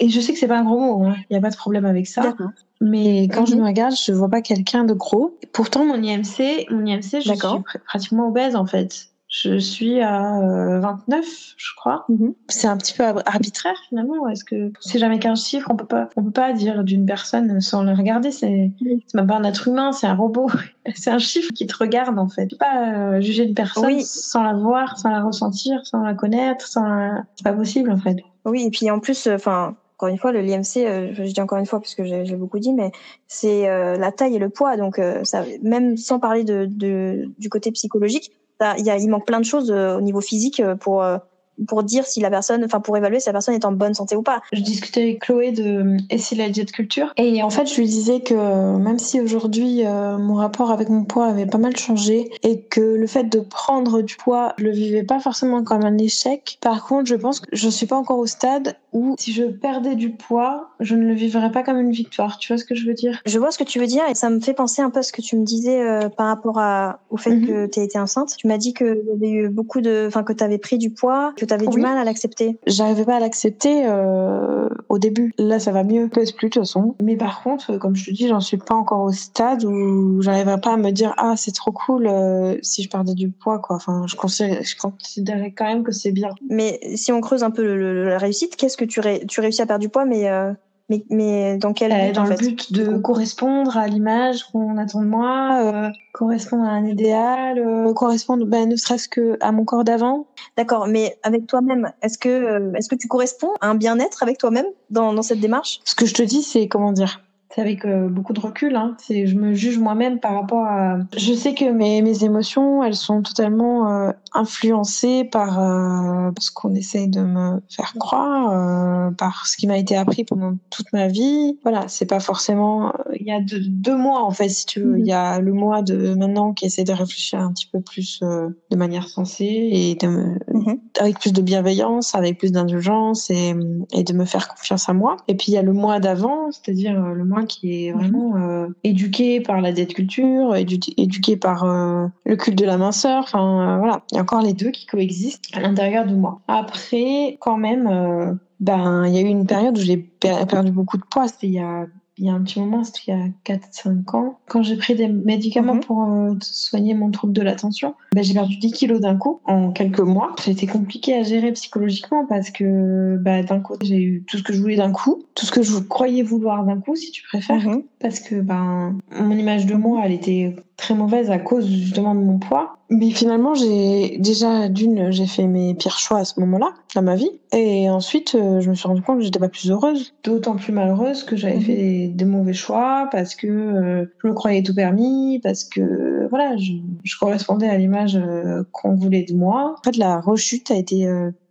et 0.00 0.08
je 0.08 0.20
sais 0.20 0.32
que 0.32 0.38
c'est 0.38 0.48
pas 0.48 0.58
un 0.58 0.64
gros 0.64 0.80
mot, 0.80 1.04
il 1.04 1.10
hein. 1.10 1.16
n'y 1.30 1.36
a 1.36 1.40
pas 1.40 1.50
de 1.50 1.56
problème 1.56 1.84
avec 1.84 2.08
ça. 2.08 2.34
Mais 2.80 3.28
quand 3.28 3.46
je 3.46 3.54
mhm. 3.54 3.62
me 3.62 3.66
regarde, 3.66 3.94
je 3.94 4.12
vois 4.12 4.28
pas 4.28 4.42
quelqu'un 4.42 4.84
de 4.84 4.92
gros. 4.92 5.38
Pourtant, 5.52 5.86
mon 5.86 6.02
IMC, 6.02 6.66
mon 6.70 6.84
IMC, 6.84 7.20
je 7.24 7.32
suis 7.32 7.80
pratiquement 7.86 8.28
obèse 8.28 8.56
en 8.56 8.66
fait. 8.66 9.10
Je 9.28 9.58
suis 9.58 10.00
à 10.00 10.40
29, 10.80 11.18
euh, 11.18 11.28
je 11.56 11.70
crois. 11.76 12.04
Mhm. 12.08 12.34
C'est 12.48 12.68
un 12.68 12.76
petit 12.76 12.94
peu 12.94 13.02
arbitraire 13.26 13.76
finalement. 13.88 14.28
Est-ce 14.28 14.44
que 14.44 14.72
c'est 14.80 15.00
jamais 15.00 15.18
qu'un 15.18 15.34
chiffre? 15.34 15.68
On 15.68 15.76
peut 15.76 15.86
pas, 15.86 16.08
on 16.16 16.22
peut 16.22 16.30
pas 16.30 16.52
dire 16.52 16.84
d'une 16.84 17.06
personne 17.06 17.60
sans 17.60 17.82
le 17.82 17.92
regarder. 17.92 18.30
C'est, 18.30 18.70
même 19.14 19.26
pas 19.26 19.34
un 19.34 19.44
être 19.44 19.66
humain, 19.66 19.90
c'est 19.90 20.06
un 20.06 20.14
robot. 20.14 20.48
c'est 20.94 21.10
un 21.10 21.18
chiffre 21.18 21.52
qui 21.52 21.66
te 21.66 21.76
regarde 21.76 22.18
en 22.18 22.28
fait. 22.28 22.46
Tu 22.46 22.54
peux 22.54 22.64
pas 22.64 23.16
euh, 23.16 23.20
juger 23.20 23.44
une 23.44 23.54
personne 23.54 24.00
sans 24.00 24.44
la 24.44 24.54
voir, 24.54 24.96
sans 24.96 25.10
la 25.10 25.22
ressentir, 25.22 25.84
sans 25.84 26.02
la 26.02 26.14
connaître, 26.14 26.68
sans. 26.68 27.24
C'est 27.34 27.44
pas 27.44 27.52
possible 27.52 27.90
en 27.90 27.98
fait. 27.98 28.18
Oui, 28.44 28.64
et 28.66 28.70
puis 28.70 28.88
en 28.92 29.00
plus, 29.00 29.26
enfin. 29.26 29.76
encore 29.96 30.08
une 30.08 30.18
fois, 30.18 30.30
le 30.30 30.40
l'IMC, 30.40 30.86
euh, 30.86 31.08
je 31.12 31.22
dis 31.24 31.40
encore 31.40 31.58
une 31.58 31.66
fois 31.66 31.80
parce 31.80 31.96
que 31.96 32.04
j'ai 32.04 32.36
beaucoup 32.36 32.60
dit, 32.60 32.72
mais 32.72 32.92
c'est 33.26 33.66
la 33.66 34.12
taille 34.12 34.36
et 34.36 34.38
le 34.38 34.50
poids. 34.50 34.76
Donc, 34.76 35.00
ça, 35.24 35.42
même 35.62 35.96
sans 35.96 36.20
parler 36.20 36.44
de, 36.44 36.68
de, 36.70 37.28
du 37.38 37.48
côté 37.48 37.72
psychologique, 37.72 38.30
a, 38.60 38.76
il 38.78 39.08
manque 39.08 39.26
plein 39.26 39.40
de 39.40 39.44
choses 39.44 39.70
euh, 39.70 39.96
au 39.96 40.00
niveau 40.00 40.20
physique 40.20 40.60
euh, 40.60 40.74
pour 40.76 41.02
euh, 41.02 41.18
pour 41.66 41.82
dire 41.82 42.04
si 42.04 42.20
la 42.20 42.30
personne, 42.30 42.64
enfin 42.64 42.80
pour 42.80 42.96
évaluer 42.96 43.20
si 43.20 43.28
la 43.28 43.32
personne 43.32 43.54
est 43.54 43.64
en 43.64 43.72
bonne 43.72 43.94
santé 43.94 44.16
ou 44.16 44.22
pas. 44.22 44.42
Je 44.52 44.60
discutais 44.60 45.02
avec 45.02 45.20
Chloé 45.20 45.52
de 45.52 45.96
Et 46.10 46.18
si 46.18 46.34
la 46.34 46.48
diète 46.48 46.72
culture 46.72 47.12
et 47.16 47.42
en 47.42 47.50
fait 47.50 47.66
je 47.66 47.76
lui 47.76 47.86
disais 47.86 48.20
que 48.20 48.76
même 48.76 48.98
si 48.98 49.20
aujourd'hui 49.20 49.84
euh, 49.84 50.18
mon 50.18 50.34
rapport 50.34 50.70
avec 50.70 50.88
mon 50.88 51.04
poids 51.04 51.26
avait 51.26 51.46
pas 51.46 51.58
mal 51.58 51.76
changé 51.76 52.30
et 52.42 52.60
que 52.60 52.80
le 52.80 53.06
fait 53.06 53.24
de 53.24 53.40
prendre 53.40 54.02
du 54.02 54.16
poids, 54.16 54.54
je 54.58 54.64
le 54.64 54.70
vivais 54.70 55.02
pas 55.02 55.20
forcément 55.20 55.62
comme 55.62 55.84
un 55.84 55.98
échec. 55.98 56.58
Par 56.60 56.86
contre, 56.86 57.06
je 57.06 57.14
pense 57.14 57.40
que 57.40 57.48
je 57.52 57.68
suis 57.68 57.86
pas 57.86 57.96
encore 57.96 58.18
au 58.18 58.26
stade 58.26 58.76
où 58.92 59.14
si 59.18 59.32
je 59.32 59.44
perdais 59.44 59.94
du 59.94 60.10
poids, 60.10 60.70
je 60.80 60.94
ne 60.94 61.04
le 61.04 61.14
vivrais 61.14 61.52
pas 61.52 61.62
comme 61.62 61.78
une 61.78 61.90
victoire. 61.90 62.38
Tu 62.38 62.52
vois 62.52 62.58
ce 62.58 62.64
que 62.64 62.74
je 62.74 62.86
veux 62.86 62.94
dire? 62.94 63.20
Je 63.26 63.38
vois 63.38 63.50
ce 63.50 63.58
que 63.58 63.64
tu 63.64 63.78
veux 63.78 63.86
dire 63.86 64.02
et 64.08 64.14
ça 64.14 64.30
me 64.30 64.40
fait 64.40 64.54
penser 64.54 64.82
un 64.82 64.90
peu 64.90 65.00
à 65.00 65.02
ce 65.02 65.12
que 65.12 65.22
tu 65.22 65.36
me 65.36 65.44
disais 65.44 65.80
euh, 65.80 66.08
par 66.08 66.26
rapport 66.28 66.58
à, 66.58 67.00
au 67.10 67.16
fait 67.16 67.30
mhm. 67.30 67.46
que 67.46 67.66
tu 67.66 67.80
été 67.80 67.98
enceinte. 67.98 68.34
Tu 68.36 68.46
m'as 68.46 68.58
dit 68.58 68.72
que 68.72 68.84
y 69.06 69.10
avait 69.10 69.30
eu 69.30 69.48
beaucoup 69.48 69.80
de, 69.80 70.04
enfin 70.06 70.22
que 70.22 70.32
tu 70.32 70.42
avais 70.42 70.58
pris 70.58 70.78
du 70.78 70.90
poids, 70.90 71.32
que 71.36 71.44
tu 71.46 71.54
avais 71.54 71.66
du 71.66 71.78
mal 71.78 71.98
à 71.98 72.04
l'accepter. 72.04 72.58
J'arrivais 72.66 73.04
pas 73.04 73.16
à 73.16 73.20
l'accepter 73.20 73.86
euh, 73.86 74.68
au 74.88 74.98
début. 74.98 75.32
Là, 75.38 75.58
ça 75.58 75.72
va 75.72 75.84
mieux, 75.84 76.08
pèse 76.08 76.32
plus 76.32 76.48
de 76.48 76.54
toute 76.54 76.62
façon. 76.62 76.94
Mais 77.02 77.16
par 77.16 77.42
contre, 77.42 77.76
comme 77.78 77.96
je 77.96 78.06
te 78.06 78.10
dis, 78.10 78.28
j'en 78.28 78.40
suis 78.40 78.56
pas 78.56 78.74
encore 78.74 79.02
au 79.02 79.12
stade 79.12 79.64
où 79.64 80.20
j'arriverais 80.22 80.60
pas 80.60 80.74
à 80.74 80.76
me 80.76 80.90
dire 80.90 81.14
ah 81.16 81.34
c'est 81.36 81.52
trop 81.52 81.72
cool 81.72 82.06
euh, 82.06 82.56
si 82.62 82.82
je 82.82 82.90
perdais 82.90 83.14
du 83.14 83.30
poids 83.30 83.58
quoi. 83.58 83.76
Enfin, 83.76 84.04
je 84.06 84.16
considérais, 84.16 84.62
je 84.62 84.76
considérais 84.76 85.52
quand 85.52 85.66
même 85.66 85.82
que 85.82 85.92
c'est 85.92 86.12
bien. 86.12 86.30
Mais 86.48 86.80
si 86.96 87.12
on 87.12 87.20
creuse 87.20 87.42
un 87.42 87.50
peu 87.50 87.62
la 87.64 88.18
réussite, 88.18 88.56
qu'est-ce 88.56 88.76
que 88.76 88.84
tu, 88.84 89.00
tu 89.28 89.40
réussis 89.40 89.62
à 89.62 89.66
perdre 89.66 89.82
du 89.82 89.88
poids, 89.88 90.04
mais 90.04 90.28
euh, 90.28 90.52
mais, 90.88 91.04
mais 91.10 91.56
dans 91.56 91.72
quel 91.72 91.90
but, 91.90 92.14
Dans 92.14 92.24
le 92.24 92.36
but 92.36 92.72
de 92.72 92.98
correspondre 92.98 93.76
à 93.76 93.88
l'image 93.88 94.44
qu'on 94.44 94.76
attend 94.78 95.00
de 95.00 95.06
moi, 95.06 95.60
euh, 95.62 95.90
correspondre 96.12 96.64
à 96.64 96.70
un 96.70 96.86
idéal, 96.86 97.58
euh, 97.58 97.92
correspondre 97.92 98.46
ben, 98.46 98.68
ne 98.68 98.76
serait-ce 98.76 99.08
que 99.08 99.36
à 99.40 99.50
mon 99.52 99.64
corps 99.64 99.84
d'avant. 99.84 100.26
D'accord, 100.56 100.86
mais 100.86 101.18
avec 101.22 101.46
toi-même, 101.46 101.92
est-ce 102.02 102.18
que 102.18 102.28
euh, 102.28 102.72
est-ce 102.74 102.88
que 102.88 102.94
tu 102.94 103.08
corresponds 103.08 103.52
à 103.60 103.68
un 103.68 103.74
bien-être 103.74 104.22
avec 104.22 104.38
toi-même 104.38 104.66
dans, 104.90 105.12
dans 105.12 105.22
cette 105.22 105.40
démarche? 105.40 105.80
Ce 105.84 105.94
que 105.94 106.06
je 106.06 106.14
te 106.14 106.22
dis, 106.22 106.42
c'est 106.42 106.68
comment 106.68 106.92
dire? 106.92 107.25
C'est 107.56 107.62
avec 107.62 107.86
euh, 107.86 108.08
beaucoup 108.08 108.34
de 108.34 108.40
recul. 108.40 108.76
Hein. 108.76 108.96
C'est, 108.98 109.26
je 109.26 109.34
me 109.36 109.54
juge 109.54 109.78
moi-même 109.78 110.20
par 110.20 110.34
rapport 110.34 110.64
à. 110.66 110.98
Je 111.16 111.32
sais 111.32 111.54
que 111.54 111.64
mes, 111.64 112.02
mes 112.02 112.22
émotions, 112.22 112.82
elles 112.82 112.94
sont 112.94 113.22
totalement 113.22 113.90
euh, 113.90 114.10
influencées 114.34 115.24
par 115.24 115.58
euh, 115.58 116.30
ce 116.38 116.50
qu'on 116.50 116.74
essaye 116.74 117.08
de 117.08 117.22
me 117.22 117.62
faire 117.70 117.94
croire, 117.98 119.10
par 119.16 119.46
ce 119.46 119.56
qui 119.56 119.66
m'a 119.66 119.78
été 119.78 119.96
appris 119.96 120.24
pendant 120.24 120.56
toute 120.68 120.92
ma 120.92 121.08
vie. 121.08 121.58
Voilà, 121.62 121.88
c'est 121.88 122.06
pas 122.06 122.20
forcément. 122.20 122.92
Il 123.18 123.26
y 123.26 123.32
a 123.32 123.40
deux, 123.40 123.96
mois 123.96 124.22
en 124.22 124.32
fait, 124.32 124.50
si 124.50 124.66
tu 124.66 124.80
veux. 124.80 124.98
Il 124.98 125.06
y 125.06 125.12
a 125.12 125.40
le 125.40 125.52
mois 125.54 125.80
de 125.80 126.14
maintenant 126.14 126.52
qui 126.52 126.66
essaie 126.66 126.84
de 126.84 126.92
réfléchir 126.92 127.40
un 127.40 127.52
petit 127.52 127.68
peu 127.72 127.80
plus 127.80 128.20
de 128.20 128.76
manière 128.76 129.08
sensée 129.08 129.70
et 129.72 129.94
de 129.94 130.08
mm-hmm. 130.08 130.78
avec 131.00 131.18
plus 131.20 131.32
de 131.32 131.40
bienveillance, 131.40 132.14
avec 132.14 132.38
plus 132.38 132.52
d'indulgence 132.52 133.30
et, 133.30 133.54
et 133.92 134.02
de 134.02 134.12
me 134.12 134.26
faire 134.26 134.48
confiance 134.48 134.90
à 134.90 134.92
moi. 134.92 135.16
Et 135.28 135.34
puis 135.34 135.46
il 135.48 135.54
y 135.54 135.58
a 135.58 135.62
le 135.62 135.72
mois 135.72 136.00
d'avant, 136.00 136.50
c'est-à-dire 136.50 137.00
le 137.00 137.24
mois 137.24 137.45
qui 137.46 137.86
est 137.86 137.92
mhm. 137.92 138.00
vraiment 138.00 138.36
euh, 138.36 138.68
éduqué 138.84 139.40
par 139.40 139.60
la 139.60 139.72
dette 139.72 139.94
culture, 139.94 140.54
éduqué 140.56 141.36
par 141.36 141.64
euh, 141.64 142.06
le 142.24 142.36
culte 142.36 142.58
de 142.58 142.64
la 142.64 142.76
minceur. 142.76 143.24
Enfin, 143.24 143.76
euh, 143.76 143.78
voilà, 143.78 144.02
il 144.12 144.16
y 144.16 144.18
a 144.18 144.22
encore 144.22 144.42
les 144.42 144.52
deux 144.52 144.70
qui 144.70 144.86
coexistent 144.86 145.48
à 145.54 145.60
l'intérieur 145.60 146.06
de 146.06 146.14
moi. 146.14 146.40
Après, 146.48 147.36
quand 147.40 147.56
même, 147.56 148.38
ben, 148.60 149.06
il 149.06 149.14
y 149.14 149.18
a 149.18 149.22
eu 149.22 149.26
une 149.26 149.46
période 149.46 149.78
où 149.78 149.80
j'ai 149.80 149.96
perdu 149.96 150.70
beaucoup 150.70 150.98
de 150.98 151.04
poids. 151.04 151.28
C'était 151.28 151.46
il 151.46 151.54
y 151.54 151.60
a 151.60 151.86
il 152.18 152.24
y 152.24 152.30
a 152.30 152.32
un 152.32 152.42
petit 152.42 152.58
moment, 152.58 152.82
c'était 152.82 153.00
il 153.08 153.10
y 153.10 153.52
a 153.52 153.56
4-5 153.56 154.16
ans, 154.16 154.38
quand 154.48 154.62
j'ai 154.62 154.76
pris 154.76 154.94
des 154.94 155.08
médicaments 155.08 155.74
mhm. 155.74 155.80
pour 155.80 156.02
euh, 156.02 156.34
soigner 156.40 156.94
mon 156.94 157.10
trouble 157.10 157.32
de 157.32 157.42
l'attention, 157.42 157.94
ben, 158.14 158.24
j'ai 158.24 158.34
perdu 158.34 158.56
10 158.56 158.72
kilos 158.72 159.00
d'un 159.00 159.16
coup 159.16 159.40
en 159.44 159.70
quelques 159.70 160.00
mois. 160.00 160.34
C'était 160.40 160.66
compliqué 160.66 161.14
à 161.14 161.22
gérer 161.22 161.52
psychologiquement 161.52 162.24
parce 162.26 162.50
que 162.50 163.16
ben, 163.20 163.44
d'un 163.44 163.60
côté, 163.60 163.86
j'ai 163.86 164.02
eu 164.02 164.24
tout 164.26 164.38
ce 164.38 164.42
que 164.42 164.52
je 164.54 164.60
voulais 164.60 164.76
d'un 164.76 164.92
coup, 164.92 165.24
tout 165.34 165.44
ce 165.44 165.52
que 165.52 165.62
je 165.62 165.78
croyais 165.78 166.22
vouloir 166.22 166.64
d'un 166.64 166.80
coup, 166.80 166.96
si 166.96 167.10
tu 167.10 167.22
préfères, 167.22 167.68
mhm. 167.68 167.82
parce 168.00 168.20
que 168.20 168.36
ben, 168.36 168.96
mon 169.20 169.36
image 169.36 169.66
de 169.66 169.74
moi, 169.74 170.02
elle 170.04 170.12
était 170.12 170.56
très 170.76 170.94
mauvaise 170.94 171.30
à 171.30 171.38
cause 171.38 171.66
justement 171.66 172.14
de 172.14 172.20
mon 172.20 172.38
poids. 172.38 172.76
Mais 172.88 173.10
finalement, 173.10 173.54
j'ai 173.54 174.18
déjà 174.18 174.68
d'une, 174.68 175.10
j'ai 175.10 175.26
fait 175.26 175.46
mes 175.46 175.74
pires 175.74 175.98
choix 175.98 176.18
à 176.18 176.24
ce 176.24 176.38
moment-là 176.40 176.72
dans 176.94 177.02
ma 177.02 177.16
vie, 177.16 177.30
et 177.52 177.90
ensuite, 177.90 178.36
euh, 178.36 178.60
je 178.60 178.70
me 178.70 178.74
suis 178.74 178.86
rendu 178.86 179.02
compte 179.02 179.18
que 179.18 179.24
j'étais 179.24 179.40
pas 179.40 179.48
plus 179.48 179.70
heureuse, 179.70 180.14
d'autant 180.22 180.54
plus 180.54 180.72
malheureuse 180.72 181.24
que 181.24 181.34
j'avais 181.36 181.56
mhm. 181.56 181.62
fait 181.62 182.08
des, 182.08 182.24
mauvais 182.24 182.52
choix 182.52 183.08
parce 183.10 183.34
que 183.34 183.46
euh, 183.46 184.04
je 184.22 184.28
me 184.28 184.34
croyais 184.34 184.62
tout 184.62 184.74
permis, 184.74 185.40
parce 185.42 185.64
que 185.64 186.28
voilà, 186.30 186.56
je, 186.56 186.72
je 187.02 187.18
correspondais 187.18 187.68
à 187.68 187.76
l'image 187.76 188.16
euh, 188.16 188.62
qu'on 188.72 188.94
voulait 188.94 189.24
de 189.24 189.34
moi. 189.34 189.74
En 189.78 189.82
fait, 189.82 189.96
la 189.96 190.20
rechute 190.20 190.70
a 190.70 190.76
été 190.76 191.08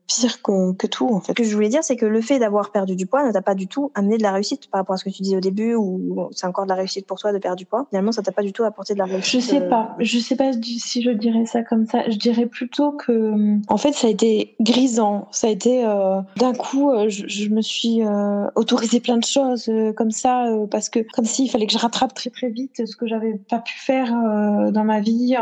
pire 0.08 0.41
que, 0.41 0.74
que, 0.74 0.88
tout 0.88 1.08
en 1.08 1.20
fait. 1.20 1.32
Ce 1.32 1.34
que 1.34 1.44
je 1.44 1.54
voulais 1.54 1.70
dire, 1.70 1.84
c'est 1.84 1.96
que 1.96 2.06
le 2.06 2.22
fait 2.22 2.39
d'avoir 2.39 2.72
perdu 2.72 2.96
du 2.96 3.06
poids 3.06 3.26
ne 3.26 3.32
t'a 3.32 3.41
pas 3.41 3.56
du 3.56 3.68
tout 3.68 3.91
amené 3.96 4.18
de 4.18 4.24
la 4.24 4.32
réussite 4.32 4.70
par 4.70 4.82
rapport 4.82 4.96
à 4.96 4.98
ce 4.98 5.04
que 5.04 5.10
tu 5.10 5.22
disais 5.22 5.38
au 5.38 5.41
début, 5.41 5.76
ou 5.76 6.30
c'est 6.32 6.48
encore 6.48 6.65
de 6.65 6.70
la 6.70 6.76
réussite 6.76 7.06
pour 7.06 7.20
toi 7.20 7.32
de 7.34 7.38
perdre 7.38 7.58
du 7.58 7.65
poids. 7.65 7.86
Finalement, 7.89 8.12
ça 8.12 8.22
t'a 8.22 8.32
pas 8.32 8.44
du 8.44 8.54
tout 8.54 8.63
apporté 8.63 8.94
de 8.94 9.00
la 9.00 9.06
réussite. 9.06 9.41
Je 9.41 9.46
sais 9.46 9.62
euh, 9.62 9.70
pas, 9.70 9.96
je 10.00 10.20
sais 10.20 10.36
pas 10.36 10.52
si 10.54 11.02
je 11.02 11.12
dirais 11.12 11.46
ça 11.46 11.63
comme 11.63 11.86
ça. 11.86 12.10
Je 12.10 12.18
dirais 12.18 12.46
plutôt 12.46 12.91
que, 12.91 13.58
en 13.68 13.78
fait, 13.78 13.94
ça 13.94 14.08
a 14.08 14.10
été 14.10 14.56
grisant. 14.60 15.28
Ça 15.32 15.48
a 15.48 15.50
été 15.50 15.86
euh, 15.86 16.22
d'un 16.38 16.54
coup, 16.54 16.91
euh, 16.91 17.10
je, 17.10 17.28
je, 17.28 17.50
me 17.50 17.62
suis 17.62 18.02
autorisé 18.56 19.00
plein 19.00 19.18
de 19.18 19.24
choses 19.24 19.72
comme 19.96 20.12
ça 20.12 20.46
parce 20.72 20.89
que 20.89 21.00
comme 21.13 21.26
s'il 21.26 21.50
fallait 21.50 21.68
que 21.68 21.74
je 21.74 21.78
rattrape 21.78 22.13
très 22.13 22.30
très 22.30 22.50
vite 22.50 22.86
ce 22.86 22.96
que 22.96 23.08
j'avais 23.08 23.39
pas 23.50 23.60
pu 23.60 23.78
faire 23.78 24.12
dans 24.72 24.84
ma 24.84 25.00
vie 25.00 25.36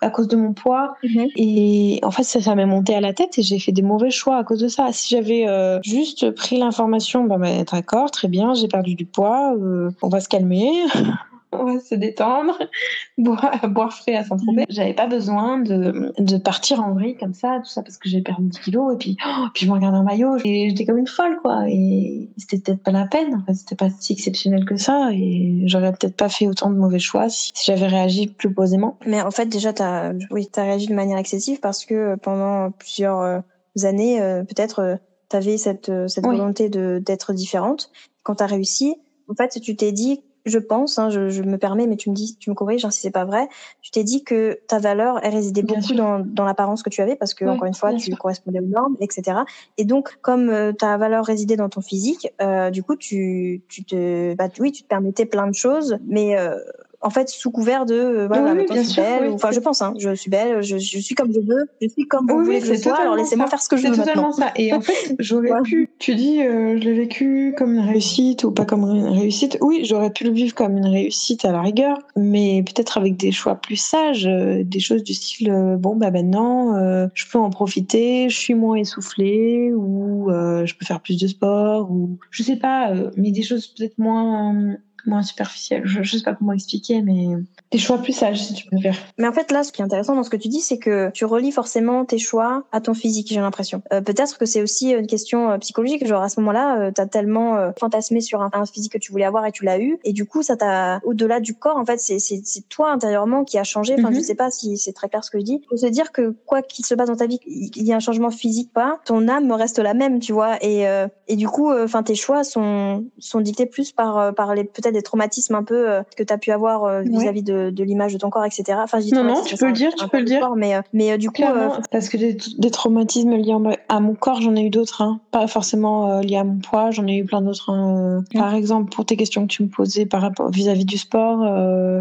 à, 0.00 0.10
cause 0.10 0.28
de 0.28 0.36
mon 0.36 0.52
poids. 0.52 0.96
Mhm. 1.02 1.28
Et 1.36 2.00
en 2.02 2.10
fait, 2.10 2.22
ça, 2.22 2.40
ça 2.40 2.54
m'est 2.54 2.66
monté 2.66 2.94
à 2.94 3.00
la 3.00 3.12
tête 3.12 3.38
et 3.38 3.42
j'ai 3.42 3.58
fait 3.58 3.72
des 3.72 3.82
mauvais 3.82 4.10
choix 4.10 4.36
à 4.36 4.44
cause 4.44 4.60
de 4.60 4.68
ça. 4.68 4.88
Si 4.92 5.14
j'avais 5.14 5.48
euh, 5.48 5.80
juste 5.82 6.30
pris 6.32 6.58
l'information, 6.58 7.24
bah, 7.24 7.38
bah, 7.38 7.64
d'accord, 7.70 8.10
très 8.10 8.28
bien, 8.28 8.54
j'ai 8.54 8.68
perdu 8.68 8.94
du 8.94 9.04
poids, 9.04 9.54
euh, 9.54 9.90
on 10.02 10.08
va 10.08 10.20
se 10.20 10.28
calmer. 10.28 10.70
on 11.60 11.74
va 11.74 11.80
se 11.80 11.94
détendre, 11.94 12.58
boire, 13.18 13.68
boire 13.68 13.92
frais 13.92 14.16
à 14.16 14.24
Saint-Tropez. 14.24 14.64
J'avais 14.68 14.94
pas 14.94 15.06
besoin 15.06 15.58
de, 15.58 16.12
de 16.18 16.36
partir 16.38 16.80
en 16.80 16.94
vrille 16.94 17.16
comme 17.16 17.34
ça, 17.34 17.60
tout 17.62 17.70
ça, 17.70 17.82
parce 17.82 17.98
que 17.98 18.08
j'ai 18.08 18.20
perdu 18.20 18.48
10 18.48 18.60
kilos, 18.60 18.94
et 18.94 18.98
puis, 18.98 19.16
oh, 19.26 19.46
puis 19.54 19.66
je 19.66 19.70
me 19.70 19.76
regarde 19.76 19.94
un 19.94 20.02
maillot, 20.02 20.36
et 20.44 20.70
j'étais 20.70 20.84
comme 20.84 20.98
une 20.98 21.06
folle, 21.06 21.38
quoi. 21.42 21.64
Et 21.68 22.28
c'était 22.36 22.58
peut-être 22.58 22.82
pas 22.82 22.90
la 22.90 23.06
peine, 23.06 23.34
en 23.34 23.44
fait, 23.44 23.54
c'était 23.54 23.76
pas 23.76 23.88
si 23.90 24.12
exceptionnel 24.12 24.64
que 24.64 24.76
ça, 24.76 25.10
et 25.12 25.62
j'aurais 25.66 25.92
peut-être 25.92 26.16
pas 26.16 26.28
fait 26.28 26.46
autant 26.46 26.70
de 26.70 26.76
mauvais 26.76 26.98
choix 26.98 27.28
si, 27.28 27.52
j'avais 27.64 27.86
réagi 27.86 28.26
plus 28.26 28.52
posément. 28.52 28.98
Mais 29.06 29.20
en 29.22 29.30
fait, 29.30 29.46
déjà, 29.46 29.72
t'as, 29.72 30.12
oui, 30.30 30.48
t'as 30.50 30.64
réagi 30.64 30.86
de 30.86 30.94
manière 30.94 31.18
excessive 31.18 31.60
parce 31.60 31.84
que 31.84 32.16
pendant 32.16 32.70
plusieurs 32.70 33.20
euh, 33.20 33.40
années, 33.82 34.20
euh, 34.20 34.42
peut-être, 34.44 34.80
euh, 34.80 34.96
t'avais 35.28 35.56
cette, 35.56 35.90
cette 36.08 36.24
volonté 36.24 36.68
de, 36.68 37.02
d'être 37.04 37.32
différente. 37.32 37.90
Quand 38.22 38.36
t'as 38.36 38.46
réussi, 38.46 38.96
en 39.28 39.34
fait, 39.34 39.60
tu 39.60 39.76
t'es 39.76 39.92
dit 39.92 40.22
je 40.44 40.58
pense, 40.58 40.98
hein, 40.98 41.10
je, 41.10 41.28
je, 41.30 41.42
me 41.42 41.56
permets, 41.56 41.86
mais 41.86 41.96
tu 41.96 42.10
me 42.10 42.14
dis, 42.14 42.36
tu 42.38 42.50
me 42.50 42.54
corriges 42.54 42.84
hein, 42.84 42.90
si 42.90 43.00
c'est 43.00 43.10
pas 43.10 43.24
vrai. 43.24 43.48
Tu 43.80 43.90
t'es 43.90 44.04
dit 44.04 44.24
que 44.24 44.60
ta 44.68 44.78
valeur, 44.78 45.18
elle 45.22 45.34
résidait 45.34 45.62
beaucoup 45.62 45.94
dans, 45.94 46.18
dans 46.18 46.44
l'apparence 46.44 46.82
que 46.82 46.90
tu 46.90 47.00
avais, 47.00 47.16
parce 47.16 47.34
que 47.34 47.44
encore 47.44 47.66
une 47.66 47.74
fois, 47.74 47.94
tu 47.94 48.14
correspondais 48.14 48.60
aux 48.60 48.66
normes, 48.66 48.96
etc. 49.00 49.38
Et 49.78 49.84
donc, 49.84 50.18
comme 50.20 50.50
euh, 50.50 50.72
ta 50.72 50.96
valeur 50.96 51.24
résidait 51.24 51.56
dans 51.56 51.68
ton 51.68 51.80
physique, 51.80 52.28
euh, 52.40 52.70
du 52.70 52.82
coup, 52.82 52.96
tu, 52.96 53.62
tu 53.68 53.84
te, 53.84 54.34
bah, 54.34 54.48
oui, 54.58 54.72
tu 54.72 54.82
te 54.82 54.88
permettais 54.88 55.26
plein 55.26 55.46
de 55.46 55.54
choses, 55.54 55.98
mais 56.06 56.38
euh, 56.38 56.58
en 57.04 57.10
fait 57.10 57.28
sous 57.28 57.50
couvert 57.50 57.84
de 57.84 57.94
euh, 57.94 58.26
voilà 58.26 58.54
oui, 58.54 58.66
je 58.74 58.80
suis 58.80 59.00
belle 59.00 59.30
enfin 59.32 59.50
je 59.50 59.60
pense 59.60 59.82
hein, 59.82 59.92
je 59.98 60.14
suis 60.14 60.30
belle 60.30 60.62
je, 60.62 60.78
je, 60.78 60.98
suis 60.98 61.14
comme 61.14 61.32
je 61.32 61.38
veux 61.38 61.68
je 61.80 61.88
suis 61.88 62.08
comme 62.08 62.26
vous 62.26 62.44
voulez 62.44 62.60
que 62.60 62.66
je 62.66 62.74
sois 62.74 62.98
alors 62.98 63.14
laissez-moi 63.14 63.46
faire 63.46 63.60
ce 63.60 63.68
que 63.68 63.76
je 63.76 63.86
veux 63.86 63.94
c'est 63.94 64.00
totalement 64.00 64.32
ça. 64.32 64.52
Et 64.56 64.72
en 64.72 64.80
fait 64.80 65.14
j'aurais 65.18 65.50
pu 65.62 65.90
tu 65.98 66.14
dis 66.14 66.42
euh, 66.42 66.78
je 66.80 66.84
l'ai 66.84 66.94
vécu 66.94 67.54
comme 67.56 67.74
une 67.74 67.86
réussite 67.86 68.44
ou 68.44 68.50
pas 68.50 68.64
comme 68.64 68.84
une 68.84 69.06
réussite. 69.06 69.58
Oui 69.60 69.84
j'aurais 69.84 70.10
pu 70.10 70.24
le 70.24 70.30
vivre 70.30 70.54
comme 70.54 70.78
une 70.78 70.86
réussite 70.86 71.44
à 71.44 71.52
la 71.52 71.60
rigueur 71.60 71.98
mais 72.16 72.64
peut-être 72.64 72.96
avec 72.96 73.18
des 73.18 73.32
choix 73.32 73.56
plus 73.56 73.76
sages 73.76 74.26
euh, 74.26 74.64
des 74.64 74.80
choses 74.80 75.04
du 75.04 75.12
style 75.12 75.76
bon 75.78 75.96
bah 75.96 76.10
maintenant 76.10 76.74
je 77.14 77.24
peux 77.30 77.38
en 77.38 77.50
profiter 77.50 78.30
je 78.30 78.38
suis 78.38 78.54
moins 78.54 78.76
essoufflée 78.76 79.72
ou 79.74 80.28
je 80.30 80.74
peux 80.74 80.86
faire 80.86 81.00
plus 81.00 81.20
de 81.20 81.26
sport 81.26 81.90
ou 81.90 82.16
je 82.30 82.42
sais 82.42 82.56
pas 82.56 82.92
mais 83.16 83.30
des 83.30 83.42
choses 83.42 83.66
peut-être 83.66 83.98
moins 83.98 84.76
moins 85.06 85.22
superficielle. 85.22 85.82
Je, 85.84 86.02
je 86.02 86.16
sais 86.16 86.24
pas 86.24 86.34
comment 86.34 86.52
expliquer, 86.52 87.02
mais 87.02 87.28
des 87.70 87.78
choix 87.78 87.98
plus 87.98 88.12
sages 88.12 88.42
si 88.42 88.54
tu 88.54 88.68
peux 88.68 88.78
faire. 88.78 88.96
Mais 89.18 89.26
en 89.26 89.32
fait 89.32 89.50
là, 89.50 89.64
ce 89.64 89.72
qui 89.72 89.82
est 89.82 89.84
intéressant 89.84 90.14
dans 90.14 90.22
ce 90.22 90.30
que 90.30 90.36
tu 90.36 90.48
dis, 90.48 90.60
c'est 90.60 90.78
que 90.78 91.10
tu 91.10 91.24
relis 91.24 91.52
forcément 91.52 92.04
tes 92.04 92.18
choix 92.18 92.64
à 92.72 92.80
ton 92.80 92.94
physique. 92.94 93.28
J'ai 93.28 93.40
l'impression. 93.40 93.82
Euh, 93.92 94.00
Peut-être 94.00 94.38
que 94.38 94.46
c'est 94.46 94.62
aussi 94.62 94.90
une 94.90 95.06
question 95.06 95.50
euh, 95.50 95.58
psychologique. 95.58 96.06
Genre 96.06 96.22
à 96.22 96.28
ce 96.28 96.40
moment-là, 96.40 96.78
euh, 96.78 96.90
t'as 96.94 97.06
tellement 97.06 97.56
euh, 97.56 97.70
fantasmé 97.78 98.20
sur 98.20 98.42
un, 98.42 98.50
un, 98.52 98.66
physique 98.66 98.92
que 98.92 98.98
tu 98.98 99.12
voulais 99.12 99.24
avoir 99.24 99.46
et 99.46 99.52
tu 99.52 99.64
l'as 99.64 99.78
eu, 99.78 99.98
et 100.04 100.12
du 100.12 100.24
coup 100.26 100.42
ça 100.42 100.56
t'a 100.56 101.00
au-delà 101.04 101.40
du 101.40 101.54
corps. 101.54 101.76
En 101.76 101.84
fait, 101.84 101.98
c'est 101.98 102.18
c'est 102.18 102.68
toi 102.68 102.92
intérieurement 102.92 103.44
qui 103.44 103.58
a 103.58 103.64
changé. 103.64 103.94
Enfin, 103.98 104.10
je 104.10 104.18
mhm. 104.18 104.22
sais 104.22 104.34
pas 104.34 104.50
si 104.50 104.76
c'est 104.78 104.92
très 104.92 105.08
clair 105.08 105.24
ce 105.24 105.30
que 105.30 105.38
je 105.38 105.44
dis. 105.44 105.60
Faut 105.68 105.76
se 105.76 105.86
dire 105.86 106.12
que 106.12 106.34
quoi 106.46 106.62
qu'il 106.62 106.84
se 106.84 106.94
passe 106.94 107.08
dans 107.08 107.16
ta 107.16 107.26
vie, 107.26 107.40
il 107.46 107.84
y 107.84 107.92
a 107.92 107.96
un 107.96 108.00
changement 108.00 108.30
physique 108.30 108.72
pas, 108.72 109.00
ton 109.04 109.28
âme 109.28 109.50
reste 109.52 109.78
la 109.78 109.94
même, 109.94 110.20
tu 110.20 110.32
vois. 110.32 110.56
Et 110.64 110.84
et 111.28 111.36
du 111.36 111.48
coup, 111.48 111.72
enfin 111.72 112.02
tes 112.02 112.14
choix 112.14 112.44
sont 112.44 113.04
sont 113.18 113.40
dictés 113.40 113.66
plus 113.66 113.92
par 113.92 114.34
par 114.34 114.54
les 114.54 114.64
peut-être 114.64 114.93
des 114.94 115.02
traumatismes 115.02 115.54
un 115.54 115.62
peu 115.62 115.90
euh, 115.90 116.02
que 116.16 116.22
tu 116.22 116.32
as 116.32 116.38
pu 116.38 116.50
avoir 116.50 116.84
euh, 116.84 117.02
vis-à-vis 117.02 117.42
de, 117.42 117.70
de 117.70 117.84
l'image 117.84 118.14
de 118.14 118.18
ton 118.18 118.30
corps, 118.30 118.44
etc. 118.44 118.78
Enfin, 118.82 119.00
je 119.00 119.06
dis 119.06 119.12
non, 119.12 119.24
non, 119.24 119.42
tu 119.44 119.56
peux 119.56 119.66
le 119.66 119.72
dire, 119.72 119.94
tu 119.94 120.08
peux 120.08 120.18
le 120.18 120.24
dire. 120.24 120.54
mais, 120.56 120.76
euh, 120.76 120.80
mais 120.92 121.18
du 121.18 121.30
coup, 121.30 121.42
parce 121.90 122.08
que 122.08 122.16
des, 122.16 122.36
des, 122.58 122.70
traumatismes 122.70 123.34
liés 123.36 123.54
à 123.88 124.00
mon 124.00 124.14
corps, 124.14 124.40
j'en 124.40 124.56
ai 124.56 124.62
eu 124.62 124.70
d'autres, 124.70 125.02
hein. 125.02 125.20
pas 125.30 125.46
forcément 125.46 126.20
liés 126.20 126.36
à 126.36 126.44
mon 126.44 126.58
poids, 126.58 126.90
j'en 126.90 127.06
ai 127.06 127.16
eu 127.16 127.24
plein 127.24 127.42
d'autres. 127.42 127.70
Hein. 127.70 128.24
Par 128.32 128.54
exemple, 128.54 128.90
pour 128.94 129.04
tes 129.04 129.16
questions 129.16 129.42
que 129.42 129.52
tu 129.52 129.62
me 129.62 129.68
posais 129.68 130.06
par 130.06 130.22
rapport 130.22 130.50
vis-à-vis 130.50 130.84
du 130.84 130.96
sport, 130.96 131.44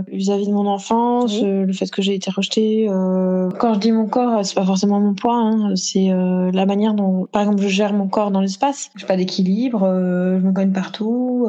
vis-à-vis 0.08 0.48
de 0.48 0.54
mon 0.54 0.68
enfance, 0.68 1.42
le 1.42 1.74
fait 1.74 1.90
que 1.90 2.02
j'ai 2.02 2.16
été 2.16 2.32
rejetée. 2.32 2.88
Quand 2.88 3.74
je 3.74 3.80
dis 3.80 3.92
mon 3.92 4.08
corps, 4.08 4.46
c'est 4.46 4.56
pas 4.56 4.66
forcément 4.66 5.00
mon 5.00 5.14
poids, 5.14 5.38
hein. 5.38 5.76
c'est 5.76 6.10
la 6.54 6.66
manière 6.66 6.94
dont, 6.94 7.28
par 7.32 7.42
exemple, 7.42 7.62
je 7.62 7.68
gère 7.68 7.94
mon 7.94 8.08
corps 8.08 8.32
dans 8.32 8.42
l'espace. 8.42 8.90
J'ai 8.96 9.06
pas 9.06 9.18
d'équilibre, 9.18 9.82
je 9.82 10.46
me 10.46 10.52
cogne 10.52 10.72
partout 10.72 11.48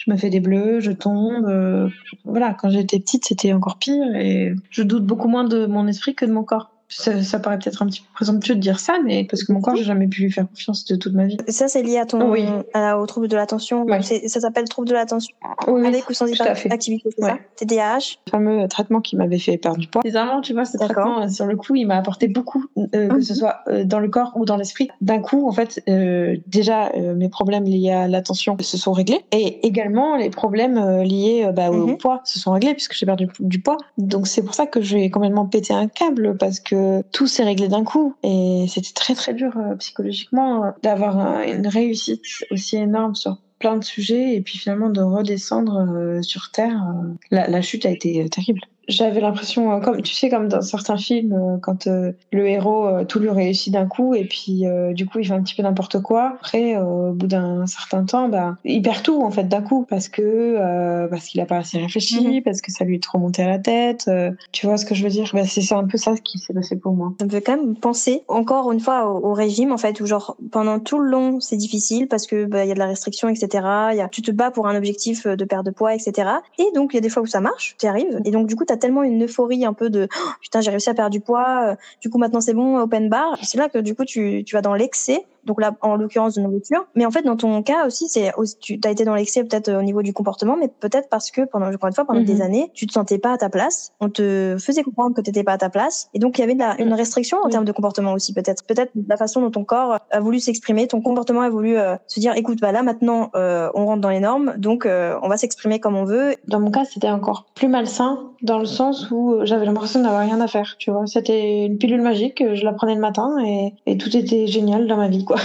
je 0.00 0.10
me 0.10 0.16
fais 0.16 0.30
des 0.30 0.40
bleus, 0.40 0.80
je 0.80 0.92
tombe. 0.92 1.46
Euh, 1.46 1.88
voilà, 2.24 2.54
quand 2.54 2.70
j'étais 2.70 2.98
petite, 2.98 3.26
c'était 3.26 3.52
encore 3.52 3.78
pire 3.78 4.14
et 4.14 4.54
je 4.70 4.82
doute 4.82 5.04
beaucoup 5.04 5.28
moins 5.28 5.44
de 5.44 5.66
mon 5.66 5.86
esprit 5.86 6.14
que 6.14 6.24
de 6.24 6.32
mon 6.32 6.42
corps 6.42 6.70
ça, 6.90 7.22
ça 7.22 7.38
paraît 7.38 7.58
peut-être 7.58 7.82
un 7.82 7.86
petit 7.86 8.00
peu 8.00 8.08
présomptueux 8.12 8.56
de 8.56 8.60
dire 8.60 8.80
ça, 8.80 8.98
mais 9.04 9.24
parce 9.24 9.44
que 9.44 9.52
mon 9.52 9.60
corps, 9.60 9.76
j'ai 9.76 9.84
jamais 9.84 10.08
pu 10.08 10.22
lui 10.22 10.30
faire 10.30 10.46
confiance 10.48 10.84
de 10.84 10.96
toute 10.96 11.14
ma 11.14 11.26
vie. 11.26 11.36
Ça, 11.48 11.68
c'est 11.68 11.82
lié 11.82 11.98
à 11.98 12.04
ton, 12.04 12.30
oui. 12.30 12.44
à, 12.74 12.98
au 12.98 13.06
trouble 13.06 13.28
de 13.28 13.36
l'attention. 13.36 13.86
Ça 14.26 14.40
s'appelle 14.40 14.68
trouble 14.68 14.88
de 14.88 14.94
l'attention. 14.94 15.34
Oui, 15.68 15.86
avec 15.86 16.10
ou 16.10 16.14
sans 16.14 16.26
activité, 16.40 17.10
c'est 17.16 17.22
ça? 17.22 17.38
TDAH. 17.56 18.18
Le 18.26 18.30
fameux 18.30 18.68
traitement 18.68 19.00
qui 19.00 19.16
m'avait 19.16 19.38
fait 19.38 19.56
perdre 19.56 19.78
du 19.78 19.86
poids. 19.86 20.02
Bizarrement, 20.04 20.40
tu 20.40 20.52
vois, 20.52 20.64
ce 20.64 20.76
traitement, 20.76 21.22
euh, 21.22 21.28
sur 21.28 21.46
le 21.46 21.56
coup, 21.56 21.76
il 21.76 21.86
m'a 21.86 21.96
apporté 21.96 22.26
beaucoup, 22.26 22.66
euh, 22.76 23.08
que 23.08 23.20
ce 23.20 23.32
mhm. 23.32 23.38
soit 23.38 23.60
euh, 23.68 23.84
dans 23.84 24.00
le 24.00 24.08
corps 24.08 24.32
ou 24.34 24.44
dans 24.44 24.56
l'esprit. 24.56 24.88
D'un 25.00 25.20
coup, 25.20 25.48
en 25.48 25.52
fait, 25.52 25.82
euh, 25.88 26.36
déjà, 26.48 26.90
euh, 26.96 27.14
mes 27.14 27.28
problèmes 27.28 27.64
liés 27.64 27.92
à 27.92 28.08
l'attention 28.08 28.56
se 28.60 28.76
sont 28.76 28.92
réglés. 28.92 29.20
Et 29.30 29.64
également, 29.66 30.16
les 30.16 30.30
problèmes 30.30 31.02
liés 31.02 31.48
bah, 31.54 31.70
au 31.70 31.86
mhm. 31.86 31.98
poids 31.98 32.20
se 32.24 32.40
sont 32.40 32.52
réglés 32.52 32.74
puisque 32.74 32.94
j'ai 32.94 33.06
perdu 33.06 33.28
du 33.38 33.60
poids. 33.60 33.76
Donc, 33.96 34.26
c'est 34.26 34.42
pour 34.42 34.54
ça 34.54 34.66
que 34.66 34.80
j'ai 34.80 35.08
complètement 35.10 35.46
pété 35.46 35.72
un 35.72 35.86
câble 35.86 36.36
parce 36.36 36.58
que 36.58 36.79
tout 37.12 37.26
s'est 37.26 37.44
réglé 37.44 37.68
d'un 37.68 37.84
coup. 37.84 38.14
Et 38.22 38.66
c'était 38.68 38.92
très 38.94 39.14
très 39.14 39.34
dur 39.34 39.52
euh, 39.56 39.74
psychologiquement 39.76 40.64
euh, 40.64 40.70
d'avoir 40.82 41.42
une 41.42 41.66
réussite 41.66 42.22
aussi 42.50 42.76
énorme 42.76 43.14
sur 43.14 43.38
plein 43.58 43.76
de 43.76 43.84
sujets 43.84 44.34
et 44.34 44.40
puis 44.40 44.58
finalement 44.58 44.88
de 44.88 45.02
redescendre 45.02 45.86
euh, 45.94 46.22
sur 46.22 46.50
Terre. 46.50 46.82
la 47.30 47.62
chute 47.62 47.84
a 47.84 47.90
été 47.90 48.28
terrible 48.30 48.62
j'avais 48.90 49.20
l'impression, 49.20 49.72
euh, 49.72 49.80
comme 49.80 50.02
tu 50.02 50.14
sais, 50.14 50.28
comme 50.28 50.48
dans 50.48 50.62
certains 50.62 50.96
films, 50.96 51.32
euh, 51.32 51.58
quand 51.60 51.86
euh, 51.86 52.12
le 52.32 52.48
héros 52.48 53.04
tout 53.08 53.18
lui 53.18 53.30
réussit 53.30 53.72
d'un 53.72 53.86
coup 53.86 54.14
et 54.14 54.24
puis 54.24 54.64
du 54.92 55.06
coup 55.06 55.18
il 55.18 55.26
fait 55.26 55.32
un 55.32 55.42
petit 55.42 55.54
peu 55.54 55.62
n'importe 55.62 56.00
quoi. 56.00 56.34
Après, 56.40 56.76
au 56.76 57.12
bout 57.12 57.26
d'un 57.26 57.66
certain 57.66 58.04
temps, 58.04 58.28
bah, 58.28 58.56
il 58.64 58.82
perd 58.82 59.02
tout 59.02 59.22
en 59.22 59.30
fait 59.30 59.44
d'un 59.44 59.62
coup 59.62 59.86
parce 59.88 60.08
que 60.08 61.06
parce 61.08 61.26
qu'il 61.26 61.40
a 61.40 61.46
pas 61.46 61.58
assez 61.58 61.78
réfléchi, 61.78 62.36
mhm. 62.36 62.42
parce 62.42 62.60
que 62.60 62.72
ça 62.72 62.84
lui 62.84 62.96
est 62.96 63.02
trop 63.02 63.18
monté 63.18 63.42
à 63.42 63.48
la 63.48 63.58
tête. 63.58 64.10
tu 64.52 64.66
vois 64.66 64.76
ce 64.76 64.86
que 64.86 64.94
je 64.94 65.02
veux 65.02 65.10
dire? 65.10 65.30
Bah, 65.32 65.44
C'est 65.44 65.72
un 65.72 65.86
peu 65.86 65.98
ça 65.98 66.16
ce 66.16 66.22
qui 66.22 66.38
s'est 66.38 66.54
passé 66.54 66.76
pour 66.76 66.92
moi. 66.92 67.12
Ça 67.18 67.26
me 67.26 67.30
fait 67.30 67.42
quand 67.42 67.56
même 67.56 67.76
penser 67.76 68.22
encore 68.28 68.72
une 68.72 68.80
fois 68.80 69.06
au, 69.06 69.32
régime 69.32 69.72
en 69.72 69.78
fait 69.78 70.00
où 70.00 70.06
genre 70.06 70.36
pendant 70.50 70.80
tout 70.80 70.98
le 70.98 71.08
long 71.08 71.40
c'est 71.40 71.56
difficile 71.56 72.08
parce 72.08 72.26
que 72.26 72.44
bah, 72.44 72.64
il 72.64 72.68
y 72.68 72.72
a 72.72 72.74
de 72.74 72.78
la 72.78 72.86
restriction 72.86 73.28
etc. 73.28 73.48
Y 73.94 74.00
a, 74.00 74.08
tu 74.08 74.22
te 74.22 74.30
bats 74.30 74.50
pour 74.50 74.66
un 74.66 74.76
objectif 74.76 75.26
de 75.26 75.44
perte 75.44 75.64
de 75.64 75.70
poids 75.70 75.94
etc. 75.94 76.28
Et 76.58 76.66
donc 76.74 76.92
il 76.92 76.96
y 76.96 76.98
a 76.98 77.00
des 77.00 77.08
fois 77.08 77.22
où 77.22 77.26
ça 77.26 77.40
marche, 77.40 77.76
tu 77.78 77.86
arrives 77.86 78.20
et 78.24 78.30
donc 78.30 78.46
du 78.46 78.56
coup 78.56 78.64
t'as 78.64 78.76
tellement 78.80 79.04
une 79.04 79.24
euphorie 79.24 79.64
un 79.64 79.72
peu 79.72 79.90
de 79.90 80.08
oh, 80.12 80.30
putain 80.40 80.60
j'ai 80.60 80.70
réussi 80.70 80.90
à 80.90 80.94
perdre 80.94 81.10
du 81.10 81.20
poids, 81.20 81.70
euh, 81.70 81.76
du 82.00 82.10
coup 82.10 82.18
maintenant 82.18 82.40
c'est 82.40 82.54
bon 82.54 82.78
open 82.78 83.08
bar. 83.08 83.38
C'est 83.42 83.58
là 83.58 83.68
que 83.68 83.78
du 83.78 83.94
coup 83.94 84.04
tu, 84.04 84.42
tu 84.44 84.56
vas 84.56 84.62
dans 84.62 84.74
l'excès 84.74 85.24
donc 85.44 85.60
là 85.60 85.72
en 85.80 85.96
l'occurrence 85.96 86.34
de 86.34 86.40
nourriture. 86.40 86.86
Mais 86.94 87.06
en 87.06 87.10
fait, 87.10 87.22
dans 87.22 87.36
ton 87.36 87.62
cas 87.62 87.86
aussi, 87.86 88.08
c'est 88.08 88.32
tu 88.60 88.80
as 88.84 88.90
été 88.90 89.04
dans 89.04 89.14
l'excès 89.14 89.44
peut-être 89.44 89.68
euh, 89.68 89.78
au 89.78 89.82
niveau 89.82 90.02
du 90.02 90.12
comportement, 90.12 90.56
mais 90.56 90.68
peut-être 90.68 91.08
parce 91.08 91.30
que 91.30 91.42
pendant 91.42 91.66
encore 91.72 91.88
une 91.88 91.94
fois 91.94 92.04
pendant 92.04 92.22
des 92.22 92.36
mhm. 92.36 92.42
années, 92.42 92.70
tu 92.74 92.86
te 92.86 92.92
sentais 92.92 93.18
pas 93.18 93.32
à 93.32 93.38
ta 93.38 93.48
place. 93.48 93.92
On 94.00 94.08
te 94.08 94.56
faisait 94.58 94.82
comprendre 94.82 95.14
que 95.14 95.20
t'étais 95.20 95.44
pas 95.44 95.52
à 95.52 95.58
ta 95.58 95.70
place, 95.70 96.08
et 96.14 96.18
donc 96.18 96.38
il 96.38 96.40
y 96.40 96.44
avait 96.44 96.54
de 96.54 96.60
la, 96.60 96.80
une 96.80 96.92
restriction 96.92 97.38
en 97.42 97.48
termes 97.48 97.64
de 97.64 97.72
comportement 97.72 98.12
aussi 98.12 98.32
peut-être. 98.32 98.64
Peut-être 98.64 98.92
la 99.08 99.16
façon 99.16 99.40
dont 99.40 99.50
ton 99.50 99.64
corps 99.64 99.98
a 100.10 100.20
voulu 100.20 100.40
s'exprimer, 100.40 100.86
ton 100.86 101.00
comportement 101.00 101.42
a 101.42 101.50
voulu 101.50 101.76
euh, 101.76 101.96
se 102.06 102.20
dire 102.20 102.34
écoute 102.36 102.60
bah 102.60 102.72
là 102.72 102.82
maintenant 102.82 103.30
euh, 103.34 103.70
on 103.74 103.86
rentre 103.86 104.00
dans 104.00 104.10
les 104.10 104.20
normes, 104.20 104.54
donc 104.56 104.86
on 104.86 105.28
va 105.28 105.36
s'exprimer 105.36 105.80
comme 105.80 105.96
on 105.96 106.04
veut. 106.04 106.34
Dans 106.48 106.60
mon 106.60 106.70
cas, 106.70 106.84
c'était 106.84 107.10
encore 107.10 107.46
plus 107.54 107.68
malsain 107.68 108.18
dans 108.42 108.58
le 108.58 108.64
sens 108.64 109.10
où 109.10 109.36
j'avais 109.42 109.66
l'impression 109.66 110.02
d'avoir 110.02 110.22
rien 110.22 110.40
à 110.40 110.46
faire. 110.46 110.76
Tu 110.78 110.90
vois, 110.90 111.06
c'était 111.06 111.66
une 111.66 111.78
pilule 111.78 112.00
magique, 112.00 112.42
je 112.54 112.64
la 112.64 112.72
prenais 112.72 112.94
le 112.94 113.00
matin 113.00 113.36
et, 113.44 113.74
et 113.86 113.98
tout 113.98 114.14
était 114.16 114.46
génial 114.46 114.86
dans 114.86 114.96
ma 114.96 115.08
vie 115.08 115.24
quoi. 115.30 115.40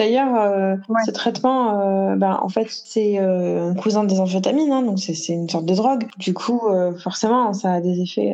D'ailleurs, 0.00 0.34
euh, 0.34 0.76
ce 1.04 1.10
traitement, 1.10 1.78
euh, 1.78 2.16
ben, 2.16 2.40
en 2.42 2.48
fait, 2.48 2.68
c'est 2.70 3.18
euh, 3.18 3.68
un 3.68 3.74
cousin 3.74 4.02
des 4.02 4.18
amphétamines, 4.18 4.72
hein, 4.72 4.80
donc 4.80 4.98
c'est 4.98 5.34
une 5.34 5.46
sorte 5.46 5.66
de 5.66 5.74
drogue. 5.74 6.06
Du 6.16 6.32
coup, 6.32 6.62
forcément, 7.02 7.52
ça 7.52 7.74
a 7.74 7.80
des 7.82 8.00
effets. 8.00 8.32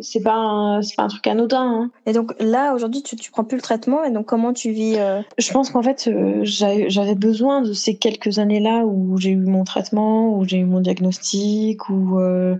C'est 0.00 0.22
pas 0.22 0.78
c'est 0.80 0.94
pas 0.94 1.02
un 1.02 1.08
truc 1.08 1.26
anodin. 1.26 1.64
Hein. 1.64 1.90
Et 2.06 2.12
donc 2.12 2.34
là, 2.38 2.72
aujourd'hui, 2.72 3.02
tu, 3.02 3.16
tu 3.16 3.32
prends 3.32 3.42
plus 3.42 3.56
le 3.56 3.62
traitement, 3.62 4.04
et 4.04 4.12
donc 4.12 4.26
comment 4.26 4.52
tu 4.52 4.70
vis 4.70 4.96
Je 5.38 5.52
pense 5.52 5.70
qu'en 5.70 5.82
fait, 5.82 6.08
j'avais 6.44 7.16
besoin 7.16 7.62
de 7.62 7.72
ces 7.72 7.96
quelques 7.96 8.38
années-là 8.38 8.84
où 8.86 9.18
j'ai 9.18 9.30
eu 9.30 9.36
mon 9.36 9.64
traitement, 9.64 10.38
où 10.38 10.44
j'ai 10.44 10.58
eu 10.58 10.64
mon 10.66 10.78
diagnostic, 10.78 11.88
où 11.88 12.16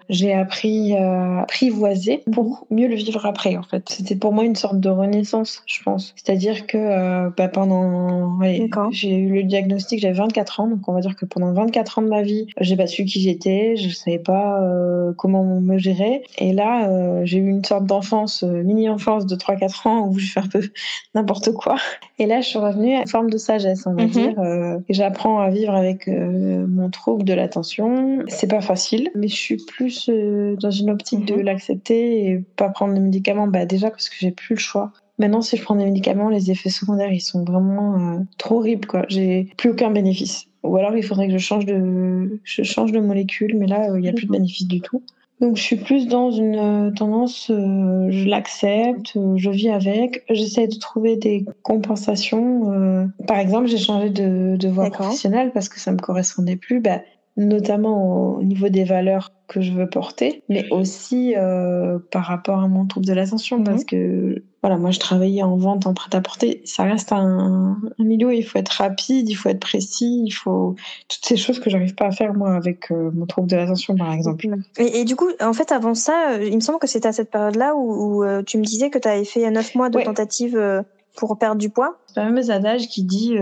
j'ai 0.09 0.35
appris 0.35 0.97
à 0.97 1.43
apprivoiser 1.43 2.25
pour 2.33 2.67
mieux 2.71 2.89
le 2.89 2.97
vivre 2.97 3.25
après. 3.25 3.57
En 3.57 3.63
fait, 3.63 3.89
c'était 3.89 4.17
pour 4.17 4.33
moi 4.33 4.43
une 4.43 4.57
sorte 4.57 4.81
de 4.81 4.89
renaissance, 4.89 5.63
je 5.67 5.81
pense. 5.85 6.13
C'est-à-dire 6.17 6.67
que 6.67 7.29
bah, 7.37 7.47
pendant 7.47 8.32
pendant. 8.41 8.91
j'ai 8.91 9.17
eu 9.17 9.35
le 9.35 9.43
diagnostic, 9.45 10.01
j'avais 10.01 10.15
24 10.15 10.61
ans, 10.61 10.69
donc 10.69 10.89
on 10.89 10.93
va 10.93 11.01
dire 11.01 11.17
que 11.17 11.25
pendant 11.25 11.53
24 11.53 11.99
ans 11.99 12.03
de 12.03 12.09
ma 12.09 12.23
vie, 12.23 12.47
j'ai 12.61 12.77
pas 12.77 12.87
su 12.87 13.05
qui 13.05 13.21
j'étais, 13.21 13.77
je 13.77 13.89
savais 13.89 14.19
pas 14.19 14.61
euh, 14.63 15.13
comment 15.17 15.45
me 15.45 15.79
gérer. 15.79 16.23
Et 16.39 16.53
là, 16.53 16.89
euh, 16.89 17.23
j'ai 17.25 17.39
eu 17.39 17.49
une 17.49 17.65
sorte 17.65 17.85
d'enfance, 17.85 18.43
euh, 18.43 18.63
mini-enfance 18.63 19.27
de 19.27 19.37
3-4 19.37 19.89
ans 19.89 20.09
où 20.09 20.19
je 20.19 20.33
fais 20.33 20.41
un 20.41 20.49
peu 20.49 20.63
n'importe 21.15 21.53
quoi. 21.53 21.77
Et 22.19 22.27
là, 22.27 22.41
je 22.41 22.49
suis 22.49 22.59
revenue 22.59 22.95
à 22.95 23.01
une 23.01 23.09
forme 23.09 23.31
de 23.31 23.39
sagesse, 23.39 23.87
on 23.87 23.95
va 23.95 24.05
mhm. 24.05 24.11
dire. 24.11 24.83
et 24.89 24.95
j'apprends 24.95 25.41
à 25.41 25.51
vivre 25.51 25.75
avec 25.75 26.07
mon 26.07 26.91
trouble 26.91 27.25
de 27.25 27.33
l'attention. 27.33 28.23
C'est 28.29 28.49
pas 28.49 28.61
facile, 28.61 29.11
mais 29.15 29.29
je 29.29 29.35
suis 29.35 29.57
plus 29.57 30.09
dans 30.09 30.71
une 30.71 30.91
optique 30.91 31.25
de 31.25 31.35
mhm. 31.35 31.43
l'accepter 31.43 32.27
et 32.27 32.45
pas 32.57 32.69
prendre 32.69 32.95
de 32.95 33.01
médicaments. 33.01 33.47
Bah 33.47 33.67
déjà 33.67 33.91
parce 33.91 34.09
que 34.09 34.17
j'ai 34.19 34.31
plus 34.31 34.55
le 34.55 34.61
choix. 34.61 34.93
Maintenant, 35.23 35.41
si 35.41 35.57
je 35.57 35.63
prends 35.63 35.77
des 35.77 35.85
médicaments, 35.85 36.29
les 36.29 36.51
effets 36.51 36.69
secondaires, 36.69 37.13
ils 37.13 37.21
sont 37.21 37.45
vraiment 37.45 37.95
euh, 37.95 38.19
trop 38.39 38.57
horribles, 38.57 38.89
quoi. 38.89 39.05
J'ai 39.09 39.49
plus 39.57 39.71
aucun 39.71 39.93
bénéfice. 39.93 40.47
Ou 40.65 40.77
alors, 40.77 40.97
il 40.97 41.05
faudrait 41.05 41.29
que 41.29 41.33
je 41.33 41.39
change 41.39 41.65
de, 41.65 42.41
je 42.43 42.65
change 42.65 42.91
de 42.91 42.99
molécule, 42.99 43.57
mais 43.57 43.69
là, 43.69 43.87
il 43.95 44.01
n'y 44.01 44.09
a 44.09 44.13
plus 44.13 44.27
de 44.27 44.33
bénéfice 44.33 44.67
du 44.67 44.81
tout. 44.81 45.01
Donc, 45.41 45.57
je 45.57 45.63
suis 45.63 45.77
plus 45.77 46.09
dans 46.09 46.33
une 46.33 46.57
euh, 46.57 46.91
tendance, 46.91 47.51
euh, 47.51 48.09
je 48.11 48.29
l'accepte, 48.29 49.17
je 49.37 49.51
vis 49.51 49.71
avec. 49.71 50.25
J'essaie 50.29 50.67
de 50.67 50.77
trouver 50.77 51.17
des 51.17 51.45
compensations. 51.63 53.09
par 53.29 53.39
exemple, 53.39 53.69
j'ai 53.69 53.79
changé 53.79 54.11
de, 54.11 54.57
de 54.57 54.69
voie 54.69 54.91
professionnelle 54.91 55.53
parce 55.55 55.69
que 55.69 55.79
ça 55.79 55.93
me 55.93 55.99
correspondait 55.99 56.57
plus. 56.57 56.81
Bah, 56.81 57.01
notamment 57.37 58.37
au 58.37 58.43
niveau 58.43 58.69
des 58.69 58.85
valeurs 58.85 59.33
que 59.49 59.61
je 59.61 59.73
veux 59.73 59.89
porter, 59.89 60.43
mais 60.49 60.67
aussi 60.71 61.35
euh, 61.37 61.99
par 62.11 62.25
rapport 62.25 62.61
à 62.61 62.69
mon 62.69 62.87
trouble 62.87 63.07
de 63.07 63.13
l'attention, 63.13 63.59
mhm. 63.59 63.65
parce 63.65 63.85
que 63.85 64.45
voilà, 64.63 64.77
moi 64.77 64.91
je 64.91 64.99
travaillais 64.99 65.43
en 65.43 65.57
vente, 65.57 65.87
en 65.87 65.95
prêt-à-porter, 65.95 66.63
ça 66.65 66.85
reste 66.85 67.13
un, 67.13 67.79
un, 67.99 68.05
milieu 68.05 68.29
où 68.29 68.31
il 68.31 68.45
faut 68.45 68.59
être 68.59 68.71
rapide, 68.71 69.29
il 69.29 69.35
faut 69.35 69.49
être 69.49 69.61
précis, 69.61 70.23
il 70.27 70.31
faut 70.31 70.77
toutes 71.09 71.25
ces 71.25 71.37
choses 71.37 71.59
que 71.59 71.69
j'arrive 71.71 71.95
pas 71.95 72.07
à 72.07 72.11
faire 72.13 72.35
moi 72.35 72.55
avec 72.55 72.91
euh, 72.91 73.11
mon 73.13 73.27
trouble 73.27 73.49
de 73.49 73.57
l'attention 73.57 73.97
par 73.97 74.13
exemple. 74.13 74.47
Et, 74.79 75.01
et, 75.01 75.05
du 75.05 75.17
coup, 75.17 75.29
en 75.41 75.53
fait, 75.53 75.73
avant 75.73 75.95
ça, 75.95 76.33
euh, 76.33 76.45
il 76.45 76.55
me 76.55 76.61
semble 76.61 76.79
que 76.79 76.87
c'était 76.87 77.09
à 77.09 77.13
cette 77.13 77.31
période-là 77.31 77.75
où, 77.75 78.23
où 78.23 78.43
tu 78.43 78.59
me 78.59 78.65
disais 78.65 78.91
que 78.91 78.99
tu 78.99 79.09
avais 79.09 79.25
fait 79.25 79.51
neuf 79.51 79.75
mois 79.75 79.89
de 79.91 80.01
tentative 80.01 80.85
pour 81.17 81.39
perdre 81.39 81.61
du 81.61 81.71
poids. 81.71 81.99
C'est 82.07 82.21
un 82.21 82.27
fameux 82.27 82.51
adage 82.51 82.89
qui 82.89 83.05
dit 83.05 83.37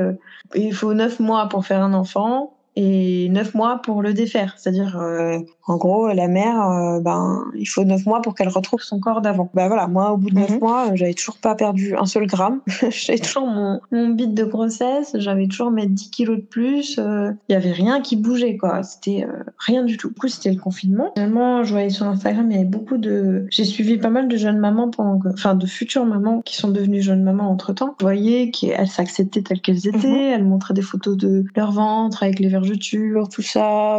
il 0.55 0.75
faut 0.75 0.95
neuf 0.95 1.21
mois 1.21 1.49
pour 1.49 1.67
faire 1.67 1.83
un 1.83 1.93
enfant 1.93 2.55
et 2.77 3.29
neuf 3.31 3.55
mois 3.55 3.81
pour 3.83 4.03
le 4.03 4.15
défaire. 4.15 4.55
C'est-à-dire, 4.57 4.99
euh, 5.01 5.39
en 5.67 5.77
gros, 5.77 6.09
la 6.09 6.29
mère, 6.29 6.61
euh, 6.71 7.01
ben, 7.01 7.45
il 7.57 7.67
faut 7.67 7.85
neuf 7.85 8.07
mois 8.07 8.23
pour 8.23 8.35
qu'elle 8.35 8.49
retrouve 8.49 8.81
son 8.81 9.01
corps 9.01 9.21
d'avant. 9.21 9.51
Ben 9.55 9.67
voilà, 9.69 9.87
moi, 9.87 10.13
au 10.13 10.17
bout 10.17 10.31
de 10.31 10.37
neuf 10.37 10.51
mhm. 10.51 10.61
mois, 10.61 10.95
j'avais 10.95 11.15
toujours 11.15 11.39
pas 11.39 11.55
perdu 11.55 11.97
un 11.97 12.07
seul 12.07 12.27
gramme. 12.27 12.61
j'avais 12.91 13.19
toujours 13.19 13.47
mon, 13.47 13.81
mon 13.91 14.09
bit 14.11 14.35
de 14.35 14.45
grossesse, 14.45 15.13
j'avais 15.19 15.47
toujours 15.47 15.71
mes 15.71 15.87
10 15.87 16.11
kilos 16.11 16.37
de 16.37 16.43
plus. 16.43 16.99
Euh, 16.99 17.33
il 17.49 17.53
y 17.53 17.57
avait 17.57 17.73
rien 17.73 18.01
qui 18.01 18.17
bougeait, 18.17 18.57
quoi. 18.57 18.83
C'était 18.83 19.27
rien 19.59 19.85
du 19.85 19.97
tout. 19.97 20.09
Du 20.11 20.15
coup, 20.15 20.29
c'était 20.29 20.51
le 20.51 20.61
confinement. 20.61 21.13
Finalement, 21.15 21.65
je 21.65 21.73
voyais 21.73 21.91
sur 21.91 22.07
Instagram, 22.07 22.51
il 22.51 22.57
y 22.57 22.61
avait 22.61 22.69
beaucoup 22.69 22.99
de... 22.99 23.47
J'ai 23.51 23.65
suivi 23.65 23.99
pas 23.99 24.11
mal 24.11 24.29
de 24.29 24.37
jeunes 24.37 24.59
mamans, 24.59 24.91
pendant 24.91 25.19
que... 25.19 25.29
enfin, 25.29 25.55
de 25.55 25.67
futures 25.67 26.05
mamans 26.05 26.41
qui 26.43 26.57
sont 26.57 26.69
devenues 26.69 27.03
jeunes 27.03 27.23
mamans 27.23 27.51
entre-temps. 27.51 27.97
Vous 27.99 28.07
voyez 28.07 28.51
qu'elles 28.51 28.89
s'acceptaient 28.89 29.43
telles 29.43 29.61
qu'elles 29.61 29.89
étaient, 29.89 30.09
mhm. 30.09 30.35
elles 30.35 30.45
montraient 30.45 30.75
des 30.75 30.83
photos 30.83 31.17
de 31.17 31.45
leur 31.57 31.73
ventre 31.73 32.23
avec 32.23 32.39
les 32.39 32.49
vergetures, 32.61 33.29
tout 33.29 33.43
ça. 33.43 33.99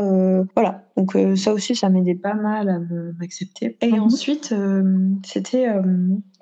voilà. 0.55 0.83
Donc 0.97 1.15
euh, 1.15 1.35
ça 1.35 1.53
aussi, 1.53 1.75
ça 1.75 1.89
m'aidait 1.89 2.15
pas 2.15 2.33
mal 2.33 2.69
à 2.69 2.79
m'accepter. 3.19 3.77
Et 3.81 3.91
mhm. 3.91 4.01
ensuite, 4.01 4.51
euh, 4.51 4.83
c'était 5.25 5.67
euh, 5.67 5.81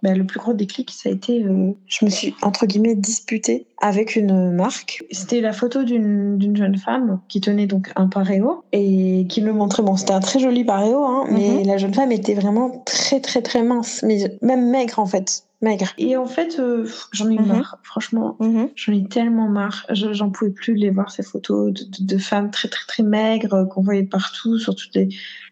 bah, 0.01 0.13
le 0.13 0.25
plus 0.25 0.39
gros 0.39 0.53
déclic, 0.53 0.91
ça 0.91 1.09
a 1.09 1.11
été, 1.11 1.45
je 1.87 2.05
me 2.05 2.09
suis 2.09 2.35
entre 2.41 2.65
guillemets 2.65 2.95
disputée 2.95 3.67
avec 3.81 4.15
une 4.15 4.51
marque. 4.51 5.03
C'était 5.11 5.41
la 5.41 5.53
photo 5.53 5.83
d'une 5.83 6.55
jeune 6.55 6.77
femme 6.77 7.21
qui 7.27 7.41
tenait 7.41 7.67
donc 7.67 7.91
un 7.95 8.07
paréo 8.07 8.63
et 8.71 9.25
qui 9.29 9.41
me 9.41 9.51
montrait, 9.51 9.83
bon, 9.83 9.95
c'était 9.95 10.13
un 10.13 10.19
très 10.19 10.39
joli 10.39 10.63
paréo, 10.63 11.03
hein, 11.05 11.25
mais 11.31 11.49
mhm. 11.49 11.67
la 11.67 11.77
jeune 11.77 11.93
femme 11.93 12.11
était 12.11 12.33
vraiment 12.33 12.83
très 12.85 13.19
très 13.21 13.41
très 13.41 13.63
mince, 13.63 14.03
mais 14.05 14.37
même 14.41 14.69
maigre 14.69 14.99
en 14.99 15.05
fait 15.05 15.43
maigre. 15.61 15.93
Et 15.97 16.15
en 16.15 16.25
fait, 16.25 16.59
euh, 16.59 16.87
j'en 17.11 17.29
ai 17.29 17.37
mhm. 17.37 17.47
marre. 17.47 17.77
Franchement, 17.83 18.37
mhm. 18.39 18.69
j'en 18.75 18.93
ai 18.93 19.07
tellement 19.07 19.49
marre. 19.49 19.85
J'en 19.89 20.29
pouvais 20.29 20.51
plus 20.51 20.73
les 20.75 20.89
voir 20.89 21.11
ces 21.11 21.23
photos 21.23 21.73
de, 21.73 21.85
de, 21.99 22.17
femmes 22.17 22.51
très 22.51 22.67
très 22.67 22.85
très 22.85 23.03
maigres 23.03 23.53
euh, 23.53 23.65
qu'on 23.65 23.81
voyait 23.81 24.03
partout 24.03 24.57
sur 24.57 24.75
toutes 24.75 24.95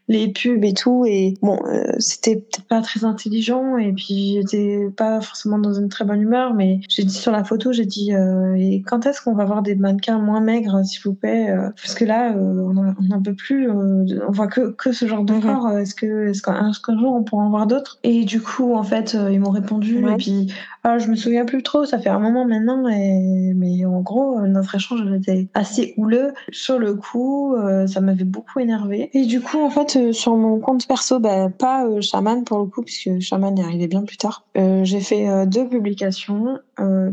les 0.08 0.30
pubs 0.30 0.64
et 0.64 0.74
tout 0.74 1.06
et 1.06 1.34
bon 1.42 1.60
euh, 1.66 1.92
c'était 2.00 2.36
peut-être 2.36 2.68
pas 2.68 2.82
très 2.82 3.04
intelligent 3.04 3.78
et 3.78 3.92
puis 3.92 4.40
j'étais 4.42 4.90
pas 4.96 5.20
forcément 5.20 5.60
dans 5.60 5.74
une 5.74 5.90
très 5.90 6.06
bonne 6.06 6.22
humeur 6.22 6.54
mais 6.54 6.80
j'ai 6.88 7.04
dit 7.04 7.14
sur 7.14 7.32
la 7.32 7.44
photo 7.44 7.74
j'ai 7.74 7.86
dit 7.86 8.14
euh, 8.14 8.56
et 8.56 8.82
quand 8.86 9.06
est-ce 9.06 9.22
qu'on 9.22 9.34
va 9.34 9.44
voir 9.44 9.62
des 9.62 9.76
mannequins 9.76 10.20
moins 10.20 10.40
maigres 10.40 10.86
s'il 10.86 11.02
vous 11.04 11.14
plaît 11.14 11.50
euh, 11.50 11.70
parce 11.76 11.94
que 11.94 12.06
là 12.06 12.34
on 12.38 12.74
n'en 12.74 13.22
peut 13.22 13.36
plus 13.36 13.70
on 13.70 14.06
voit 14.30 14.48
que 14.48 14.72
que 14.72 14.94
ce 14.94 15.08
genre 15.08 15.24
de 15.24 15.34
mhm. 15.34 15.42
corps 15.42 15.78
est-ce 15.78 15.94
que 15.94 16.30
est-ce 16.30 16.42
qu'un 16.42 16.72
jour 16.98 17.14
on 17.14 17.24
pourra 17.24 17.44
en 17.44 17.50
voir 17.50 17.68
d'autres? 17.68 18.00
Et 18.04 18.24
du 18.24 18.40
coup 18.42 18.76
en 18.76 18.84
fait 18.84 19.18
ils 19.30 19.40
m'ont 19.40 19.50
répondu 19.50 20.06
et 20.08 20.16
puis 20.16 20.54
ah, 20.84 21.00
je 21.00 21.10
me 21.10 21.18
souviens 21.18 21.44
plus 21.44 21.64
trop 21.64 21.84
ça 21.84 22.00
fait 22.00 22.10
un 22.10 22.20
moment 22.20 22.46
maintenant 22.46 22.88
et 22.88 23.54
mais 23.56 23.84
en 23.86 24.00
gros 24.00 24.40
notre 24.48 24.76
échange 24.76 25.02
était 25.14 25.50
assez 25.54 25.94
houleux. 25.98 26.34
Sur 26.52 26.80
le 26.80 26.94
coup 26.94 27.56
ça 27.88 28.00
m'avait 28.00 28.24
beaucoup 28.24 28.60
énervé 28.60 29.10
et 29.14 29.26
du 29.26 29.42
coup 29.42 29.60
en 29.60 29.70
fait 29.70 29.97
sur 30.12 30.36
mon 30.36 30.60
compte 30.60 30.88
perso, 30.88 31.20
bah, 31.20 31.50
pas 31.50 31.86
euh, 31.86 32.02
Shaman 32.02 32.44
pour 32.44 32.60
le 32.60 32.66
coup, 32.66 32.82
puisque 32.82 33.20
Shaman 33.20 33.58
est 33.58 33.64
arrivé 33.64 33.88
bien 33.88 34.04
plus 34.04 34.18
tard. 34.18 34.46
Euh, 34.58 34.84
j'ai 34.84 35.02
fait 35.02 35.28
euh, 35.30 35.46
deux 35.46 35.68
publications 35.68 36.60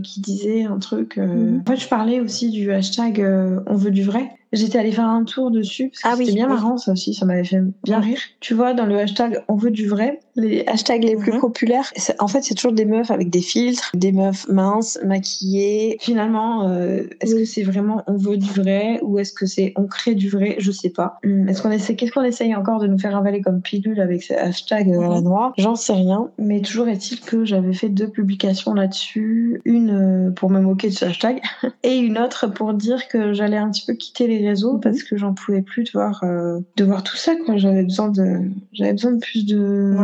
qui 0.03 0.20
disaient 0.20 0.64
un 0.64 0.79
truc. 0.79 1.16
Mhm. 1.16 1.62
En 1.66 1.70
fait, 1.70 1.77
je 1.79 1.88
parlais 1.88 2.20
aussi 2.20 2.51
du 2.51 2.70
hashtag 2.70 3.25
On 3.66 3.77
veut 3.77 3.90
du 3.90 4.03
vrai. 4.03 4.31
J'étais 4.53 4.79
allée 4.79 4.92
faire 4.92 5.09
un 5.09 5.25
tour 5.25 5.51
dessus 5.51 5.88
parce 5.88 6.03
que 6.03 6.09
ah 6.09 6.16
c'était 6.16 6.37
bien 6.37 6.47
marrant 6.47 6.77
ça 6.77 6.92
aussi, 6.92 7.12
ça 7.12 7.27
m'avait 7.27 7.44
fait 7.44 7.61
bien 7.83 7.99
rire. 7.99 8.20
Tu 8.40 8.55
vois, 8.55 8.73
dans 8.73 8.87
le 8.87 8.99
hashtag 8.99 9.42
On 9.49 9.57
veut 9.57 9.70
du 9.70 9.88
vrai, 9.88 10.20
les 10.37 10.66
hashtags 10.66 11.05
les 11.05 11.16
plus 11.16 11.33
mhm. 11.33 11.40
populaires, 11.40 11.92
en 12.18 12.29
fait, 12.29 12.42
c'est 12.42 12.55
toujours 12.55 12.73
des 12.73 12.85
meufs 12.85 13.11
avec 13.11 13.31
des 13.31 13.40
filtres, 13.40 13.90
des 13.94 14.12
meufs 14.12 14.49
minces, 14.49 14.99
maquillées. 15.05 15.97
Finalement, 16.01 16.68
euh, 16.68 17.05
est-ce 17.20 17.35
que 17.35 17.44
c'est 17.44 17.62
vraiment 17.62 18.03
On 18.07 18.16
veut 18.16 18.37
du 18.37 18.51
vrai 18.51 18.99
ou 19.03 19.18
est-ce 19.18 19.33
que 19.33 19.47
c'est 19.47 19.73
On 19.77 19.87
crée 19.87 20.14
du 20.14 20.29
vrai? 20.29 20.57
Je 20.59 20.70
sais 20.73 20.90
pas. 20.90 21.18
Hmm, 21.25 21.49
est-ce 21.49 21.62
qu'on 21.62 21.70
essaie, 21.70 21.97
qu'est-ce 21.97 22.12
qu'on 22.12 22.23
essaye 22.23 22.55
encore 22.55 22.81
de 22.81 22.87
nous 22.87 22.99
faire 22.99 23.16
avaler 23.16 23.40
comme 23.40 23.61
pilule 23.61 24.01
avec 24.01 24.23
ces 24.23 24.35
hashtags 24.35 24.90
à 24.90 25.01
la 25.01 25.20
mhm. 25.20 25.25
noire 25.25 25.53
J'en 25.59 25.77
sais 25.77 25.92
rien, 25.92 26.29
mais 26.38 26.61
toujours 26.61 26.88
est-il 26.88 27.20
que 27.20 27.44
j'avais 27.44 27.73
fait 27.73 27.88
deux 27.88 28.09
publications 28.09 28.75
là-dessus, 28.75 29.61
une 29.64 29.90
euh, 29.90 30.31
pour 30.31 30.51
me 30.51 30.61
moquer 30.61 30.88
de 30.88 30.94
ce 30.94 31.05
hashtag 31.05 31.40
et 31.83 31.97
une 31.97 32.18
autre 32.18 32.49
pour 32.49 32.75
dire 32.75 33.09
que 33.09 33.33
j'allais 33.33 33.57
un 33.57 33.70
petit 33.70 33.85
peu 33.87 33.94
quitter 33.94 34.27
les 34.27 34.47
réseaux 34.47 34.75
mhm. 34.75 34.81
parce 34.81 35.03
que 35.03 35.16
j'en 35.16 35.35
pouvais 35.35 35.62
plus 35.62 35.85
de 35.85 35.90
voir 35.92 36.23
euh, 36.25 36.61
de 36.77 36.85
voir 36.85 37.03
tout 37.03 37.16
ça 37.16 37.35
quoi 37.37 37.57
j'avais 37.57 37.85
besoin 37.85 38.09
de 38.09 38.40
j'avais 38.73 38.92
besoin 38.92 39.12
de 39.12 39.20
plus 39.20 39.47
de 39.47 39.94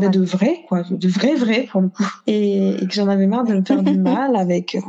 bah, 0.00 0.08
de 0.08 0.20
vrai 0.20 0.64
quoi. 0.68 0.82
De 0.90 1.08
vrai 1.08 1.34
vrai 1.34 1.66
pour 1.70 1.80
le 1.80 1.88
coup. 1.88 2.06
Et, 2.26 2.76
que 2.80 2.92
j'en 2.94 3.08
avais 3.08 3.26
marre 3.26 3.44
de 3.44 3.54
me 3.54 3.64
faire 3.64 3.82
du 3.82 3.98
mal 3.98 4.36
avec 4.36 4.74
euh, 4.74 4.80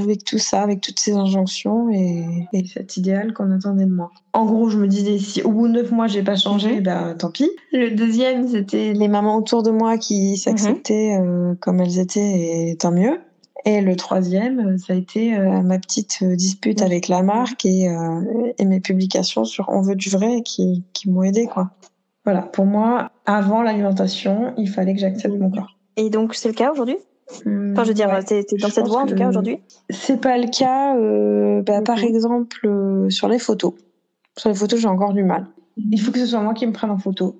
avec 0.00 0.24
tout 0.24 0.38
ça 0.38 0.62
avec 0.62 0.80
toutes 0.80 0.98
ces 0.98 1.12
injonctions 1.12 1.90
et, 1.90 2.46
et 2.52 2.66
cet 2.66 2.96
idéal 2.96 3.32
qu'on 3.32 3.50
attendait 3.50 3.86
de 3.86 3.92
moi. 3.92 4.10
En 4.32 4.44
gros 4.44 4.68
je 4.68 4.78
me 4.78 4.86
disais 4.86 5.18
si 5.18 5.42
au 5.42 5.50
bout 5.50 5.68
de 5.68 5.72
neuf 5.72 5.90
mois 5.90 6.06
j'ai 6.06 6.22
pas 6.22 6.36
changé 6.36 6.80
ben 6.80 7.14
tant 7.18 7.30
pis. 7.30 7.50
Le 7.72 7.90
deuxième 7.90 8.48
c'était 8.48 8.92
les 8.92 9.08
mamans 9.08 9.36
autour 9.36 9.62
de 9.62 9.70
moi 9.70 9.98
qui 9.98 10.36
s'acceptaient 10.36 11.18
euh, 11.20 11.54
comme 11.60 11.80
elles 11.80 11.98
étaient 11.98 12.70
et 12.70 12.76
tant 12.76 12.92
mieux. 12.92 13.18
Et 13.66 13.80
le 13.80 13.96
troisième, 13.96 14.78
ça 14.78 14.92
a 14.92 14.96
été 14.96 15.36
euh, 15.36 15.60
ma 15.60 15.80
petite 15.80 16.22
dispute 16.22 16.82
avec 16.82 17.08
la 17.08 17.22
marque 17.22 17.66
et, 17.66 17.88
euh, 17.88 18.52
et, 18.58 18.64
mes 18.64 18.78
publications 18.78 19.44
sur 19.44 19.68
On 19.70 19.82
veut 19.82 19.96
du 19.96 20.08
vrai 20.08 20.42
qui, 20.42 20.84
qui 20.92 21.10
m'ont 21.10 21.24
aidé 21.24 21.46
quoi. 21.46 21.72
Voilà, 22.24 22.42
pour 22.42 22.64
moi, 22.64 23.10
avant 23.26 23.62
l'alimentation, 23.62 24.54
il 24.56 24.68
fallait 24.68 24.94
que 24.94 25.00
j'accepte 25.00 25.34
mon 25.34 25.50
corps. 25.50 25.76
Et 25.96 26.10
donc 26.10 26.34
c'est 26.34 26.48
le 26.48 26.54
cas 26.54 26.72
aujourd'hui? 26.72 26.96
Enfin, 27.28 27.82
je 27.82 27.88
veux 27.88 27.94
dire, 27.94 28.08
t'es, 28.24 28.44
dans 28.60 28.68
cette 28.68 28.86
voie 28.86 29.02
en 29.02 29.06
tout 29.06 29.16
cas 29.16 29.28
aujourd'hui? 29.28 29.58
C'est 29.90 30.20
pas 30.20 30.38
le 30.38 30.46
cas, 30.46 30.96
euh, 30.96 31.60
bah, 31.62 31.82
par 31.82 31.98
exemple, 31.98 32.56
sur 33.10 33.28
les 33.28 33.40
photos. 33.40 33.74
Sur 34.36 34.50
les 34.50 34.54
photos, 34.54 34.80
j'ai 34.80 34.88
encore 34.88 35.12
du 35.12 35.24
mal. 35.24 35.46
Il 35.76 36.00
faut 36.00 36.12
que 36.12 36.18
ce 36.18 36.26
soit 36.26 36.40
moi 36.40 36.54
qui 36.54 36.66
me 36.66 36.72
prenne 36.72 36.90
en 36.90 36.98
photo. 36.98 37.36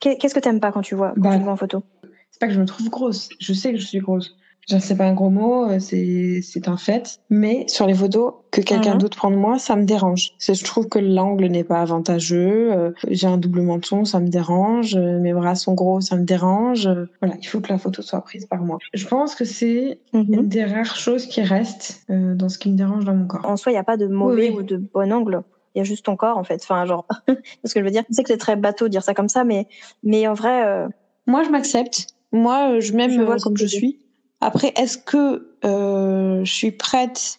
Qu'est-ce 0.00 0.34
que 0.34 0.40
t'aimes 0.40 0.60
pas 0.60 0.72
quand 0.72 0.82
tu 0.82 0.96
vois, 0.96 1.12
quand 1.14 1.20
bah, 1.20 1.36
tu 1.36 1.42
vois 1.42 1.52
en 1.52 1.56
photo? 1.56 1.84
C'est 2.32 2.40
pas 2.40 2.48
que 2.48 2.52
je 2.52 2.60
me 2.60 2.66
trouve 2.66 2.90
grosse. 2.90 3.28
Je 3.38 3.52
sais 3.52 3.72
que 3.72 3.78
je 3.78 3.86
suis 3.86 4.00
grosse. 4.00 4.36
Je 4.68 4.78
sais 4.78 4.96
pas 4.96 5.06
un 5.06 5.12
gros 5.12 5.30
mot, 5.30 5.68
euh, 5.68 5.80
c'est 5.80 6.40
c'est 6.42 6.68
un 6.68 6.76
fait. 6.76 7.20
Mais 7.30 7.64
sur 7.66 7.86
les 7.86 7.94
photos, 7.94 8.34
que 8.52 8.60
quelqu'un 8.60 8.94
mhm. 8.94 9.00
d'autre 9.00 9.16
prenne 9.16 9.34
moi, 9.34 9.58
ça 9.58 9.74
me 9.74 9.84
dérange. 9.84 10.32
Je 10.38 10.64
trouve 10.64 10.88
que 10.88 11.00
l'angle 11.00 11.46
n'est 11.46 11.64
pas 11.64 11.80
avantageux. 11.80 12.72
Euh, 12.72 12.90
j'ai 13.08 13.26
un 13.26 13.38
double 13.38 13.62
menton, 13.62 14.04
ça 14.04 14.20
me 14.20 14.28
dérange. 14.28 14.94
Euh, 14.94 15.18
mes 15.18 15.32
bras 15.32 15.56
sont 15.56 15.74
gros, 15.74 16.00
ça 16.00 16.16
me 16.16 16.24
dérange. 16.24 16.88
Voilà, 17.20 17.36
il 17.40 17.46
faut 17.46 17.60
que 17.60 17.72
la 17.72 17.78
photo 17.78 18.02
soit 18.02 18.20
prise 18.20 18.46
par 18.46 18.60
moi. 18.60 18.78
Je 18.94 19.06
pense 19.06 19.34
que 19.34 19.44
c'est 19.44 19.98
mhm. 20.12 20.26
une 20.32 20.48
des 20.48 20.64
rares 20.64 20.96
choses 20.96 21.26
qui 21.26 21.42
restent 21.42 22.04
dans 22.08 22.48
ce 22.48 22.58
qui 22.58 22.70
me 22.70 22.76
dérange 22.76 23.04
dans 23.04 23.14
mon 23.14 23.26
corps. 23.26 23.44
En 23.44 23.56
soi, 23.56 23.72
il 23.72 23.74
n'y 23.74 23.80
a 23.80 23.84
pas 23.84 23.96
de 23.96 24.06
mauvais 24.06 24.50
ou 24.50 24.62
de 24.62 24.76
bon 24.76 25.12
angle 25.12 25.42
il 25.74 25.78
y 25.78 25.80
a 25.80 25.84
juste 25.84 26.04
ton 26.04 26.16
corps 26.16 26.36
en 26.36 26.44
fait 26.44 26.60
enfin 26.62 26.84
genre 26.84 27.06
ce 27.64 27.72
que 27.72 27.80
je 27.80 27.84
veux 27.86 27.90
dire? 27.90 28.02
Sais 28.10 28.22
que 28.22 28.28
c'est 28.28 28.36
très 28.36 28.56
bateau 28.56 28.88
de 28.88 28.90
dire 28.90 29.02
ça 29.02 29.14
comme 29.14 29.30
ça 29.30 29.42
mais 29.42 29.68
mais 30.02 30.28
en 30.28 30.34
vrai 30.34 30.86
moi 31.26 31.44
je 31.44 31.48
m'accepte 31.48 32.08
moi 32.30 32.78
je 32.78 32.92
m'aime 32.92 33.24
comme 33.42 33.56
je 33.56 33.64
suis 33.64 33.98
après, 34.42 34.72
est-ce 34.76 34.98
que 34.98 35.48
euh, 35.64 36.44
je 36.44 36.52
suis 36.52 36.72
prête 36.72 37.38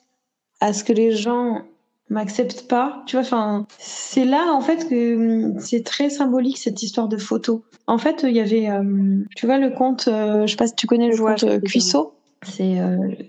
à 0.61 0.73
ce 0.73 0.83
que 0.83 0.93
les 0.93 1.11
gens 1.11 1.61
m'acceptent 2.09 2.67
pas? 2.67 3.03
Tu 3.05 3.15
vois, 3.15 3.25
enfin, 3.25 3.67
c'est 3.77 4.25
là 4.25 4.53
en 4.53 4.61
fait 4.61 4.87
que 4.89 5.15
hum, 5.15 5.59
c'est 5.59 5.83
très 5.83 6.09
symbolique 6.09 6.57
cette 6.57 6.81
histoire 6.81 7.07
de 7.07 7.17
photo. 7.17 7.63
En 7.87 7.97
fait, 7.97 8.23
il 8.23 8.33
y 8.33 8.39
avait, 8.39 8.69
euh, 8.69 9.23
tu 9.35 9.45
vois, 9.45 9.57
le 9.57 9.69
compte, 9.69 10.07
euh, 10.07 10.47
je 10.47 10.51
sais 10.51 10.57
pas 10.57 10.67
si 10.67 10.75
tu 10.75 10.87
connais 10.87 11.09
le 11.09 11.17
compte 11.17 11.43
euh, 11.43 11.59
Cuisseau? 11.59 12.13
C'est 12.45 12.77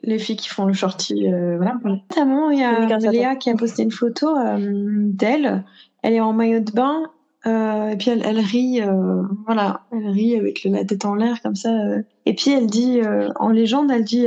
les 0.03 0.19
filles 0.19 0.35
qui 0.35 0.49
font 0.49 0.65
le 0.65 0.73
shorty, 0.73 1.29
voilà. 1.57 1.77
Notamment, 1.85 2.51
il 2.51 2.59
y 2.59 2.65
a 2.65 2.99
Léa 2.99 3.37
qui 3.37 3.49
a 3.49 3.55
posté 3.55 3.85
une 3.85 3.93
photo 3.93 4.35
d'elle. 4.59 5.63
Elle 6.03 6.15
est 6.15 6.21
en 6.21 6.33
maillot 6.33 6.59
de 6.59 6.73
bain 6.73 7.05
et 7.47 7.97
puis 7.99 8.11
elle, 8.11 8.23
elle 8.25 8.39
rit, 8.41 8.81
voilà, 9.47 9.83
elle 9.93 10.09
rit 10.09 10.37
avec 10.37 10.65
la 10.65 10.85
tête 10.85 11.05
en 11.05 11.15
l'air 11.15 11.41
comme 11.43 11.57
ça. 11.57 11.71
Et 12.27 12.35
puis 12.35 12.51
elle 12.53 12.67
dit, 12.67 13.01
en 13.37 13.49
légende, 13.51 13.91
elle 13.91 14.05
dit, 14.05 14.27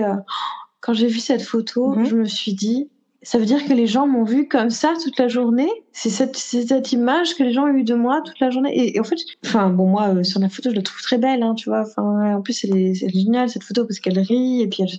quand 0.81 0.93
j'ai 0.93 1.07
vu 1.07 1.19
cette 1.19 1.41
photo, 1.41 1.95
Mhm. 1.95 2.05
je 2.05 2.15
me 2.15 2.25
suis 2.25 2.53
dit, 2.53 2.89
ça 3.23 3.39
veut 3.39 3.45
dire 3.45 3.65
que 3.65 3.73
les 3.73 3.87
gens 3.87 4.07
m'ont 4.07 4.23
vu 4.23 4.47
comme 4.47 4.69
ça 4.69 4.93
toute 5.03 5.17
la 5.17 5.27
journée? 5.27 5.69
C'est 5.91 6.09
cette, 6.11 6.37
cette 6.37 6.91
image 6.93 7.35
que 7.35 7.43
les 7.43 7.51
gens 7.51 7.63
ont 7.63 7.73
eu 7.75 7.83
de 7.83 7.95
moi 7.95 8.21
toute 8.23 8.39
la 8.39 8.51
journée. 8.51 8.73
Et, 8.77 8.95
et 8.95 8.99
en 8.99 9.03
fait, 9.03 9.17
enfin 9.43 9.69
bon, 9.69 9.87
moi 9.87 10.09
euh, 10.15 10.23
sur 10.23 10.39
la 10.39 10.47
photo, 10.49 10.69
je 10.69 10.75
la 10.75 10.81
trouve 10.83 11.01
très 11.01 11.17
belle, 11.17 11.41
hein, 11.43 11.55
tu 11.55 11.69
vois. 11.69 11.81
Enfin, 11.81 12.35
en 12.35 12.41
plus, 12.41 12.63
elle 12.63 12.77
est, 12.77 12.93
c'est 12.93 13.09
géniale 13.09 13.49
cette 13.49 13.63
photo 13.63 13.83
parce 13.85 13.99
qu'elle 13.99 14.19
rit 14.19 14.61
et 14.61 14.67
puis 14.67 14.83
elle, 14.83 14.89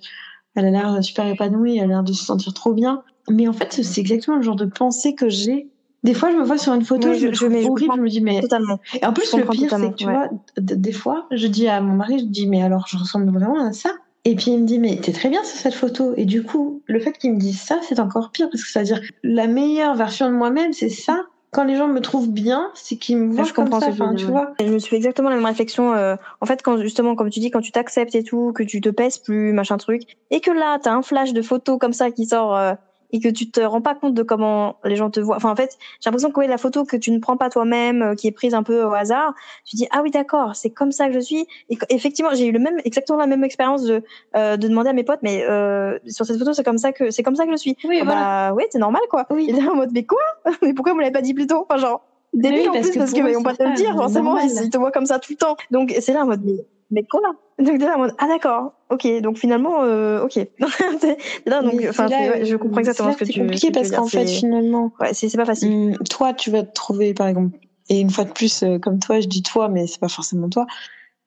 elle 0.56 0.66
a 0.66 0.70
l'air 0.70 1.04
super 1.04 1.26
épanouie, 1.26 1.78
elle 1.78 1.84
a 1.84 1.86
l'air 1.86 2.02
de 2.02 2.12
se 2.12 2.24
sentir 2.24 2.52
trop 2.52 2.74
bien. 2.74 3.02
Mais 3.30 3.46
en 3.48 3.52
fait, 3.52 3.72
c'est 3.82 4.00
exactement 4.00 4.36
le 4.36 4.42
genre 4.42 4.56
de 4.56 4.64
pensée 4.66 5.14
que 5.14 5.28
j'ai. 5.28 5.68
Des 6.04 6.14
fois, 6.14 6.30
je 6.30 6.36
me 6.36 6.44
vois 6.44 6.58
sur 6.58 6.72
une 6.74 6.84
photo, 6.84 7.08
Oui, 7.08 7.18
je, 7.18 7.32
je- 7.32 7.46
me 7.46 7.60
je- 7.60 7.68
horrible, 7.68 7.94
je 7.96 8.00
me 8.00 8.08
dis 8.08 8.20
mais 8.20 8.40
Totalement. 8.40 8.78
et 9.00 9.04
en 9.04 9.12
plus, 9.12 9.34
le 9.36 9.44
pire, 9.44 9.68
c'est 9.70 9.90
que 9.90 9.94
tu 9.96 10.06
ouais. 10.06 10.12
vois, 10.12 10.28
des 10.56 10.92
fois, 10.92 11.26
je 11.32 11.46
dis 11.48 11.66
à 11.68 11.80
mon 11.80 11.94
mari, 11.94 12.20
je 12.20 12.24
dis, 12.24 12.46
mais 12.46 12.62
alors, 12.62 12.86
je 12.88 12.96
ressemble 12.96 13.30
vraiment 13.32 13.66
à 13.66 13.72
ça. 13.72 13.90
Et 14.24 14.34
puis 14.36 14.50
il 14.50 14.58
me 14.60 14.66
dit, 14.66 14.78
mais 14.78 14.96
t'es 14.96 15.12
très 15.12 15.28
bien 15.28 15.42
sur 15.44 15.56
cette 15.58 15.74
photo. 15.74 16.12
Et 16.16 16.24
du 16.24 16.42
coup, 16.42 16.82
le 16.86 17.00
fait 17.00 17.12
qu'il 17.18 17.32
me 17.32 17.38
dise 17.38 17.60
ça, 17.60 17.80
c'est 17.82 17.98
encore 17.98 18.30
pire, 18.30 18.48
parce 18.50 18.62
que 18.62 18.70
ça 18.70 18.80
veut 18.80 18.86
dire 18.86 19.00
la 19.22 19.46
meilleure 19.46 19.94
version 19.94 20.26
de 20.30 20.34
moi-même, 20.34 20.72
c'est 20.72 20.88
ça. 20.90 21.22
Quand 21.50 21.64
les 21.64 21.76
gens 21.76 21.88
me 21.88 22.00
trouvent 22.00 22.28
bien, 22.30 22.70
c'est 22.74 22.96
qu'ils 22.96 23.16
me 23.16 23.32
voient 23.32 23.44
je 23.44 23.54
comme 23.54 23.64
comprends 23.64 23.80
ça. 23.80 23.86
ce 23.86 23.92
que 23.92 23.96
tu 23.96 24.02
Enfin, 24.02 24.14
tu 24.14 24.26
vois. 24.26 24.52
Je 24.60 24.66
me 24.66 24.78
suis 24.78 24.90
fait 24.90 24.96
exactement 24.96 25.30
la 25.30 25.36
même 25.36 25.46
réflexion. 25.46 25.94
euh, 25.94 26.14
en 26.42 26.46
fait, 26.46 26.60
quand 26.62 26.76
justement, 26.78 27.16
comme 27.16 27.30
tu 27.30 27.40
dis, 27.40 27.50
quand 27.50 27.62
tu 27.62 27.72
t'acceptes 27.72 28.14
et 28.14 28.22
tout, 28.22 28.52
que 28.54 28.62
tu 28.62 28.82
te 28.82 28.90
pèses 28.90 29.16
plus, 29.16 29.52
machin 29.54 29.78
truc, 29.78 30.02
et 30.30 30.40
que 30.40 30.50
là, 30.50 30.78
t'as 30.82 30.92
un 30.92 31.00
flash 31.02 31.32
de 31.32 31.40
photos 31.40 31.78
comme 31.78 31.94
ça 31.94 32.10
qui 32.10 32.26
sort 32.26 32.54
euh, 32.54 32.74
et 33.10 33.20
que 33.20 33.28
tu 33.28 33.50
te 33.50 33.60
rends 33.60 33.80
pas 33.80 33.94
compte 33.94 34.14
de 34.14 34.22
comment 34.22 34.76
les 34.84 34.96
gens 34.96 35.10
te 35.10 35.20
voient. 35.20 35.36
Enfin, 35.36 35.50
en 35.50 35.56
fait, 35.56 35.78
j'ai 36.00 36.08
l'impression 36.08 36.30
que 36.30 36.40
ouais, 36.40 36.46
la 36.46 36.58
photo 36.58 36.84
que 36.84 36.96
tu 36.96 37.10
ne 37.10 37.18
prends 37.18 37.36
pas 37.36 37.50
toi-même, 37.50 38.02
euh, 38.02 38.14
qui 38.14 38.26
est 38.26 38.32
prise 38.32 38.54
un 38.54 38.62
peu 38.62 38.84
au 38.84 38.92
hasard, 38.92 39.34
tu 39.64 39.76
dis 39.76 39.86
ah 39.90 40.00
oui 40.02 40.10
d'accord, 40.10 40.56
c'est 40.56 40.70
comme 40.70 40.92
ça 40.92 41.08
que 41.08 41.14
je 41.14 41.20
suis. 41.20 41.46
Et 41.70 41.78
effectivement, 41.90 42.30
j'ai 42.34 42.46
eu 42.46 42.52
le 42.52 42.58
même, 42.58 42.78
exactement 42.84 43.18
la 43.18 43.26
même 43.26 43.44
expérience 43.44 43.84
de 43.84 44.02
euh, 44.36 44.56
de 44.56 44.68
demander 44.68 44.90
à 44.90 44.92
mes 44.92 45.04
potes, 45.04 45.20
mais 45.22 45.44
euh, 45.48 45.98
sur 46.06 46.26
cette 46.26 46.38
photo, 46.38 46.52
c'est 46.52 46.64
comme 46.64 46.78
ça 46.78 46.92
que 46.92 47.10
c'est 47.10 47.22
comme 47.22 47.36
ça 47.36 47.46
que 47.46 47.52
je 47.52 47.56
suis. 47.56 47.76
Oui, 47.84 47.98
Ah 48.00 48.04
voilà. 48.04 48.20
Bah 48.20 48.54
ouais, 48.54 48.66
c'est 48.70 48.78
normal 48.78 49.02
quoi. 49.10 49.26
Oui. 49.30 49.46
Et 49.48 49.52
là 49.52 49.70
en 49.72 49.76
mode 49.76 49.90
mais 49.92 50.04
quoi? 50.04 50.18
Mais 50.62 50.74
pourquoi 50.74 50.92
vous 50.92 51.00
l'avez 51.00 51.12
pas 51.12 51.22
dit 51.22 51.34
plus 51.34 51.46
tôt? 51.46 51.66
Enfin 51.68 51.78
genre 51.78 52.02
débile 52.34 52.60
oui, 52.60 52.68
en 52.68 52.72
parce 52.72 52.86
plus 52.86 52.92
que 52.94 52.98
parce 52.98 53.10
pour 53.10 53.20
que 53.20 53.26
eux, 53.26 53.30
ils 53.30 53.34
vont 53.36 53.42
pas 53.42 53.54
te 53.54 53.62
le 53.62 53.74
dire 53.74 53.94
forcément 53.94 54.38
ils 54.38 54.70
te 54.70 54.76
voient 54.76 54.92
comme 54.92 55.06
ça 55.06 55.18
tout 55.18 55.32
le 55.32 55.38
temps. 55.38 55.56
Donc 55.70 55.94
c'est 56.00 56.12
là 56.12 56.22
en 56.22 56.26
mode 56.26 56.42
mais 56.44 56.64
mais 56.90 57.04
quoi 57.04 57.20
Donc 57.58 57.78
t'es 57.78 57.84
là 57.84 57.96
ah 58.18 58.28
d'accord 58.28 58.72
ok 58.90 59.20
donc 59.20 59.38
finalement 59.38 59.82
euh, 59.82 60.24
ok 60.24 60.36
là 61.46 61.62
donc 61.62 61.80
là, 61.80 62.08
ouais, 62.08 62.44
je 62.44 62.56
comprends 62.56 62.80
exactement 62.80 63.12
ce 63.12 63.18
que 63.18 63.24
tu 63.24 63.32
C'est 63.32 63.40
compliqué 63.40 63.66
ce 63.66 63.72
que 63.72 63.72
parce 63.74 63.90
qu'en 63.90 64.06
fait, 64.06 64.26
finalement, 64.26 64.92
ouais 65.00 65.12
c'est 65.12 65.36
pas 65.36 65.44
facile. 65.44 65.72
Hum, 65.72 65.96
toi, 66.08 66.32
tu 66.32 66.50
vas 66.50 66.62
te 66.62 66.72
trouver, 66.72 67.14
par 67.14 67.28
exemple, 67.28 67.58
et 67.88 68.00
une 68.00 68.10
fois 68.10 68.24
de 68.24 68.32
plus, 68.32 68.62
euh, 68.62 68.78
comme 68.78 68.98
toi, 68.98 69.20
je 69.20 69.28
dis 69.28 69.42
toi, 69.42 69.68
mais 69.68 69.86
c'est 69.86 70.00
pas 70.00 70.08
forcément 70.08 70.48
toi. 70.48 70.66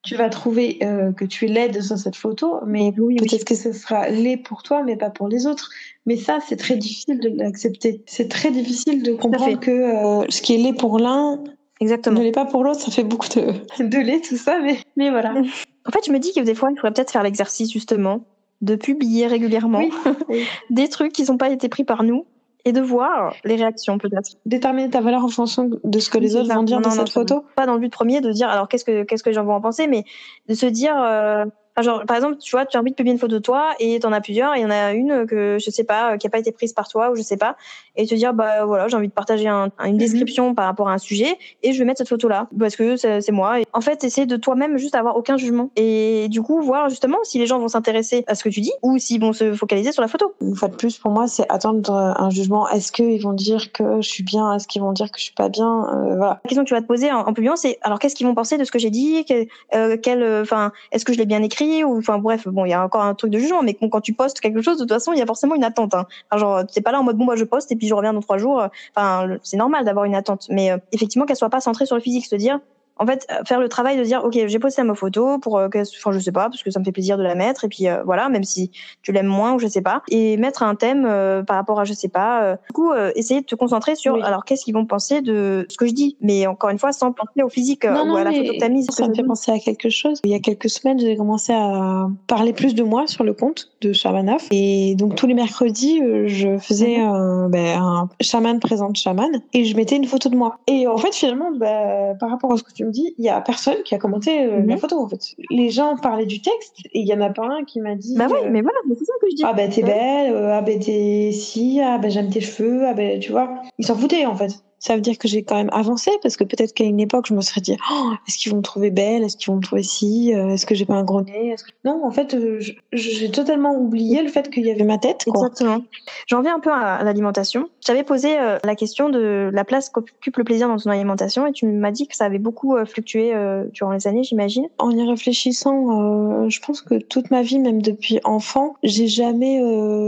Tu 0.04 0.15
vas 0.15 0.30
trouver 0.30 0.80
euh, 0.82 1.12
que 1.12 1.26
tu 1.26 1.45
es 1.45 1.47
laide 1.47 1.80
sur 1.82 1.97
cette 1.97 2.15
photo, 2.15 2.60
mais 2.65 2.91
Oui, 2.97 3.17
oui. 3.19 3.28
peut-être 3.28 3.45
que 3.45 3.54
ce 3.54 3.71
sera 3.71 4.10
laid 4.10 4.38
pour 4.38 4.63
toi, 4.63 4.82
mais 4.84 4.95
pas 4.95 5.12
pour 5.12 5.28
les 5.28 5.45
autres. 5.45 5.69
Mais 6.08 6.17
ça, 6.17 6.39
c'est 6.47 6.56
très 6.56 6.76
difficile 6.76 7.19
de 7.19 7.30
l'accepter. 7.30 8.04
C'est 8.08 8.28
très 8.28 8.50
difficile 8.50 9.04
de 9.04 9.13
comprendre 9.13 9.60
que 9.60 9.71
euh, 9.71 10.26
ce 10.30 10.41
qui 10.41 10.56
est 10.56 10.58
laid 10.58 10.74
pour 10.74 10.97
l'un 10.97 11.43
Exactement. 11.82 12.20
ne 12.20 12.24
l'est 12.24 12.32
pas 12.32 12.46
pour 12.46 12.63
l'autre. 12.63 12.80
Ça 12.80 12.91
fait 12.91 13.04
beaucoup 13.04 13.28
de, 13.28 13.54
de 13.84 13.98
lait, 13.98 14.22
tout 14.22 14.38
ça, 14.38 14.60
mais, 14.62 14.78
mais 14.96 15.10
voilà. 15.10 15.34
En 15.84 15.89
fait 15.91 16.02
je 16.06 16.12
me 16.12 16.20
dis 16.20 16.32
que 16.32 16.39
des 16.41 16.54
fois 16.54 16.70
il 16.72 16.76
faudrait 16.76 16.91
peut-être 16.94 17.10
faire 17.10 17.24
l'exercice 17.24 17.72
justement 17.74 18.22
de 18.62 18.76
publier 18.76 19.26
régulièrement 19.26 19.80
Oui, 19.80 19.91
oui. 20.30 20.46
des 20.70 20.88
trucs 20.89 21.12
qui 21.12 21.24
n'ont 21.24 21.38
pas 21.38 21.50
été 21.50 21.70
pris 21.70 21.84
par 21.84 22.04
nous 22.04 22.28
et 22.65 22.72
de 22.72 22.82
voir 22.82 23.34
les 23.44 23.56
réactions 23.56 23.98
peut-être. 23.98 24.34
Déterminer 24.46 24.91
ta 24.91 25.02
valeur 25.02 25.26
en 25.26 25.28
fonction 25.28 25.72
de 25.84 26.00
ce 26.00 26.12
que 26.12 26.20
les 26.20 26.36
autres 26.36 26.50
ça. 26.50 26.54
vont 26.54 26.62
dire 26.62 26.80
Non, 26.80 26.89
de 26.91 26.96
non, 26.96 27.02
cette 27.04 27.10
photo. 27.10 27.46
pas 27.56 27.65
dans 27.65 27.74
le 27.74 27.80
but 27.80 27.91
premier 27.91 28.22
de 28.22 28.32
dire 28.32 28.48
alors 28.48 28.67
qu'est-ce 28.67 28.86
que 28.86 29.02
qu'est-ce 29.02 29.24
que 29.24 29.32
gens 29.32 29.44
vont 29.44 29.56
en 29.56 29.62
penser 29.62 29.88
mais 29.88 30.04
de 30.48 30.54
se 30.54 30.67
dire 30.67 30.94
euh, 31.02 31.46
enfin, 31.76 31.82
genre 31.84 32.06
par 32.06 32.16
exemple 32.18 32.38
tu 32.38 32.52
vois 32.56 32.66
tu 32.66 32.78
as 32.78 32.80
envie 32.80 32.92
de 32.92 32.96
publier 32.96 33.14
une 33.14 33.20
photo 33.20 33.36
de 33.36 33.40
toi 33.42 33.72
et 33.80 34.00
t'en 34.00 34.12
as 34.12 34.22
plusieurs 34.22 34.56
et 34.56 34.60
il 34.60 34.64
y 34.64 34.66
en 34.66 34.72
a 34.72 34.94
une 34.94 35.26
que 35.26 35.58
je 35.60 35.70
sais 35.72 35.84
pas 35.84 36.18
qui 36.18 36.28
a 36.28 36.30
pas 36.30 36.40
été 36.40 36.52
prise 36.52 36.74
par 36.74 36.88
toi 36.88 37.12
ou 37.12 37.16
je 37.16 37.22
sais 37.22 37.38
pas 37.38 37.56
et 37.96 38.06
te 38.06 38.16
dire 38.16 38.34
bah 38.34 38.66
voilà 38.66 38.88
j'ai 38.88 38.96
envie 38.98 39.08
de 39.08 39.14
partager 39.14 39.48
un- 39.48 39.70
une 39.86 39.98
description 39.98 40.54
par 40.56 40.66
rapport 40.66 40.90
à 40.90 40.94
un 40.94 40.98
sujet 40.98 41.38
et 41.64 41.74
je 41.74 41.80
vais 41.80 41.86
mettre 41.86 42.00
cette 42.00 42.10
photo 42.10 42.28
là 42.28 42.48
parce 42.60 42.76
que 42.76 42.96
c'est 42.98 43.32
moi 43.32 43.60
et 43.60 43.66
en 43.74 43.82
fait 43.82 44.04
essayer 44.04 44.28
de 44.28 44.36
toi-même 44.38 44.78
juste 44.78 44.96
avoir 44.96 45.16
aucun 45.18 45.38
jugement 45.38 45.70
et 45.76 46.28
du 46.30 46.42
coup 46.42 46.62
voir 46.62 46.90
justement 46.90 47.18
si 47.24 47.38
les 47.40 47.46
gens 47.48 47.60
vont 47.60 47.68
s'intéresser 47.68 48.24
à 48.28 48.36
ce 48.36 48.44
que 48.44 48.50
tu 48.50 48.62
dis 48.62 48.72
ou 48.82 48.98
s'ils 48.98 49.22
vont 49.22 49.34
se 49.34 49.54
focaliser 49.54 49.92
sur 49.92 50.02
la 50.02 50.08
photo. 50.08 50.34
Une 50.42 50.56
fois 50.56 50.68
de 50.70 50.76
plus, 50.76 50.98
pour 50.98 51.12
moi, 51.12 51.28
c'est 51.28 51.46
attendre 51.50 51.92
un 51.94 52.30
jugement. 52.30 52.68
Est-ce 52.70 52.92
qu'ils 52.92 53.22
vont 53.22 53.34
dire 53.34 53.72
que 53.72 54.02
je 54.02 54.10
suis 54.10 54.24
bien? 54.24 54.54
Est-ce 54.56 54.68
qu'ils 54.68 54.82
vont 54.82 54.92
dire 54.92 55.12
que 55.12 55.20
je 55.20 55.26
suis 55.26 55.34
pas 55.34 55.50
bien? 55.50 55.86
Euh, 55.94 56.16
Voilà. 56.16 56.40
La 56.44 56.48
question 56.48 56.64
que 56.64 56.68
tu 56.70 56.74
vas 56.74 56.82
te 56.82 56.88
poser 56.88 57.12
en, 57.12 57.20
en 57.20 57.34
publiant, 57.34 57.56
c'est 57.56 57.78
alors 57.82 58.00
qu'est-ce 58.00 58.16
qu'ils 58.16 58.28
vont 58.28 58.36
penser 58.36 58.58
de 58.58 58.64
ce 58.64 58.72
que 58.72 58.80
j'ai 58.80 58.90
dit? 58.90 59.24
Quel, 59.26 59.48
euh, 59.76 59.98
quel, 60.02 60.22
euh, 60.24 60.42
enfin, 60.42 60.72
est-ce 60.92 61.06
que 61.06 61.14
je 61.14 61.18
l'ai 61.18 61.26
bien 61.26 61.42
écrit? 61.44 61.61
Ou 61.84 61.97
enfin 61.97 62.17
bref, 62.17 62.47
bon, 62.47 62.65
il 62.65 62.69
y 62.69 62.74
a 62.74 62.84
encore 62.84 63.02
un 63.04 63.13
truc 63.15 63.32
de 63.32 63.39
jugement, 63.39 63.62
mais 63.63 63.74
quand 63.76 64.02
tu 64.02 64.13
postes 64.13 64.39
quelque 64.39 64.62
chose, 64.62 64.78
de 64.78 64.84
toute 64.84 64.91
façon, 64.93 65.13
il 65.13 65.19
y 65.19 65.21
a 65.21 65.26
forcément 65.26 65.56
une 65.56 65.63
attente. 65.63 65.93
Hein. 65.93 66.06
Enfin, 66.30 66.39
genre, 66.39 66.63
c'est 66.69 66.82
pas 66.82 66.91
là 66.91 67.00
en 67.00 67.04
mode 67.04 67.17
bon, 67.17 67.26
moi 67.26 67.36
je 67.36 67.43
poste 67.43 67.71
et 67.71 67.76
puis 67.76 67.88
je 67.88 67.93
reviens 67.93 68.13
dans 68.13 68.21
trois 68.21 68.38
jours. 68.38 68.63
Enfin, 68.95 69.26
le- 69.26 69.39
c'est 69.43 69.58
normal 69.58 69.86
d'avoir 69.86 70.06
une 70.06 70.15
attente, 70.15 70.47
mais 70.50 70.71
euh, 70.71 70.78
effectivement 70.91 71.26
qu'elle 71.26 71.36
soit 71.38 71.50
pas 71.50 71.62
centrée 71.62 71.86
sur 71.86 71.95
le 71.95 72.02
physique, 72.02 72.26
se 72.26 72.36
dire. 72.36 72.60
En 73.02 73.06
fait, 73.08 73.26
euh, 73.32 73.44
faire 73.46 73.60
le 73.60 73.68
travail 73.68 73.98
de 73.98 74.04
dire, 74.04 74.22
ok, 74.24 74.38
j'ai 74.46 74.60
posté 74.60 74.84
ma 74.84 74.94
photo 74.94 75.40
pour, 75.40 75.58
euh, 75.58 75.68
enfin, 75.68 76.12
je 76.12 76.20
sais 76.20 76.32
pas, 76.32 76.44
parce 76.50 76.62
que 76.62 76.70
ça 76.70 76.80
me 76.80 76.86
fait 76.86 76.92
plaisir 76.92 77.18
de 77.18 77.24
la 77.24 77.34
mettre, 77.34 77.66
et 77.66 77.68
puis 77.68 77.88
euh, 77.88 78.04
voilà, 78.06 78.30
même 78.30 78.44
si 78.44 78.70
tu 79.02 79.12
l'aimes 79.12 79.26
moins 79.26 79.54
ou 79.54 79.60
je 79.60 79.68
sais 79.68 79.82
pas, 79.82 80.04
et 80.10 80.38
mettre 80.38 80.62
un 80.62 80.76
thème 80.76 81.06
euh, 81.10 81.42
par 81.42 81.56
rapport 81.56 81.80
à 81.80 81.84
je 81.84 81.94
sais 81.94 82.10
pas. 82.10 82.54
du 82.68 82.74
coup, 82.74 82.92
essayer 83.16 83.42
de 83.42 83.46
te 83.46 83.56
concentrer 83.56 83.96
sur, 83.96 84.14
Oui. 84.14 84.22
alors 84.24 84.46
qu'est-ce 84.46 84.64
qu'ils 84.66 84.74
vont 84.76 84.86
penser 84.86 85.22
de 85.22 85.66
ce 85.70 85.78
que 85.78 85.88
je 85.88 85.94
dis, 85.94 86.16
mais 86.22 86.46
encore 86.48 86.70
une 86.70 86.78
fois, 86.80 86.92
sans 86.92 87.12
penser 87.12 87.42
au 87.44 87.50
physique 87.50 87.86
Non, 87.86 88.04
ou 88.04 88.08
non, 88.08 88.16
à 88.16 88.24
la 88.24 88.32
photo 88.32 88.54
que 88.54 88.60
t'as 88.60 88.70
mise. 88.70 88.88
ça 88.92 89.08
me 89.08 89.14
fait 89.16 89.24
penser 89.24 89.52
à 89.52 89.58
quelque 89.60 89.90
chose. 89.90 90.20
Il 90.24 90.32
y 90.32 90.36
a 90.36 90.40
quelques 90.40 90.70
semaines, 90.70 91.00
j'ai 91.00 91.16
commencé 91.18 91.54
à 91.54 92.08
parler 92.28 92.54
plus 92.54 92.76
de 92.76 92.84
moi 92.84 93.08
sur 93.08 93.24
le 93.24 93.34
compte 93.34 93.72
de 93.82 93.94
Shamanaf. 93.94 94.48
Et 94.52 94.94
donc, 94.96 95.16
tous 95.16 95.26
les 95.28 95.34
mercredis, 95.34 96.02
je 96.28 96.58
faisais 96.60 96.98
Mhm. 97.00 97.10
un, 97.10 97.50
ben, 97.50 97.82
un 97.82 98.10
chaman 98.22 98.60
présente 98.60 98.96
chaman 98.96 99.30
et 99.54 99.66
je 99.66 99.76
mettais 99.76 99.96
une 99.96 100.06
photo 100.06 100.30
de 100.30 100.36
moi. 100.36 100.60
Et 100.68 100.86
en 100.88 100.98
fait, 100.98 101.14
finalement, 101.16 101.52
ben, 101.52 102.16
par 102.20 102.30
rapport 102.30 102.52
à 102.54 102.58
ce 102.58 102.64
que 102.64 102.74
tu 102.74 102.86
me 102.86 102.90
dis, 102.91 103.15
il 103.17 103.25
y 103.25 103.30
a 103.30 103.41
personne 103.41 103.82
qui 103.84 103.95
a 103.95 103.97
commenté 103.97 104.45
euh, 104.45 104.60
Mhm. 104.62 104.69
la 104.69 104.77
photo, 104.77 104.99
en 105.01 105.08
fait. 105.10 105.19
Les 105.49 105.69
gens 105.69 105.95
parlaient 105.97 106.25
du 106.25 106.41
texte 106.41 106.77
et 106.93 106.99
il 106.99 107.08
y 107.08 107.13
en 107.13 107.21
a 107.21 107.30
pas 107.30 107.45
un 107.45 107.63
qui 107.63 107.80
m'a 107.82 107.95
dit. 107.95 108.15
Bah 108.17 108.27
ouais, 108.27 108.45
euh, 108.45 108.49
mais 108.51 108.62
voilà, 108.62 108.77
c'est 108.89 109.06
ça 109.06 109.13
que 109.21 109.27
je 109.32 109.36
dis. 109.36 109.43
Ah 109.45 109.54
ben 109.54 109.69
t'es 109.69 109.84
Ouais. 109.84 109.89
belle, 109.89 110.34
euh, 110.36 110.54
ah 110.54 110.62
ben 110.62 110.80
t'es 110.80 111.32
si, 111.34 111.80
ah 111.82 111.97
ben 111.97 112.12
j'aime 112.12 112.30
tes 112.30 112.41
cheveux, 112.41 112.86
ah 112.88 112.93
ben 112.93 113.19
tu 113.19 113.32
vois. 113.32 113.62
Ils 113.80 113.86
s'en 113.86 113.95
foutaient 113.95 114.25
en 114.25 114.36
fait. 114.36 114.51
Ça 114.82 114.96
veut 114.96 115.02
dire 115.02 115.17
que 115.17 115.30
j'ai 115.30 115.44
quand 115.44 115.56
même 115.56 115.70
avancé 115.72 116.12
parce 116.22 116.36
que 116.36 116.44
peut-être 116.44 116.74
qu'à 116.74 116.84
une 116.84 117.00
époque 117.00 117.28
je 117.28 117.34
me 117.34 117.41
serais 117.41 117.62
dit 117.62 117.78
oh, 117.89 118.12
est-ce 118.28 118.38
qu'ils 118.38 118.52
vont 118.52 118.58
me 118.58 118.63
trouver 118.63 118.91
belle, 118.91 119.24
est-ce 119.24 119.38
qu'ils 119.38 119.52
vont 119.52 119.58
me 119.58 119.63
trouver 119.63 119.84
si, 119.84 120.34
euh, 120.34 120.50
est-ce 120.50 120.65
que 120.65 120.76
j'ai 120.76 120.86
pas 120.86 120.96
un 120.96 121.04
gros 121.04 121.22
nez, 121.22 121.56
que... 121.56 121.72
non 121.88 122.04
en 122.04 122.12
fait 122.12 122.34
euh, 122.34 122.60
j'ai 122.91 123.32
totalement 123.32 123.74
oublié 123.76 124.22
le 124.22 124.28
fait 124.28 124.50
qu'il 124.50 124.65
y 124.65 124.72
avait 124.72 124.84
ma 124.84 124.98
tête 124.98 125.24
quoi. 125.26 125.48
Exactement. 125.48 125.84
J'en 126.28 126.41
viens 126.41 126.56
un 126.56 126.60
peu 126.60 126.72
à, 126.72 127.04
l'alimentation. 127.04 127.70
J'avais 127.86 128.04
posé 128.04 128.38
euh, 128.38 128.58
la 128.63 128.76
question 128.76 129.10
de 129.10 129.50
la 129.52 129.63
place 129.63 129.89
qu'occupe 129.89 130.38
le 130.38 130.44
plaisir 130.44 130.67
dans 130.67 130.78
ton 130.78 130.89
alimentation 130.89 131.48
et 131.48 131.52
tu 131.52 131.65
m'as 131.65 131.91
dit 131.91 132.08
que 132.08 132.15
ça 132.15 132.26
avait 132.26 132.39
beaucoup 132.39 132.76
euh, 132.76 132.86
fluctué 132.86 133.34
euh, 133.34 133.65
durant 133.74 133.91
les 133.91 134.08
années, 134.08 134.24
j'imagine. 134.24 134.67
En 134.78 134.91
y 134.91 135.08
réfléchissant, 135.08 136.50
je 136.50 136.60
pense 136.60 136.82
que 136.82 136.96
toute 136.96 137.32
ma 137.32 137.41
vie, 137.41 137.60
même 137.60 137.82
depuis 137.82 138.20
enfant, 138.24 138.76
j'ai 138.84 139.08
jamais 139.08 139.62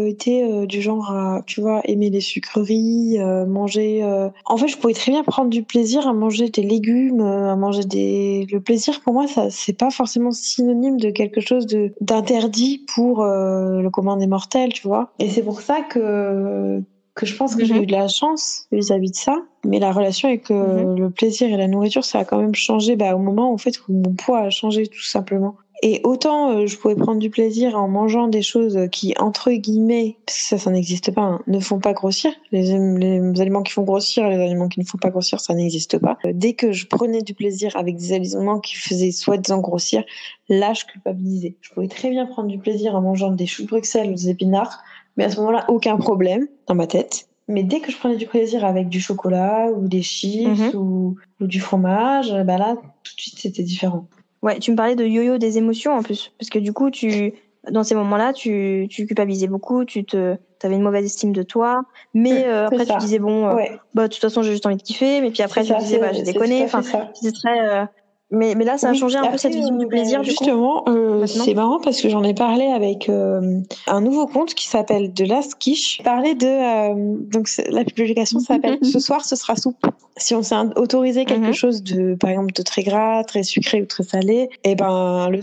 été 0.09 0.65
du 0.67 0.81
genre 0.81 1.12
à, 1.12 1.41
tu 1.45 1.62
vois, 1.62 1.81
aimer 1.86 2.09
les 2.09 2.21
sucreries, 2.21 3.17
manger. 3.47 4.03
En 4.45 4.55
fait, 4.63 4.73
je 4.73 4.78
pouvais 4.78 4.93
très 4.93 5.12
bien 5.12 5.23
prendre 5.23 5.49
du 5.49 5.63
plaisir 5.63 6.08
à 6.08 6.13
manger 6.13 6.49
des 6.49 6.63
légumes, 6.63 7.21
euh, 7.21 7.52
à 7.52 7.56
manger 7.56 7.84
des. 7.84 8.47
Le 8.52 8.60
plaisir 8.60 9.02
pour 9.02 9.13
moi, 9.13 9.28
ça, 9.28 9.49
c'est 9.49 9.78
pas 9.78 9.89
forcément 9.91 10.32
synonyme 10.32 10.97
de 10.99 11.10
quelque 11.12 11.41
chose 11.41 11.65
de 11.65 11.93
d'interdit 12.02 12.86
pour 12.93 13.21
euh, 13.23 13.82
le 13.82 13.89
commun 13.89 14.17
des 14.17 14.28
mortels, 14.28 14.73
tu 14.73 14.88
vois. 14.88 15.13
Et 15.19 15.30
c'est 15.30 15.43
pour 15.43 15.62
ça 15.62 15.82
que 15.82 16.82
que 17.15 17.28
je 17.28 17.36
pense 17.36 17.56
que 17.56 17.63
j'ai 17.63 17.76
Mhm. 17.76 17.84
eu 17.84 17.86
de 17.86 17.91
la 17.91 18.08
chance 18.08 18.65
vis-à-vis 18.71 19.12
de 19.12 19.15
ça. 19.15 19.36
Mais 19.65 19.78
la 19.80 19.91
relation 19.91 20.28
avec 20.30 20.49
euh, 20.49 20.84
Mhm. 20.84 20.99
le 20.99 21.10
plaisir 21.12 21.47
et 21.54 21.58
la 21.58 21.67
nourriture, 21.67 22.04
ça 22.04 22.19
a 22.19 22.26
quand 22.26 22.39
même 22.39 22.56
changé 22.56 22.95
bah, 22.95 23.15
au 23.15 23.19
moment 23.19 23.54
en 23.54 23.58
fait 23.58 23.80
où 23.88 23.93
mon 23.93 24.13
poids 24.15 24.39
a 24.39 24.49
changé 24.49 24.88
tout 24.88 25.04
simplement. 25.04 25.56
Et 25.85 25.99
autant 26.05 26.49
euh, 26.49 26.65
je 26.65 26.77
pouvais 26.77 26.95
prendre 26.95 27.19
du 27.19 27.29
plaisir 27.29 27.77
en 27.77 27.89
mangeant 27.89 28.29
des 28.29 28.41
choses 28.41 28.87
qui, 28.89 29.13
entre 29.19 29.51
guillemets, 29.51 30.15
parce 30.25 30.37
que 30.37 30.43
ça, 30.45 30.57
ça 30.57 30.71
n'existe 30.71 31.11
pas, 31.11 31.21
hein, 31.21 31.41
ne 31.47 31.59
font 31.59 31.79
pas 31.79 31.91
grossir. 31.91 32.31
Les, 32.53 32.77
les, 32.97 33.41
aliments 33.41 33.63
qui 33.63 33.73
font 33.73 33.83
grossir 33.83 34.25
et 34.25 34.29
les 34.29 34.41
aliments 34.41 34.69
qui 34.69 34.79
ne 34.79 34.85
font 34.85 34.97
pas 34.97 35.09
grossir, 35.09 35.41
ça 35.41 35.53
n'existe 35.53 35.97
pas. 35.97 36.17
Euh, 36.25 36.31
dès 36.33 36.53
que 36.53 36.71
je 36.71 36.87
prenais 36.87 37.21
du 37.21 37.33
plaisir 37.33 37.75
avec 37.75 37.97
des 37.97 38.13
aliments 38.13 38.61
qui 38.61 38.77
faisaient 38.77 39.11
soi-disant 39.11 39.59
grossir, 39.59 40.05
là, 40.47 40.73
je 40.73 40.85
culpabilisais. 40.85 41.57
Je 41.59 41.71
pouvais 41.71 41.89
très 41.89 42.09
bien 42.09 42.27
prendre 42.27 42.47
du 42.47 42.59
plaisir 42.59 42.95
en 42.95 43.01
mangeant 43.01 43.31
des 43.31 43.45
choux 43.45 43.63
de 43.63 43.67
Bruxelles 43.67 44.09
ou 44.09 44.13
des 44.13 44.29
épinards, 44.29 44.81
mais 45.17 45.25
à 45.25 45.29
ce 45.29 45.35
moment-là, 45.41 45.65
aucun 45.67 45.97
problème 45.97 46.47
dans 46.65 46.75
ma 46.75 46.87
tête. 46.87 47.27
Mais 47.49 47.63
dès 47.63 47.81
que 47.81 47.91
je 47.91 47.97
prenais 47.97 48.15
du 48.15 48.27
plaisir 48.27 48.63
avec 48.63 48.87
du 48.87 49.01
chocolat 49.01 49.69
ou 49.75 49.89
des 49.89 50.01
chips 50.01 50.47
mhm. 50.47 50.79
ou, 50.79 51.17
ou, 51.41 51.45
du 51.45 51.59
fromage, 51.59 52.31
bah 52.45 52.57
là, 52.57 52.77
tout 53.03 53.15
de 53.17 53.19
suite, 53.19 53.38
c'était 53.38 53.63
différent. 53.63 54.07
Ouais, 54.43 54.59
tu 54.59 54.71
me 54.71 54.75
parlais 54.75 54.95
de 54.95 55.05
yo-yo 55.05 55.37
des 55.37 55.57
émotions 55.57 55.93
en 55.93 56.03
plus, 56.03 56.33
parce 56.37 56.49
que 56.49 56.59
du 56.59 56.73
coup, 56.73 56.91
tu, 56.91 57.33
dans 57.71 57.83
ces 57.83 57.95
moments-là, 57.95 58.33
tu, 58.33 58.87
tu 58.89 59.07
culpabilisais 59.07 59.47
beaucoup, 59.47 59.85
tu 59.85 60.03
te, 60.03 60.35
avais 60.61 60.75
une 60.75 60.81
mauvaise 60.81 61.05
estime 61.05 61.31
de 61.31 61.43
toi, 61.43 61.83
mais 62.13 62.45
euh, 62.45 62.67
après 62.67 62.85
tu 62.85 62.97
disais 62.97 63.19
bon, 63.19 63.47
euh, 63.47 63.63
bah 63.93 64.07
de 64.07 64.13
toute 64.13 64.21
façon 64.21 64.41
j'ai 64.41 64.51
juste 64.51 64.65
envie 64.65 64.77
de 64.77 64.81
kiffer, 64.81 65.21
mais 65.21 65.31
puis 65.31 65.43
après 65.43 65.63
tu 65.63 65.73
disais 65.77 65.97
bah 65.97 66.11
j'ai 66.13 66.23
déconné, 66.23 66.63
enfin 66.63 66.81
c'était 67.13 67.31
très, 67.31 67.67
euh, 67.67 67.85
mais, 68.34 68.55
mais 68.55 68.65
là, 68.65 68.79
ça 68.79 68.89
a 68.89 68.93
changé 68.93 69.17
un 69.17 69.27
peu 69.27 69.38
cette 69.38 69.53
vision 69.53 69.77
du 69.77 69.86
plaisir. 69.86 70.23
Justement, 70.23 70.84
euh, 70.89 71.25
c'est 71.27 71.53
marrant 71.53 71.79
parce 71.79 72.01
que 72.01 72.09
j'en 72.09 72.23
ai 72.23 72.34
parlé 72.34 72.65
avec 72.65 73.07
euh, 73.07 73.59
un 73.86 74.01
nouveau 74.01 74.25
compte 74.25 74.55
qui 74.55 74.67
s'appelle 74.67 75.13
De 75.13 75.23
Last 75.23 75.55
Quiche. 75.59 76.01
Parler 76.03 76.34
de 76.34 76.47
euh, 76.47 77.15
donc 77.31 77.47
la 77.69 77.84
publication 77.86 78.39
s'appelle 78.39 78.79
Ce 78.81 78.99
soir 78.99 79.23
ce 79.23 79.36
sera 79.36 79.55
soupe. 79.55 79.86
Si 80.17 80.34
on 80.34 80.41
s'est 80.41 80.55
autorisé 80.75 81.25
quelque 81.25 81.47
mhm. 81.47 81.53
chose 81.53 81.84
de 81.84 82.15
par 82.15 82.31
exemple 82.31 82.53
de 82.53 82.63
très 82.63 82.81
gras, 82.81 83.23
très 83.23 83.43
sucré 83.43 83.81
ou 83.81 83.86
très 83.86 84.03
salé, 84.03 84.49
et 84.63 84.71
eh 84.71 84.75
ben 84.75 85.29
le, 85.29 85.39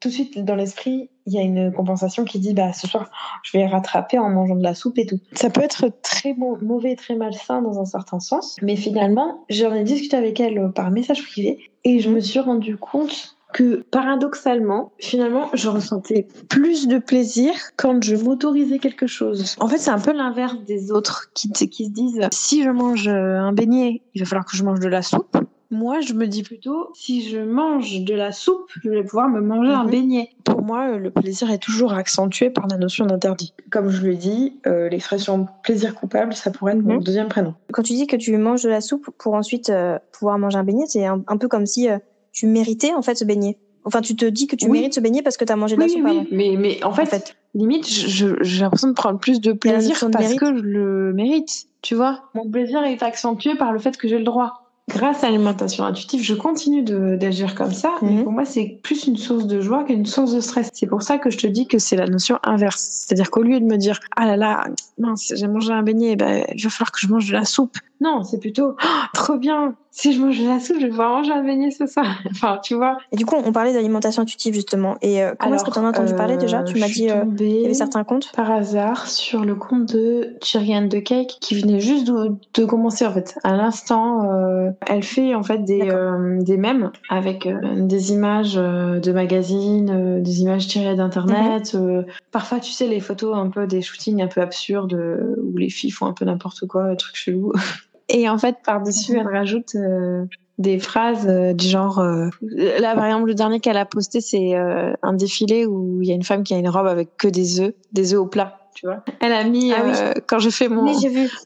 tout 0.00 0.08
de 0.08 0.12
suite 0.12 0.44
dans 0.44 0.54
l'esprit 0.54 1.08
il 1.28 1.34
y 1.34 1.38
a 1.38 1.42
une 1.42 1.72
compensation 1.72 2.24
qui 2.24 2.38
dit 2.38 2.54
bah 2.54 2.72
ce 2.72 2.86
soir 2.86 3.10
je 3.42 3.56
vais 3.56 3.66
rattraper 3.66 4.18
en 4.18 4.30
mangeant 4.30 4.56
de 4.56 4.62
la 4.62 4.74
soupe 4.74 4.98
et 4.98 5.06
tout. 5.06 5.20
Ça 5.32 5.50
peut 5.50 5.62
être 5.62 5.86
très 6.02 6.34
mauvais, 6.34 6.96
très 6.96 7.14
malsain 7.14 7.62
dans 7.62 7.78
un 7.80 7.84
certain 7.84 8.18
sens, 8.18 8.56
mais 8.62 8.76
finalement 8.76 9.44
j'en 9.50 9.74
ai 9.74 9.84
discuté 9.84 10.16
avec 10.16 10.40
elle 10.40 10.72
par 10.74 10.90
message 10.90 11.22
privé 11.22 11.58
et 11.84 12.00
je 12.00 12.10
me 12.10 12.20
suis 12.20 12.40
rendu 12.40 12.76
compte 12.76 13.38
que 13.52 13.82
paradoxalement, 13.90 14.92
finalement, 14.98 15.48
je 15.54 15.68
ressentais 15.68 16.28
plus 16.48 16.86
de 16.86 16.98
plaisir 16.98 17.52
quand 17.76 18.02
je 18.02 18.14
m'autorisais 18.16 18.78
quelque 18.78 19.06
chose. 19.06 19.56
En 19.58 19.68
fait, 19.68 19.78
c'est 19.78 19.90
un 19.90 19.98
peu 19.98 20.12
l'inverse 20.12 20.56
des 20.66 20.92
autres 20.92 21.30
qui, 21.34 21.50
qui 21.50 21.86
se 21.86 21.90
disent 21.90 22.20
si 22.30 22.62
je 22.62 22.70
mange 22.70 23.08
un 23.08 23.52
beignet, 23.52 24.02
il 24.14 24.22
va 24.22 24.26
falloir 24.26 24.44
que 24.44 24.56
je 24.56 24.64
mange 24.64 24.80
de 24.80 24.88
la 24.88 25.02
soupe. 25.02 25.37
Moi, 25.70 26.00
je 26.00 26.14
me 26.14 26.26
dis 26.26 26.42
plutôt, 26.42 26.90
si 26.94 27.28
je 27.28 27.38
mange 27.38 28.00
de 28.00 28.14
la 28.14 28.32
soupe, 28.32 28.70
je 28.82 28.88
vais 28.88 29.02
pouvoir 29.02 29.28
me 29.28 29.40
manger 29.40 29.70
un 29.70 29.84
mhm. 29.84 29.90
beignet. 29.90 30.30
Pour 30.44 30.62
moi, 30.62 30.96
le 30.96 31.10
plaisir 31.10 31.50
est 31.50 31.58
toujours 31.58 31.92
accentué 31.92 32.48
par 32.48 32.66
la 32.68 32.78
notion 32.78 33.04
d'interdit. 33.04 33.52
Comme 33.70 33.90
je 33.90 34.06
l'ai 34.06 34.16
dit, 34.16 34.54
euh, 34.66 34.88
l'expression 34.88 35.46
plaisir 35.62 35.94
coupable, 35.94 36.32
ça 36.32 36.50
pourrait 36.50 36.72
être 36.72 36.82
mon 36.82 36.94
mhm. 36.94 37.02
deuxième 37.02 37.28
prénom. 37.28 37.54
Quand 37.72 37.82
tu 37.82 37.92
dis 37.92 38.06
que 38.06 38.16
tu 38.16 38.34
manges 38.38 38.62
de 38.62 38.70
la 38.70 38.80
soupe 38.80 39.10
pour 39.18 39.34
ensuite 39.34 39.68
euh, 39.68 39.98
pouvoir 40.12 40.38
manger 40.38 40.56
un 40.56 40.64
beignet, 40.64 40.86
c'est 40.86 41.04
un, 41.04 41.18
peu 41.38 41.48
comme 41.48 41.66
si 41.66 41.90
euh, 41.90 41.98
tu 42.32 42.46
méritais 42.46 42.94
en 42.94 43.02
fait 43.02 43.16
ce 43.16 43.26
beignet. 43.26 43.58
Enfin, 43.84 44.00
tu 44.00 44.16
te 44.16 44.24
dis 44.24 44.46
que 44.46 44.56
tu 44.56 44.70
mérites 44.70 44.94
ce 44.94 45.00
beignet 45.00 45.22
parce 45.22 45.36
que 45.36 45.44
tu 45.44 45.52
as 45.52 45.56
mangé 45.56 45.76
de 45.76 45.80
la 45.80 45.88
soupe 45.88 46.02
oui, 46.04 46.28
Mais, 46.30 46.56
mais 46.58 46.82
en 46.82 46.92
fait, 46.92 47.36
limite, 47.54 47.86
j'ai 47.86 48.60
l'impression 48.60 48.88
de 48.88 48.94
prendre 48.94 49.18
plus 49.18 49.40
de 49.40 49.52
plaisir 49.52 49.96
parce 50.12 50.34
que 50.34 50.56
je 50.56 50.62
le 50.62 51.12
mérite. 51.12 51.66
Tu 51.80 51.94
vois, 51.94 52.24
mon 52.34 52.50
plaisir 52.50 52.82
est 52.84 53.02
accentué 53.02 53.54
par 53.54 53.72
le 53.72 53.78
fait 53.78 53.96
que 53.96 54.08
j'ai 54.08 54.18
le 54.18 54.24
droit 54.24 54.67
grâce 54.88 55.22
à 55.22 55.26
l'alimentation 55.26 55.84
intuitive, 55.84 56.22
je 56.22 56.34
continue 56.34 56.82
d'agir 56.82 57.54
comme 57.54 57.72
ça. 57.72 57.94
Mais 58.02 58.12
mhm. 58.12 58.24
pour 58.24 58.32
moi, 58.32 58.44
c'est 58.44 58.80
plus 58.82 59.06
une 59.06 59.16
source 59.16 59.46
de 59.46 59.60
joie 59.60 59.84
qu'une 59.84 60.06
source 60.06 60.32
de 60.32 60.40
stress. 60.40 60.70
C'est 60.72 60.86
pour 60.86 61.02
ça 61.02 61.18
que 61.18 61.30
je 61.30 61.38
te 61.38 61.46
dis 61.46 61.66
que 61.66 61.78
c'est 61.78 61.96
la 61.96 62.06
notion 62.06 62.38
inverse. 62.42 62.88
C'est-à-dire 62.90 63.30
qu'au 63.30 63.42
lieu 63.42 63.60
de 63.60 63.64
me 63.64 63.76
dire, 63.76 64.00
ah 64.16 64.26
là 64.26 64.36
là, 64.36 64.64
mince, 64.98 65.32
j'ai 65.36 65.46
mangé 65.46 65.72
un 65.72 65.82
beignet, 65.82 66.16
ben, 66.16 66.44
il 66.54 66.62
va 66.62 66.70
falloir 66.70 66.90
que 66.90 66.98
je 67.00 67.08
mange 67.08 67.28
de 67.28 67.32
la 67.32 67.44
soupe. 67.44 67.76
Non, 68.00 68.24
c'est 68.24 68.38
plutôt, 68.40 68.76
oh, 68.82 69.04
trop 69.12 69.36
bien, 69.36 69.74
si 69.98 70.12
je 70.12 70.20
mange 70.20 70.38
de 70.38 70.46
la 70.46 70.60
soupe, 70.60 70.76
je 70.78 70.84
vais 70.84 70.90
pouvoir 70.90 71.10
manger 71.10 71.32
un 71.32 71.42
beignet 71.42 71.72
ce 71.72 71.84
soir. 71.86 72.22
enfin, 72.30 72.60
tu 72.62 72.74
vois. 72.74 72.98
Et 73.10 73.16
du 73.16 73.26
coup, 73.26 73.34
on 73.34 73.50
parlait 73.50 73.72
d'alimentation 73.72 74.22
intuitive 74.22 74.54
justement. 74.54 74.96
Et 75.02 75.24
euh, 75.24 75.34
comment 75.36 75.56
est-ce 75.56 75.64
que 75.64 75.72
tu 75.72 75.78
en 75.80 75.84
as 75.84 75.88
entendu 75.88 76.14
parler 76.14 76.36
déjà? 76.36 76.62
Tu 76.62 76.78
m'as 76.78 76.86
dit 76.86 77.10
euh, 77.10 77.24
il 77.40 77.62
y 77.62 77.64
avait 77.64 77.74
certains 77.74 78.04
comptes. 78.04 78.30
Par 78.32 78.48
hasard 78.48 79.08
sur 79.08 79.44
le 79.44 79.56
compte 79.56 79.92
de 79.92 80.36
Chirian 80.40 80.86
de 80.86 81.00
Cake 81.00 81.38
qui 81.40 81.60
venait 81.60 81.80
juste 81.80 82.06
de, 82.06 82.30
de 82.54 82.64
commencer 82.64 83.06
en 83.06 83.12
fait. 83.12 83.36
À 83.42 83.56
l'instant, 83.56 84.30
euh, 84.30 84.70
elle 84.86 85.02
fait 85.02 85.34
en 85.34 85.42
fait 85.42 85.64
des 85.64 85.90
euh, 85.90 86.40
des 86.42 86.58
mèmes 86.58 86.92
avec 87.08 87.46
euh, 87.46 87.58
des 87.74 88.12
images 88.12 88.54
de 88.54 89.12
magazines, 89.12 90.22
des 90.22 90.42
images 90.42 90.68
tirées 90.68 90.94
d'internet. 90.94 91.74
Mhm. 91.74 92.06
parfois, 92.30 92.60
tu 92.60 92.70
sais, 92.70 92.86
les 92.86 93.00
photos 93.00 93.36
un 93.36 93.50
peu 93.50 93.66
des 93.66 93.82
shootings 93.82 94.22
un 94.22 94.28
peu 94.28 94.42
absurdes 94.42 94.96
où 95.42 95.56
les 95.56 95.70
filles 95.70 95.90
font 95.90 96.06
un 96.06 96.12
peu 96.12 96.24
n'importe 96.24 96.68
quoi, 96.68 96.94
trucs 96.94 97.16
chelous. 97.16 97.52
Et 98.08 98.28
en 98.28 98.38
fait, 98.38 98.56
par-dessus, 98.64 99.18
elle 99.18 99.28
rajoute 99.28 99.74
euh, 99.74 100.24
des 100.58 100.78
phrases 100.78 101.26
euh, 101.28 101.52
du 101.52 101.66
genre... 101.66 101.98
Euh, 101.98 102.28
là, 102.40 102.94
par 102.94 103.04
exemple, 103.04 103.26
le 103.26 103.34
dernier 103.34 103.60
qu'elle 103.60 103.76
a 103.76 103.84
posté, 103.84 104.20
c'est 104.20 104.54
un 104.54 105.12
défilé 105.12 105.66
où 105.66 106.00
il 106.02 106.08
y 106.08 106.12
a 106.12 106.14
une 106.14 106.22
femme 106.22 106.42
qui 106.42 106.54
a 106.54 106.58
une 106.58 106.68
robe 106.68 106.86
avec 106.86 107.16
que 107.16 107.28
des 107.28 107.60
œufs, 107.60 107.74
des 107.92 108.14
œufs 108.14 108.20
au 108.20 108.26
plat. 108.26 108.57
Tu 108.78 108.86
vois 108.86 109.02
Elle 109.18 109.32
a 109.32 109.42
mis 109.42 109.72
ah 109.72 110.14
quand 110.28 110.38
je 110.38 110.50
fais 110.50 110.68
mon 110.68 110.84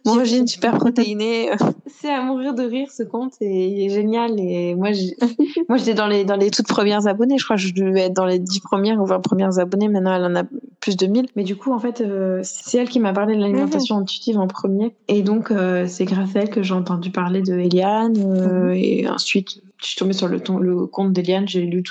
mon 0.05 0.13
régime 0.13 0.47
super 0.47 0.77
protéiné, 0.77 1.51
c'est 1.87 2.13
à 2.13 2.21
mourir 2.23 2.53
de 2.53 2.63
rire 2.63 2.89
ce 2.91 3.03
compte 3.03 3.33
et 3.41 3.69
il 3.69 3.87
est 3.87 3.89
génial 3.89 4.39
et 4.39 4.75
moi 4.75 4.91
moi 5.69 5.79
j'étais 5.79 5.95
dans 5.95 6.09
les 6.09 6.25
dans 6.25 6.37
les 6.37 6.51
toutes 6.51 6.69
premières 6.69 7.07
abonnées, 7.07 7.39
je 7.39 7.45
crois 7.45 7.57
que 7.57 7.63
je 7.63 7.73
devais 7.73 8.03
être 8.03 8.13
dans 8.13 8.27
les 8.27 8.39
10 8.39 8.61
premières 8.61 9.01
ou 9.01 9.07
20 9.07 9.21
premières 9.21 9.59
abonnées, 9.59 9.89
maintenant 9.89 10.15
elle 10.15 10.25
en 10.25 10.37
a 10.37 10.43
plus 10.83 10.97
de 10.97 11.07
1000. 11.07 11.29
Mais 11.37 11.45
du 11.45 11.57
coup, 11.57 11.73
en 11.73 11.79
fait, 11.79 12.03
euh, 12.03 12.41
c'est 12.43 12.79
elle 12.79 12.89
qui 12.89 13.01
m'a 13.01 13.15
parlé 13.15 13.35
de 13.37 13.41
l'alimentation 13.41 13.97
mhm. 13.97 14.03
intuitive 14.03 14.39
en 14.39 14.49
premier. 14.49 14.95
Et 15.09 15.23
donc, 15.23 15.51
euh, 15.51 15.87
c'est 15.87 16.05
grâce 16.05 16.37
à 16.37 16.41
elle 16.41 16.51
que 16.51 16.63
j'ai 16.63 16.75
entendu 16.75 17.11
parler 17.11 17.41
de 17.41 17.55
Eliane. 17.55 18.17
Euh, 18.19 18.71
mhm. 18.71 18.75
Et 18.75 19.09
ensuite, 19.09 19.63
je 19.79 19.87
suis 19.87 19.97
tombée 19.97 20.13
sur 20.13 20.29
le, 20.29 20.43
le 20.61 20.87
compte 20.87 21.13
d'Eliane, 21.13 21.49
j'ai 21.49 21.63
lu 21.63 21.83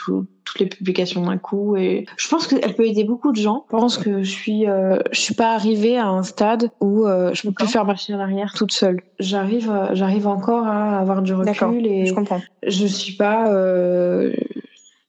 toutes 0.51 0.59
les 0.61 0.67
publications 0.67 1.25
d'un 1.25 1.37
coup. 1.37 1.75
Et 1.75 2.05
je 2.17 2.27
pense 2.27 2.47
qu'elle 2.47 2.75
peut 2.75 2.85
aider 2.85 3.03
beaucoup 3.03 3.31
de 3.31 3.37
gens. 3.37 3.65
Je 3.71 3.77
pense 3.77 3.97
que 3.97 4.21
je 4.23 4.31
suis, 4.31 4.65
je 4.65 5.19
suis 5.19 5.33
pas 5.33 5.53
arrivée 5.53 5.97
à 5.97 6.07
un 6.07 6.23
stade 6.23 6.69
où 6.79 7.05
je 7.05 7.41
peux 7.41 7.51
plus 7.51 7.67
faire 7.67 7.85
marcher 7.85 8.13
en 8.13 8.19
arrière 8.19 8.53
toute 8.53 8.71
seule. 8.71 9.01
J'arrive, 9.19 9.71
j'arrive 9.93 10.27
encore 10.27 10.67
à 10.67 10.99
avoir 10.99 11.21
du 11.21 11.33
recul 11.33 11.85
et 11.87 12.05
je 12.05 12.13
comprends. 12.13 12.41
Je 12.67 12.85
suis 12.85 13.13
pas 13.13 13.47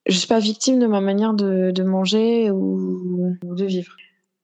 je 0.07 0.17
suis 0.17 0.29
pas 0.29 0.39
victime 0.39 0.79
de 0.79 0.87
ma 0.87 1.01
manière 1.01 1.35
de, 1.35 1.71
de 1.71 1.83
manger 1.83 2.51
ou, 2.51 3.37
de 3.43 3.65
vivre. 3.65 3.97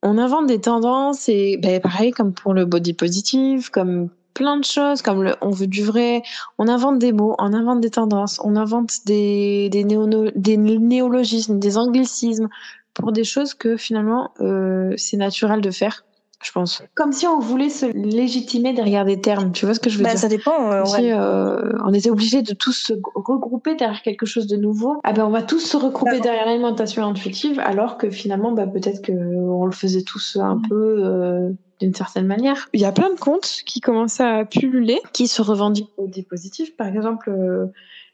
On 0.02 0.18
invente 0.18 0.46
des 0.46 0.60
tendances 0.60 1.28
et 1.28 1.58
ben, 1.60 1.80
pareil 1.80 2.12
comme 2.12 2.32
pour 2.32 2.54
le 2.54 2.64
body 2.64 2.94
positive, 2.94 3.70
comme 3.70 4.10
plein 4.38 4.56
de 4.56 4.64
choses, 4.64 5.02
comme 5.02 5.24
le 5.24 5.34
on 5.40 5.50
veut 5.50 5.66
du 5.66 5.82
vrai, 5.82 6.22
on 6.58 6.68
invente 6.68 7.00
des 7.00 7.12
mots, 7.12 7.34
on 7.38 7.52
invente 7.52 7.80
des 7.80 7.90
tendances, 7.90 8.40
on 8.44 8.54
invente 8.54 9.04
des, 9.04 9.68
des, 9.68 9.84
des 9.84 10.56
néologismes, 10.56 11.58
des 11.58 11.76
anglicismes 11.76 12.48
pour 12.94 13.10
des 13.10 13.24
choses 13.24 13.54
que 13.54 13.76
finalement 13.76 14.30
euh, 14.40 14.94
c'est 14.96 15.16
naturel 15.16 15.60
de 15.60 15.72
faire 15.72 16.04
je 16.40 16.52
pense. 16.52 16.84
Comme 16.94 17.10
si 17.10 17.26
on 17.26 17.40
voulait 17.40 17.68
se 17.68 17.86
légitimer 17.86 18.72
derrière 18.72 19.04
des 19.04 19.20
termes, 19.20 19.50
tu 19.50 19.64
vois 19.66 19.74
ce 19.74 19.80
que 19.80 19.90
je 19.90 19.98
veux 19.98 20.04
bah, 20.04 20.10
dire? 20.10 20.20
Ça 20.20 20.28
dépend. 20.28 20.70
Euh, 20.70 20.84
si, 20.84 21.10
euh, 21.10 21.72
on 21.84 21.92
était 21.92 22.10
obligé 22.10 22.42
de 22.42 22.54
tous 22.54 22.72
se 22.72 22.92
regrouper 23.16 23.74
derrière 23.74 24.02
quelque 24.02 24.24
chose 24.24 24.46
de 24.46 24.56
nouveau. 24.56 25.00
Ah 25.02 25.12
ben 25.12 25.24
on 25.24 25.30
va 25.30 25.42
tous 25.42 25.58
se 25.58 25.76
regrouper 25.76 26.20
derrière 26.20 26.46
l'alimentation 26.46 27.04
intuitive, 27.04 27.58
alors 27.58 27.98
que 27.98 28.08
finalement 28.10 28.52
bah, 28.52 28.68
peut-être 28.68 29.02
que 29.02 29.12
on 29.12 29.66
le 29.66 29.72
faisait 29.72 30.02
tous 30.02 30.38
un 30.40 30.60
peu 30.68 31.02
euh, 31.04 31.50
d'une 31.80 31.94
certaine 31.94 32.26
manière. 32.26 32.68
Il 32.72 32.80
y 32.80 32.84
a 32.84 32.92
plein 32.92 33.10
de 33.10 33.18
comptes 33.18 33.62
qui 33.64 33.80
commencent 33.80 34.20
à 34.20 34.44
pulluler, 34.44 34.98
qui 35.12 35.28
se 35.28 35.42
revendiquent 35.42 35.90
des 35.98 36.22
positifs. 36.22 36.76
Par 36.76 36.88
exemple, 36.88 37.30
euh, 37.30 37.66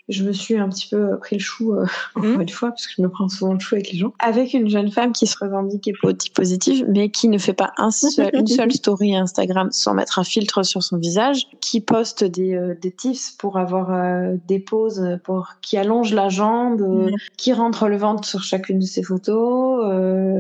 je 0.09 0.23
me 0.23 0.33
suis 0.33 0.57
un 0.57 0.69
petit 0.69 0.89
peu 0.89 1.19
pris 1.19 1.37
le 1.37 1.41
chou 1.41 1.75
euh, 1.75 1.87
mmh. 2.17 2.41
une 2.43 2.49
fois 2.49 2.71
parce 2.71 2.87
que 2.87 2.93
je 2.97 3.03
me 3.03 3.09
prends 3.09 3.29
souvent 3.29 3.55
le 3.55 3.59
chou 3.59 3.75
avec 3.75 3.91
les 3.91 3.99
gens 3.99 4.13
avec 4.19 4.53
une 4.53 4.69
jeune 4.69 4.91
femme 4.91 5.13
qui 5.13 5.27
se 5.27 5.37
revendique 5.39 5.91
positive 6.35 6.85
mais 6.89 7.09
qui 7.11 7.29
ne 7.29 7.39
fait 7.39 7.55
pas 7.55 7.73
un 7.79 7.91
seul, 7.91 8.31
une 8.35 8.47
seule 8.47 8.73
story 8.73 9.17
Instagram 9.17 9.69
sans 9.71 9.95
mettre 9.95 10.19
un 10.19 10.25
filtre 10.25 10.63
sur 10.63 10.83
son 10.83 10.99
visage 10.99 11.47
qui 11.61 11.81
poste 11.81 12.25
des, 12.25 12.55
euh, 12.55 12.75
des 12.81 12.91
tips 12.91 13.33
pour 13.33 13.59
avoir 13.59 13.93
euh, 13.93 14.37
des 14.47 14.59
poses 14.59 15.19
pour 15.25 15.55
qui 15.63 15.79
allonge 15.79 16.13
la 16.13 16.29
jambe 16.29 16.83
mmh. 16.83 17.11
qui 17.37 17.53
rentre 17.53 17.89
le 17.89 17.97
ventre 17.97 18.27
sur 18.27 18.43
chacune 18.43 18.79
de 18.79 18.87
ses 18.87 19.03
photos 19.03 19.65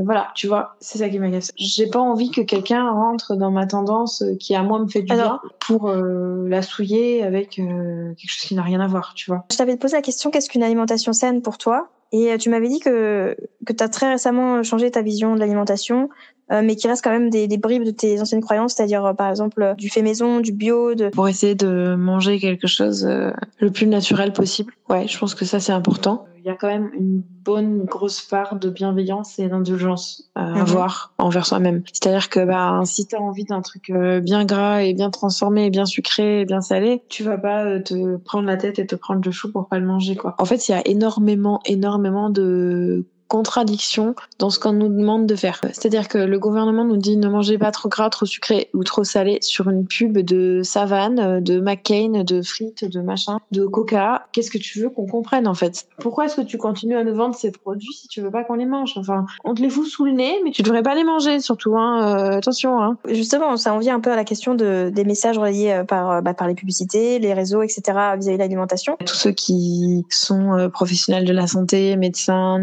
voilà 0.05 0.29
tu 0.35 0.47
vois 0.47 0.77
c'est 0.81 0.99
ça 0.99 1.09
qui 1.09 1.19
m'agace 1.19 1.53
j'ai 1.57 1.87
pas 1.87 2.01
envie 2.01 2.31
que 2.31 2.43
quelqu'un 2.43 2.91
rentre 2.91 3.37
dans 3.37 3.51
ma 3.51 3.67
tendance 3.67 4.23
qui 4.39 4.55
à 4.55 4.63
moi 4.63 4.79
me 4.79 4.89
fait 4.89 5.03
du 5.03 5.15
bien 5.15 5.41
pour 5.61 5.89
la 5.91 6.63
souiller 6.63 7.23
avec 7.23 7.51
quelque 7.51 8.15
chose 8.27 8.49
qui 8.49 8.55
n'a 8.55 8.63
rien 8.63 8.81
à 8.81 8.87
voir 8.87 9.15
tu 9.15 9.31
vois 9.31 9.45
je 9.55 9.59
t'avais 9.59 9.77
posé 9.77 9.97
la 9.97 10.03
question 10.03 10.31
qu'est-ce 10.31 10.51
qu'une 10.51 10.63
alimentation 10.63 11.13
saine 11.13 11.41
pour 11.41 11.57
toi? 11.57 11.91
Et 12.13 12.33
euh, 12.33 12.37
tu 12.37 12.51
m'avais 12.51 12.69
dit 12.69 12.81
que, 12.81 13.37
que 13.65 13.73
tu 13.73 13.83
as 13.83 13.89
très 13.89 14.11
récemment 14.11 14.63
changé 14.63 14.91
ta 14.91 15.01
vision 15.01 15.35
de 15.35 15.41
l'alimentation, 15.41 16.11
mais 16.51 16.77
qui 16.77 16.89
reste 16.89 17.03
quand 17.03 17.11
même 17.11 17.31
des, 17.31 17.49
des 17.49 17.59
bribes 17.59 17.85
de 17.85 17.91
tes 17.91 18.21
anciennes 18.21 18.41
croyances, 18.41 18.75
c'est-à-dire 18.75 19.05
euh, 19.05 19.13
par 19.13 19.31
exemple 19.31 19.63
euh, 19.63 19.75
du 19.75 19.89
fait 19.89 20.03
maison, 20.03 20.41
du 20.41 20.53
bio, 20.53 20.95
de... 20.95 21.09
pour 21.09 21.29
essayer 21.29 21.55
de 21.55 21.95
manger 21.95 22.39
quelque 22.39 22.67
chose 22.67 23.07
le 23.07 23.71
plus 23.71 23.87
naturel 23.87 24.33
possible. 24.33 24.73
Ouais, 24.89 25.07
je 25.09 25.19
pense 25.19 25.35
que 25.35 25.45
ça 25.45 25.61
c'est 25.61 25.73
important. 25.73 26.27
Il 26.39 26.49
y 26.49 26.51
a 26.51 26.57
quand 26.57 26.69
même 26.69 26.91
une 26.93 27.23
bonne 27.43 27.85
grosse 27.87 28.21
part 28.21 28.57
de 28.57 28.69
bienveillance 28.69 29.39
et 29.39 29.49
d'indulgence 29.49 30.31
à 30.35 30.45
mhm. 30.45 30.57
avoir 30.59 31.15
envers 31.17 31.47
soi-même. 31.47 31.83
C'est-à-dire 31.91 32.29
que 32.29 32.45
bah 32.45 32.83
si 32.85 33.07
t'as 33.07 33.19
envie 33.19 33.45
d'un 33.45 33.63
truc 33.63 33.91
bien 34.23 34.45
gras 34.45 34.83
et 34.83 34.93
bien 34.93 35.11
transformé, 35.11 35.67
et 35.67 35.71
bien 35.71 35.87
sucré, 35.87 36.43
et 36.43 36.45
bien 36.45 36.61
salé, 36.61 37.03
tu 37.09 37.23
vas 37.23 37.39
pas 37.39 37.81
te 37.81 38.19
prendre 38.19 38.47
la 38.47 38.59
tête 38.59 38.79
et 38.79 38.87
te 38.87 38.95
prendre 38.95 39.23
le 39.25 39.31
chou 39.31 39.51
pour 39.51 39.69
pas 39.69 39.79
le 39.79 39.87
manger 39.87 40.17
quoi. 40.17 40.35
En 40.39 40.45
fait, 40.45 40.69
il 40.69 40.73
y 40.73 40.75
a 40.75 40.87
énormément 40.87 41.61
énormément 41.65 42.29
de 42.29 43.07
contradiction 43.35 44.15
dans 44.39 44.49
ce 44.49 44.61
qu'on 44.61 44.73
nous 44.73 44.89
demande 44.89 45.27
de 45.27 45.35
faire. 45.35 45.61
C'est-à-dire 45.65 46.07
que 46.07 46.19
le 46.19 46.39
gouvernement 46.39 46.85
nous 46.85 46.97
dit 46.97 47.17
ne 47.17 47.29
mangez 47.29 47.59
pas 47.59 47.73
trop 47.73 47.89
gras, 47.89 48.09
trop 48.09 48.27
sucré 48.27 48.71
ou 48.75 48.85
trop 48.85 49.03
salé 49.03 49.39
sur 49.41 49.69
une 49.69 49.89
pub 49.89 50.19
de 50.19 50.61
Savane, 50.63 51.41
de 51.41 51.59
McCain, 51.59 52.23
de 52.23 52.43
frites, 52.43 52.85
de 52.85 53.01
machin, 53.01 53.41
de 53.51 53.67
Coca. 53.67 54.29
Qu'est-ce 54.31 54.53
que 54.53 54.59
tu 54.59 54.79
veux 54.79 54.89
qu'on 54.89 55.07
comprenne 55.07 55.49
en 55.49 55.55
fait? 55.55 55.89
Pourquoi 55.99 56.27
est-ce 56.27 56.37
que 56.37 56.43
tu 56.43 56.59
continues 56.59 56.97
à 56.97 57.03
nous 57.03 57.17
vendre 57.17 57.35
ces 57.35 57.51
produits 57.51 57.93
si 57.93 58.07
tu 58.07 58.21
veux 58.21 58.31
pas 58.31 58.45
qu'on 58.45 58.55
les 58.55 58.67
mange? 58.67 58.93
Enfin, 58.97 59.27
on 59.43 59.53
te 59.53 59.61
les 59.61 59.69
fout 59.69 59.89
sous 59.89 60.05
le 60.05 60.13
nez, 60.13 60.41
mais 60.45 60.53
tu 60.53 60.63
devrais 60.63 60.85
pas 60.85 60.95
les 60.95 61.03
manger 61.03 61.41
surtout. 61.41 61.77
Hein. 61.77 62.35
Euh, 62.35 62.39
attention. 62.39 62.81
Hein. 62.81 62.99
Justement, 63.09 63.57
ça 63.57 63.75
en 63.75 63.81
vient 63.81 63.97
un 63.97 64.01
peu 64.01 64.13
à 64.13 64.17
la 64.17 64.25
question 64.25 64.55
de, 64.55 64.93
des 64.95 65.05
messages 65.05 65.39
relayés 65.39 65.73
euh, 65.73 65.83
par, 65.83 66.09
euh, 66.09 66.21
bah, 66.21 66.35
par 66.35 66.47
les 66.47 66.55
publicités, 66.55 67.19
les 67.19 67.35
réseaux, 67.35 67.63
etc. 67.63 67.83
vis-à-vis 68.17 68.37
de 68.37 68.43
l'alimentation. 68.43 68.97
Tous 69.05 69.17
ceux 69.17 69.33
qui 69.33 70.07
sont 70.09 70.71
professionnels 70.73 71.25
de 71.25 71.33
la 71.33 71.49
santé, 71.49 71.97
médecins, 71.97 72.61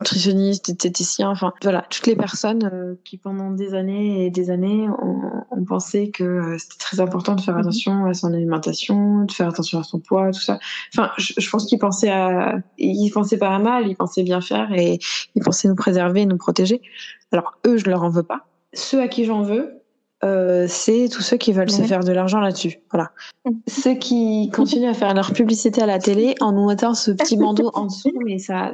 nutritionnistes, 0.00 0.66
diététiciens, 0.66 1.30
enfin 1.30 1.52
voilà, 1.62 1.84
toutes 1.90 2.06
les 2.06 2.16
personnes 2.16 2.68
euh, 2.72 2.94
qui 3.04 3.18
pendant 3.18 3.50
des 3.50 3.74
années 3.74 4.26
et 4.26 4.30
des 4.30 4.50
années 4.50 4.88
ont, 4.88 5.20
pensé 5.64 6.10
que 6.10 6.24
euh, 6.24 6.58
c'était 6.58 6.78
très 6.78 6.98
important 6.98 7.36
de 7.36 7.40
faire 7.40 7.54
mhm. 7.54 7.60
attention 7.60 8.04
à 8.06 8.14
son 8.14 8.32
alimentation, 8.32 9.24
de 9.24 9.32
faire 9.32 9.48
attention 9.48 9.78
à 9.78 9.84
son 9.84 10.00
poids, 10.00 10.32
tout 10.32 10.40
ça. 10.40 10.58
Enfin, 10.92 11.12
je, 11.18 11.48
pense 11.50 11.66
qu'ils 11.66 11.78
pensaient 11.78 12.10
à, 12.10 12.56
ils 12.78 13.10
pensaient 13.10 13.38
pas 13.38 13.54
à 13.54 13.58
mal, 13.60 13.86
ils 13.86 13.94
pensaient 13.94 14.24
bien 14.24 14.40
faire 14.40 14.72
et 14.72 14.98
ils 15.36 15.42
pensaient 15.42 15.68
nous 15.68 15.76
préserver, 15.76 16.26
nous 16.26 16.36
protéger. 16.36 16.82
Alors 17.30 17.54
eux, 17.66 17.76
je 17.76 17.88
leur 17.88 18.02
en 18.02 18.10
veux 18.10 18.24
pas. 18.24 18.46
Ceux 18.74 19.00
à 19.00 19.08
qui 19.08 19.24
j'en 19.24 19.42
veux, 19.42 19.81
euh, 20.24 20.66
c'est 20.68 21.08
tous 21.10 21.22
ceux 21.22 21.36
qui 21.36 21.52
veulent 21.52 21.70
se 21.70 21.82
faire 21.82 22.04
de 22.04 22.12
l'argent 22.12 22.38
là-dessus. 22.38 22.80
Voilà. 22.92 23.10
Mm. 23.44 23.50
Ceux 23.66 23.94
qui 23.94 24.50
continuent 24.54 24.88
à 24.88 24.94
faire 24.94 25.12
leur 25.14 25.32
publicité 25.32 25.82
à 25.82 25.86
la 25.86 25.98
télé 25.98 26.36
en 26.40 26.52
nous 26.52 26.66
mettant 26.68 26.94
ce 26.94 27.10
petit 27.10 27.36
bandeau 27.36 27.70
en 27.74 27.86
dessous, 27.86 28.12
mais 28.24 28.38
ça, 28.38 28.70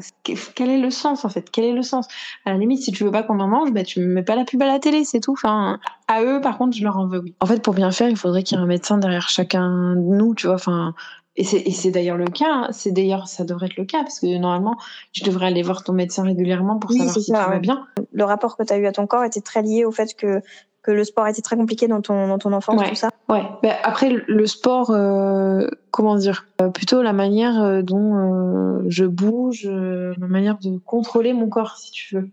quel 0.54 0.68
est 0.68 0.78
le 0.78 0.90
sens 0.90 1.24
en 1.24 1.30
fait? 1.30 1.48
Quel 1.50 1.64
est 1.64 1.72
le 1.72 1.82
sens? 1.82 2.06
À 2.44 2.52
la 2.52 2.58
limite, 2.58 2.82
si 2.82 2.92
tu 2.92 3.02
veux 3.02 3.10
pas 3.10 3.22
qu'on 3.22 3.40
en 3.40 3.48
mange, 3.48 3.72
bah 3.72 3.82
tu 3.82 4.00
mets 4.00 4.22
pas 4.22 4.36
la 4.36 4.44
pub 4.44 4.60
à 4.62 4.66
la 4.66 4.78
télé, 4.78 5.04
c'est 5.04 5.20
tout. 5.20 5.32
Enfin, 5.32 5.78
à 6.06 6.22
eux, 6.22 6.40
par 6.40 6.58
contre, 6.58 6.76
je 6.76 6.84
leur 6.84 6.98
en 6.98 7.06
veux. 7.06 7.20
Oui. 7.20 7.34
En 7.40 7.46
fait, 7.46 7.62
pour 7.62 7.72
bien 7.72 7.90
faire, 7.90 8.10
il 8.10 8.16
faudrait 8.16 8.42
qu'il 8.42 8.58
y 8.58 8.60
ait 8.60 8.64
un 8.64 8.66
médecin 8.66 8.98
derrière 8.98 9.28
chacun 9.28 9.94
de 9.96 10.14
nous, 10.16 10.34
tu 10.34 10.48
vois. 10.48 10.56
Enfin, 10.56 10.94
et 11.38 11.44
c'est 11.44 11.90
d'ailleurs 11.92 12.16
le 12.16 12.26
cas. 12.26 12.50
Hein. 12.50 12.68
C'est 12.72 12.90
d'ailleurs, 12.90 13.28
ça 13.28 13.44
devrait 13.44 13.66
être 13.66 13.76
le 13.76 13.84
cas 13.84 14.02
parce 14.02 14.18
que 14.18 14.26
normalement, 14.38 14.76
tu 15.12 15.22
devrais 15.22 15.46
aller 15.46 15.62
voir 15.62 15.84
ton 15.84 15.92
médecin 15.92 16.24
régulièrement 16.24 16.78
pour 16.78 16.90
savoir 16.90 17.14
si 17.14 17.22
ça, 17.22 17.44
tu 17.44 17.50
vas 17.50 17.58
bien. 17.60 17.86
Le 18.12 18.24
rapport 18.24 18.56
que 18.56 18.64
tu 18.64 18.72
as 18.72 18.76
eu 18.76 18.86
à 18.86 18.92
ton 18.92 19.06
corps 19.06 19.22
était 19.22 19.40
très 19.40 19.62
lié 19.62 19.84
au 19.84 19.92
fait 19.92 20.14
que 20.14 20.42
que 20.88 20.92
le 20.92 21.04
sport 21.04 21.28
était 21.28 21.42
très 21.42 21.56
compliqué 21.56 21.86
dans 21.86 22.00
ton 22.00 22.28
dans 22.28 22.38
ton 22.38 22.54
enfance 22.54 22.80
ouais. 22.80 22.88
tout 22.88 22.94
ça 22.94 23.10
ouais 23.28 23.42
bah, 23.62 23.74
après 23.82 24.08
le 24.26 24.46
sport 24.46 24.90
euh, 24.90 25.66
comment 25.90 26.16
dire 26.16 26.46
euh, 26.62 26.70
plutôt 26.70 27.02
la 27.02 27.12
manière 27.12 27.62
euh, 27.62 27.82
dont 27.82 28.80
je 28.88 29.04
bouge 29.04 29.66
la 29.66 30.26
manière 30.26 30.56
de 30.58 30.78
contrôler 30.78 31.34
mon 31.34 31.50
corps 31.50 31.76
si 31.76 31.90
tu 31.90 32.14
veux 32.14 32.30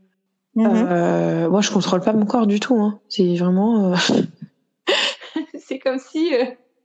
mm-hmm. 0.55 1.49
moi 1.49 1.59
je 1.59 1.69
contrôle 1.69 1.99
pas 1.99 2.13
mon 2.13 2.25
corps 2.25 2.47
du 2.47 2.61
tout 2.61 2.79
hein. 2.79 2.97
c'est 3.09 3.35
vraiment 3.35 3.93
c'est 5.59 5.79
comme 5.79 5.99
si 5.99 6.31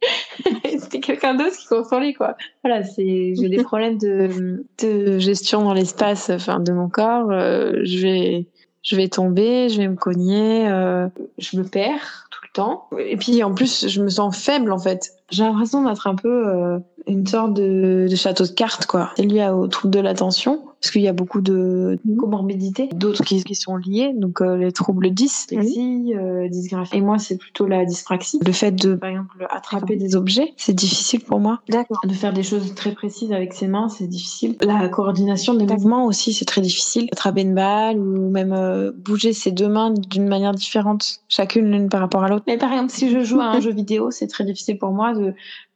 c'était 0.64 0.99
quelqu'un 0.99 1.37
d'autre 1.37 1.57
qui 1.57 1.68
contrôlait 1.68 2.14
quoi 2.14 2.37
voilà 2.64 2.83
c'est 2.83 3.35
j'ai 3.37 3.49
des 3.49 3.62
problèmes 3.62 3.97
de 3.97 4.64
de 4.83 5.21
gestion 5.21 5.62
dans 5.62 5.75
l'espace 5.75 6.31
enfin 6.31 6.59
de 6.59 6.73
mon 6.73 6.89
corps 6.89 7.31
je 7.31 8.01
vais 8.03 8.49
je 8.83 8.97
vais 8.97 9.09
tomber, 9.09 9.68
je 9.68 9.78
vais 9.78 9.89
me 9.89 9.97
cogner, 9.97 10.68
euh, 10.68 11.09
je 11.39 11.57
me 11.57 11.64
perds 11.64 12.28
tout 12.31 12.41
le 12.43 12.53
temps. 12.53 12.89
Et 12.99 13.16
puis 13.16 13.43
en 13.43 13.55
plus, 13.55 13.89
je 13.89 14.03
me 14.03 14.09
sens 14.09 14.37
faible 14.37 14.72
en 14.72 14.78
fait. 14.78 15.12
J'ai 15.31 15.45
l'impression 15.45 15.85
d'être 15.85 16.07
un 16.07 16.14
peu 16.14 16.49
euh, 16.49 16.78
une 17.07 17.26
sorte 17.26 17.55
de, 17.55 18.07
de, 18.11 18.16
château 18.16 18.45
de 18.45 18.51
cartes 18.51 18.87
quoi. 18.87 19.11
C'est 19.16 19.24
lié 19.24 19.49
au 19.49 19.66
trouble 19.68 19.95
de 19.95 20.01
l'attention 20.01 20.61
parce 20.81 20.93
qu'il 20.93 21.03
y 21.03 21.09
a 21.09 21.12
beaucoup 21.12 21.43
de 21.43 21.99
comorbidités, 22.18 22.89
d'autres 22.95 23.22
qui, 23.22 23.45
qui, 23.45 23.55
sont 23.55 23.76
liées, 23.76 24.12
donc 24.14 24.41
euh, 24.41 24.57
les 24.57 24.72
troubles 24.72 25.11
10, 25.11 25.49
dyslexie, 25.49 26.14
euh, 26.16 26.49
dysgraphie. 26.49 26.97
Et 26.97 27.01
moi, 27.03 27.18
c'est 27.18 27.37
plutôt 27.37 27.66
la 27.66 27.85
dyspraxie. 27.85 28.41
Le 28.45 28.53
fait 28.53 28.72
de, 28.72 28.95
par 28.95 29.11
exemple, 29.11 29.47
attraper 29.51 29.97
des 29.97 30.16
objets, 30.16 30.55
c'est 30.57 30.72
difficile 30.72 31.20
pour 31.20 31.39
moi. 31.39 31.61
D'accord. 31.68 32.01
De 32.05 32.14
faire 32.14 32.33
des 32.33 32.43
choses 32.43 32.74
très 32.74 32.93
précises 32.93 33.31
avec 33.33 33.53
ses 33.53 33.66
mains, 33.66 33.91
c'est 33.91 34.07
difficile. 34.07 34.57
La 34.62 34.89
coordination 34.89 35.53
des 35.53 35.66
mouvements 35.66 36.07
aussi, 36.07 36.33
c'est 36.33 36.47
très 36.47 36.62
difficile. 36.62 37.09
Attraper 37.12 37.43
une 37.43 37.55
balle 37.55 37.99
ou 37.99 38.31
même 38.31 38.55
euh, 38.55 38.91
bouger 38.97 39.35
ses 39.35 39.51
deux 39.51 39.68
mains 39.68 39.91
d'une 39.91 40.28
manière 40.28 40.53
différente, 40.53 41.20
chacune 41.28 41.70
l'une 41.70 41.91
par 41.91 42.01
rapport 42.01 42.24
à 42.24 42.28
l'autre. 42.28 42.45
Mais 42.47 42.57
par 42.57 42.72
exemple, 42.72 42.91
si 42.91 43.11
je 43.11 43.20
joue 43.20 43.41
à 43.41 43.49
un 43.49 43.61
jeu 43.61 43.72
vidéo, 43.72 44.11
c'est 44.11 44.28
très 44.28 44.45
difficile 44.45 44.78
pour 44.78 44.93
moi 44.93 45.12
de 45.12 45.20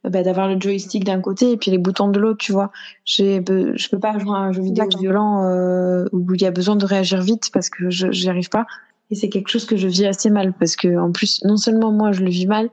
bah, 0.04 0.22
d'avoir 0.22 0.48
le 0.48 0.60
joystick 0.60 1.04
d'un 1.04 1.20
côté 1.20 1.52
et 1.52 1.56
puis 1.56 1.70
les 1.70 1.78
boutons 1.78 2.08
de 2.08 2.20
l'autre, 2.20 2.38
tu 2.38 2.52
vois. 2.52 2.70
J'ai, 3.04 3.42
je 3.46 3.88
peux 3.88 3.98
pas 3.98 4.18
jouer 4.18 4.36
à 4.36 4.40
un 4.40 4.52
jeu 4.52 4.62
vidéo 4.62 4.86
violent 4.98 5.44
euh, 5.44 6.06
où 6.12 6.34
il 6.34 6.42
y 6.42 6.46
a 6.46 6.50
besoin 6.50 6.76
de 6.76 6.84
réagir 6.84 7.22
vite 7.22 7.50
parce 7.52 7.70
que 7.70 7.90
je 7.90 8.10
j'y 8.10 8.28
arrive 8.28 8.50
pas. 8.50 8.66
Et 9.10 9.14
c'est 9.14 9.28
quelque 9.28 9.48
chose 9.48 9.64
que 9.64 9.76
je 9.76 9.88
vis 9.88 10.06
assez 10.06 10.30
mal 10.30 10.52
parce 10.52 10.76
que 10.76 10.98
en 10.98 11.12
plus, 11.12 11.42
non 11.44 11.56
seulement 11.56 11.90
moi 11.90 12.12
je 12.12 12.22
le 12.22 12.30
vis 12.30 12.46
mal, 12.46 12.68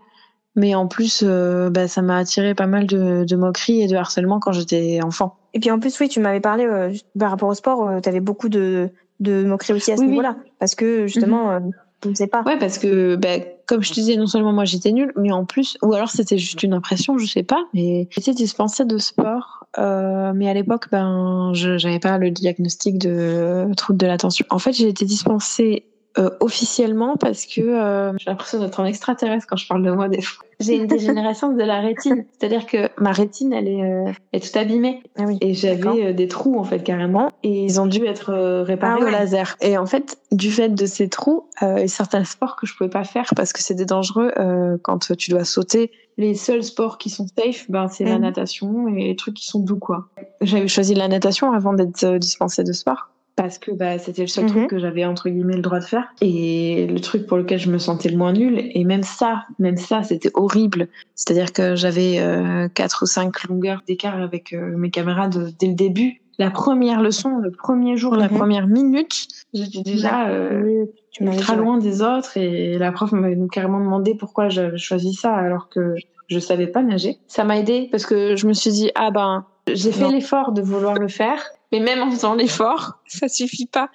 mais 0.55 0.75
en 0.75 0.87
plus, 0.87 1.23
euh, 1.25 1.69
bah, 1.69 1.87
ça 1.87 2.01
m'a 2.01 2.17
attiré 2.17 2.53
pas 2.53 2.67
mal 2.67 2.85
de, 2.85 3.23
de 3.23 3.35
moqueries 3.35 3.83
et 3.83 3.87
de 3.87 3.95
harcèlement 3.95 4.39
quand 4.39 4.51
j'étais 4.51 4.99
enfant. 5.01 5.37
Et 5.53 5.59
puis 5.59 5.71
en 5.71 5.79
plus, 5.79 5.97
oui, 5.99 6.09
tu 6.09 6.19
m'avais 6.19 6.41
parlé 6.41 6.65
euh, 6.65 6.91
par 7.17 7.31
rapport 7.31 7.49
au 7.49 7.53
sport, 7.53 7.87
euh, 7.87 7.99
tu 8.01 8.09
avais 8.09 8.19
beaucoup 8.19 8.49
de, 8.49 8.89
de 9.21 9.43
moqueries 9.43 9.73
aussi 9.73 9.91
à 9.91 9.97
ce 9.97 10.03
niveau-là, 10.03 10.35
parce 10.59 10.75
que 10.75 11.07
justement, 11.07 11.59
mhm. 11.59 11.71
Je 12.03 12.09
ne 12.09 12.15
sais 12.15 12.27
pas. 12.27 12.41
Ouais, 12.43 12.57
parce 12.57 12.77
que, 12.77 13.15
ben, 13.15 13.43
comme 13.71 13.83
je 13.83 13.91
te 13.91 13.93
disais, 14.01 14.17
non 14.17 14.27
seulement 14.27 14.51
moi 14.51 14.65
j'étais 14.65 14.91
nulle, 14.91 15.13
mais 15.15 15.31
en 15.31 15.45
plus, 15.45 15.77
ou 15.81 15.93
alors 15.93 16.09
c'était 16.09 16.37
juste 16.37 16.61
une 16.61 16.73
impression, 16.73 17.17
je 17.17 17.25
sais 17.25 17.43
pas, 17.43 17.63
mais 17.73 18.09
j'étais 18.11 18.33
dispensée 18.33 18.83
de 18.83 18.97
sport. 18.97 19.65
Euh, 19.77 20.33
mais 20.35 20.49
à 20.49 20.53
l'époque, 20.53 20.89
ben, 20.91 21.51
je 21.53 21.97
pas 21.99 22.17
le 22.17 22.31
diagnostic 22.31 22.97
de 22.97 23.69
trouble 23.77 23.97
de 23.97 24.07
l'attention. 24.07 24.45
En 24.49 24.59
fait, 24.59 24.73
j'ai 24.73 24.89
été 24.89 25.05
dispensée 25.05 25.85
euh, 26.17 26.29
officiellement 26.41 27.15
parce 27.15 27.45
que 27.45 27.61
euh, 27.61 28.11
j'ai 28.17 28.29
l'impression 28.29 28.59
d'être 28.59 28.81
un 28.81 28.85
extraterrestre 28.85 29.47
quand 29.47 29.55
je 29.55 29.65
parle 29.65 29.81
de 29.81 29.91
moi 29.91 30.09
des 30.09 30.21
fois. 30.21 30.45
J'ai 30.59 30.75
une 30.75 30.85
dégénérescence 30.85 31.55
de 31.55 31.63
la 31.63 31.79
rétine, 31.79 32.25
c'est-à-dire 32.37 32.65
que 32.65 32.89
ma 32.97 33.13
rétine 33.13 33.53
elle 33.53 33.67
est, 33.69 33.81
euh, 33.81 34.11
est 34.33 34.43
toute 34.43 34.55
abîmée 34.57 35.01
ah 35.17 35.23
oui, 35.25 35.37
et 35.39 35.53
j'avais 35.53 36.07
euh, 36.07 36.13
des 36.13 36.27
trous 36.27 36.59
en 36.59 36.65
fait 36.65 36.83
carrément 36.83 37.29
et 37.43 37.63
ils 37.63 37.79
ont 37.79 37.87
dû 37.87 38.05
être 38.05 38.33
réparés 38.61 38.99
ah 39.01 39.05
au 39.05 39.09
laser. 39.09 39.55
Et 39.61 39.77
en 39.77 39.85
fait, 39.85 40.19
du 40.33 40.51
fait 40.51 40.69
de 40.69 40.85
ces 40.85 41.07
trous, 41.07 41.45
et 41.77 41.87
certains 41.87 42.25
sports 42.25 42.57
que 42.57 42.67
je 42.67 42.75
pouvais 42.75 42.89
pas 42.89 43.05
faire 43.05 43.31
parce 43.35 43.53
que 43.53 43.63
c'était 43.63 43.85
dangereux 43.85 44.31
quand 44.83 45.15
tu 45.15 45.31
dois 45.31 45.45
sauter. 45.45 45.91
Les 46.17 46.35
seuls 46.35 46.63
sports 46.63 46.97
qui 46.97 47.09
sont 47.09 47.25
safe, 47.35 47.65
ben 47.71 47.87
c'est 47.87 48.03
la 48.03 48.17
mhm. 48.17 48.21
natation 48.21 48.87
et 48.89 49.07
les 49.07 49.15
trucs 49.15 49.35
qui 49.35 49.47
sont 49.47 49.61
doux 49.61 49.79
quoi. 49.79 50.09
J'avais 50.41 50.67
choisi 50.67 50.93
la 50.93 51.07
natation 51.07 51.53
avant 51.53 51.73
d'être 51.73 52.17
dispensée 52.17 52.63
de 52.63 52.73
sport 52.73 53.10
parce 53.35 53.57
que 53.57 53.71
bah, 53.71 53.97
c'était 53.97 54.21
le 54.21 54.27
seul 54.27 54.45
truc 54.45 54.63
mhm. 54.63 54.67
que 54.67 54.79
j'avais 54.79 55.05
entre 55.05 55.29
guillemets 55.29 55.55
le 55.55 55.61
droit 55.61 55.79
de 55.79 55.85
faire. 55.85 56.13
Et 56.21 56.87
le 56.87 56.99
truc 56.99 57.25
pour 57.27 57.37
lequel 57.37 57.59
je 57.59 57.69
me 57.69 57.77
sentais 57.77 58.09
le 58.09 58.17
moins 58.17 58.33
nulle 58.33 58.61
et 58.73 58.83
même 58.83 59.03
ça 59.03 59.45
même 59.59 59.77
ça 59.77 60.03
c'était 60.03 60.31
horrible. 60.33 60.87
C'est-à-dire 61.15 61.53
que 61.53 61.75
j'avais 61.75 62.19
euh, 62.19 62.67
quatre 62.67 63.03
ou 63.03 63.05
cinq 63.05 63.43
longueurs 63.45 63.81
d'écart 63.87 64.21
avec 64.21 64.53
euh, 64.53 64.75
mes 64.77 64.89
camarades 64.89 65.53
dès 65.59 65.67
le 65.67 65.73
début. 65.73 66.21
La 66.39 66.49
première 66.49 67.01
leçon 67.01 67.37
le 67.37 67.51
premier 67.51 67.97
jour 67.97 68.15
la 68.15 68.27
mhm. 68.27 68.37
première 68.37 68.67
minute 68.67 69.27
j'étais 69.53 69.81
déjà 69.81 70.27
euh, 70.29 70.85
très 71.37 71.55
loin 71.55 71.77
des 71.77 72.01
autres 72.01 72.37
et 72.37 72.77
la 72.77 72.91
prof 72.91 73.11
m'avait 73.11 73.37
carrément 73.51 73.79
demandé 73.79 74.15
pourquoi 74.15 74.49
j'avais 74.49 74.77
choisi 74.77 75.13
ça 75.13 75.33
alors 75.33 75.69
que 75.69 75.95
je 76.27 76.39
savais 76.39 76.67
pas 76.67 76.81
nager. 76.81 77.17
Ça 77.27 77.43
m'a 77.43 77.57
aidé 77.57 77.89
parce 77.91 78.05
que 78.05 78.35
je 78.35 78.47
me 78.47 78.53
suis 78.53 78.71
dit 78.71 78.91
ah 78.95 79.11
ben 79.11 79.45
j'ai 79.67 79.91
fait 79.91 80.09
l'effort 80.09 80.53
de 80.53 80.61
vouloir 80.61 80.95
le 80.95 81.07
faire 81.07 81.41
mais 81.71 81.79
même 81.79 82.01
en 82.01 82.11
faisant 82.11 82.33
l'effort, 82.33 82.99
ça 83.07 83.27
suffit 83.27 83.65
pas. 83.65 83.89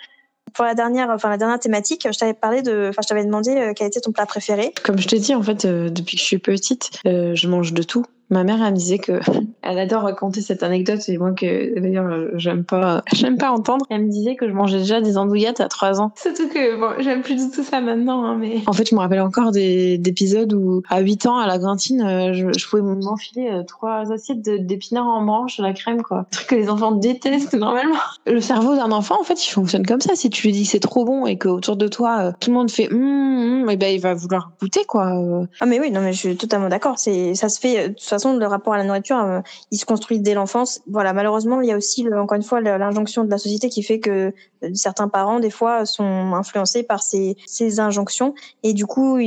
Pour 0.54 0.64
la 0.64 0.74
dernière, 0.74 1.10
enfin 1.10 1.28
la 1.28 1.36
dernière 1.36 1.58
thématique, 1.58 2.06
je 2.10 2.18
t'avais 2.18 2.32
parlé 2.32 2.62
de, 2.62 2.86
enfin 2.88 3.02
je 3.02 3.08
t'avais 3.08 3.24
demandé 3.24 3.50
euh, 3.50 3.72
quel 3.74 3.88
était 3.88 4.00
ton 4.00 4.12
plat 4.12 4.26
préféré. 4.26 4.72
Comme 4.84 4.98
je 4.98 5.08
t'ai 5.08 5.18
dit, 5.18 5.34
en 5.34 5.42
fait, 5.42 5.64
euh, 5.64 5.90
depuis 5.90 6.16
que 6.16 6.22
je 6.22 6.26
suis 6.26 6.38
petite, 6.38 6.90
euh, 7.06 7.34
je 7.34 7.48
mange 7.48 7.72
de 7.72 7.82
tout. 7.82 8.06
Ma 8.28 8.42
mère, 8.42 8.62
elle 8.62 8.72
me 8.72 8.76
disait 8.76 8.98
que 8.98 9.20
elle 9.62 9.78
adore 9.78 10.02
raconter 10.02 10.40
cette 10.40 10.62
anecdote 10.62 11.08
et 11.08 11.18
moi 11.18 11.32
que 11.32 11.78
d'ailleurs 11.78 12.30
j'aime 12.34 12.64
pas, 12.64 13.02
j'aime 13.12 13.38
pas 13.38 13.50
entendre. 13.50 13.86
Elle 13.90 14.06
me 14.06 14.10
disait 14.10 14.36
que 14.36 14.48
je 14.48 14.52
mangeais 14.52 14.78
déjà 14.78 15.00
des 15.00 15.16
andouillettes 15.16 15.60
à 15.60 15.68
3 15.68 16.00
ans. 16.00 16.12
Surtout 16.16 16.48
que 16.48 16.78
bon, 16.78 16.90
j'aime 16.98 17.22
plus 17.22 17.36
du 17.36 17.50
tout 17.50 17.62
ça 17.62 17.80
maintenant, 17.80 18.24
hein, 18.24 18.36
mais 18.38 18.58
en 18.66 18.72
fait, 18.72 18.88
je 18.88 18.94
me 18.94 19.00
rappelle 19.00 19.20
encore 19.20 19.52
des, 19.52 20.00
épisodes 20.06 20.52
où 20.52 20.82
à 20.88 21.00
8 21.00 21.26
ans 21.26 21.38
à 21.38 21.46
la 21.46 21.58
cantine, 21.58 22.00
euh, 22.02 22.32
je, 22.32 22.46
je 22.56 22.68
pouvais 22.68 22.82
m'enfiler 22.82 23.48
euh, 23.50 23.62
trois 23.64 24.12
assiettes 24.12 24.42
d'épinards 24.42 25.06
en 25.06 25.24
branche, 25.24 25.58
la 25.58 25.72
crème 25.72 26.02
quoi. 26.02 26.18
Un 26.18 26.26
truc 26.30 26.48
que 26.48 26.54
les 26.54 26.68
enfants 26.68 26.92
détestent 26.92 27.54
normalement. 27.58 27.96
Le 28.26 28.40
cerveau 28.40 28.74
d'un 28.74 28.92
enfant, 28.92 29.16
en 29.20 29.24
fait, 29.24 29.46
il 29.46 29.50
fonctionne 29.50 29.86
comme 29.86 30.00
ça. 30.00 30.14
Si 30.14 30.30
tu 30.30 30.46
lui 30.46 30.52
dis 30.52 30.64
que 30.64 30.70
c'est 30.70 30.80
trop 30.80 31.04
bon 31.04 31.26
et 31.26 31.38
qu'autour 31.38 31.76
de 31.76 31.88
toi 31.88 32.18
euh, 32.20 32.32
tout 32.40 32.50
le 32.50 32.56
monde 32.56 32.70
fait, 32.70 32.92
hum, 32.92 33.68
et 33.68 33.76
ben 33.76 33.92
il 33.92 34.00
va 34.00 34.14
vouloir 34.14 34.52
goûter 34.60 34.84
quoi. 34.84 35.12
Ah 35.60 35.66
mais 35.66 35.80
oui, 35.80 35.90
non 35.90 36.00
mais 36.00 36.12
je 36.12 36.18
suis 36.18 36.36
totalement 36.36 36.68
d'accord. 36.68 36.98
C'est 36.98 37.34
ça 37.34 37.48
se 37.48 37.58
fait 37.60 37.94
façon, 38.16 38.36
le 38.36 38.46
rapport 38.46 38.74
à 38.74 38.78
la 38.78 38.84
nourriture, 38.84 39.18
euh, 39.18 39.40
il 39.70 39.78
se 39.78 39.84
construit 39.84 40.20
dès 40.20 40.34
l'enfance. 40.34 40.80
Voilà, 40.86 41.12
malheureusement, 41.12 41.60
il 41.60 41.68
y 41.68 41.72
a 41.72 41.76
aussi, 41.76 42.06
encore 42.12 42.36
une 42.36 42.42
fois, 42.42 42.60
l'injonction 42.60 43.24
de 43.24 43.30
la 43.30 43.38
société 43.38 43.68
qui 43.68 43.82
fait 43.82 44.00
que 44.00 44.32
euh, 44.62 44.70
certains 44.74 45.08
parents, 45.08 45.40
des 45.40 45.50
fois, 45.50 45.86
sont 45.86 46.34
influencés 46.34 46.82
par 46.82 47.02
ces, 47.02 47.36
ces 47.46 47.80
injonctions 47.80 48.34
et 48.62 48.72
du 48.72 48.86
coup, 48.86 49.18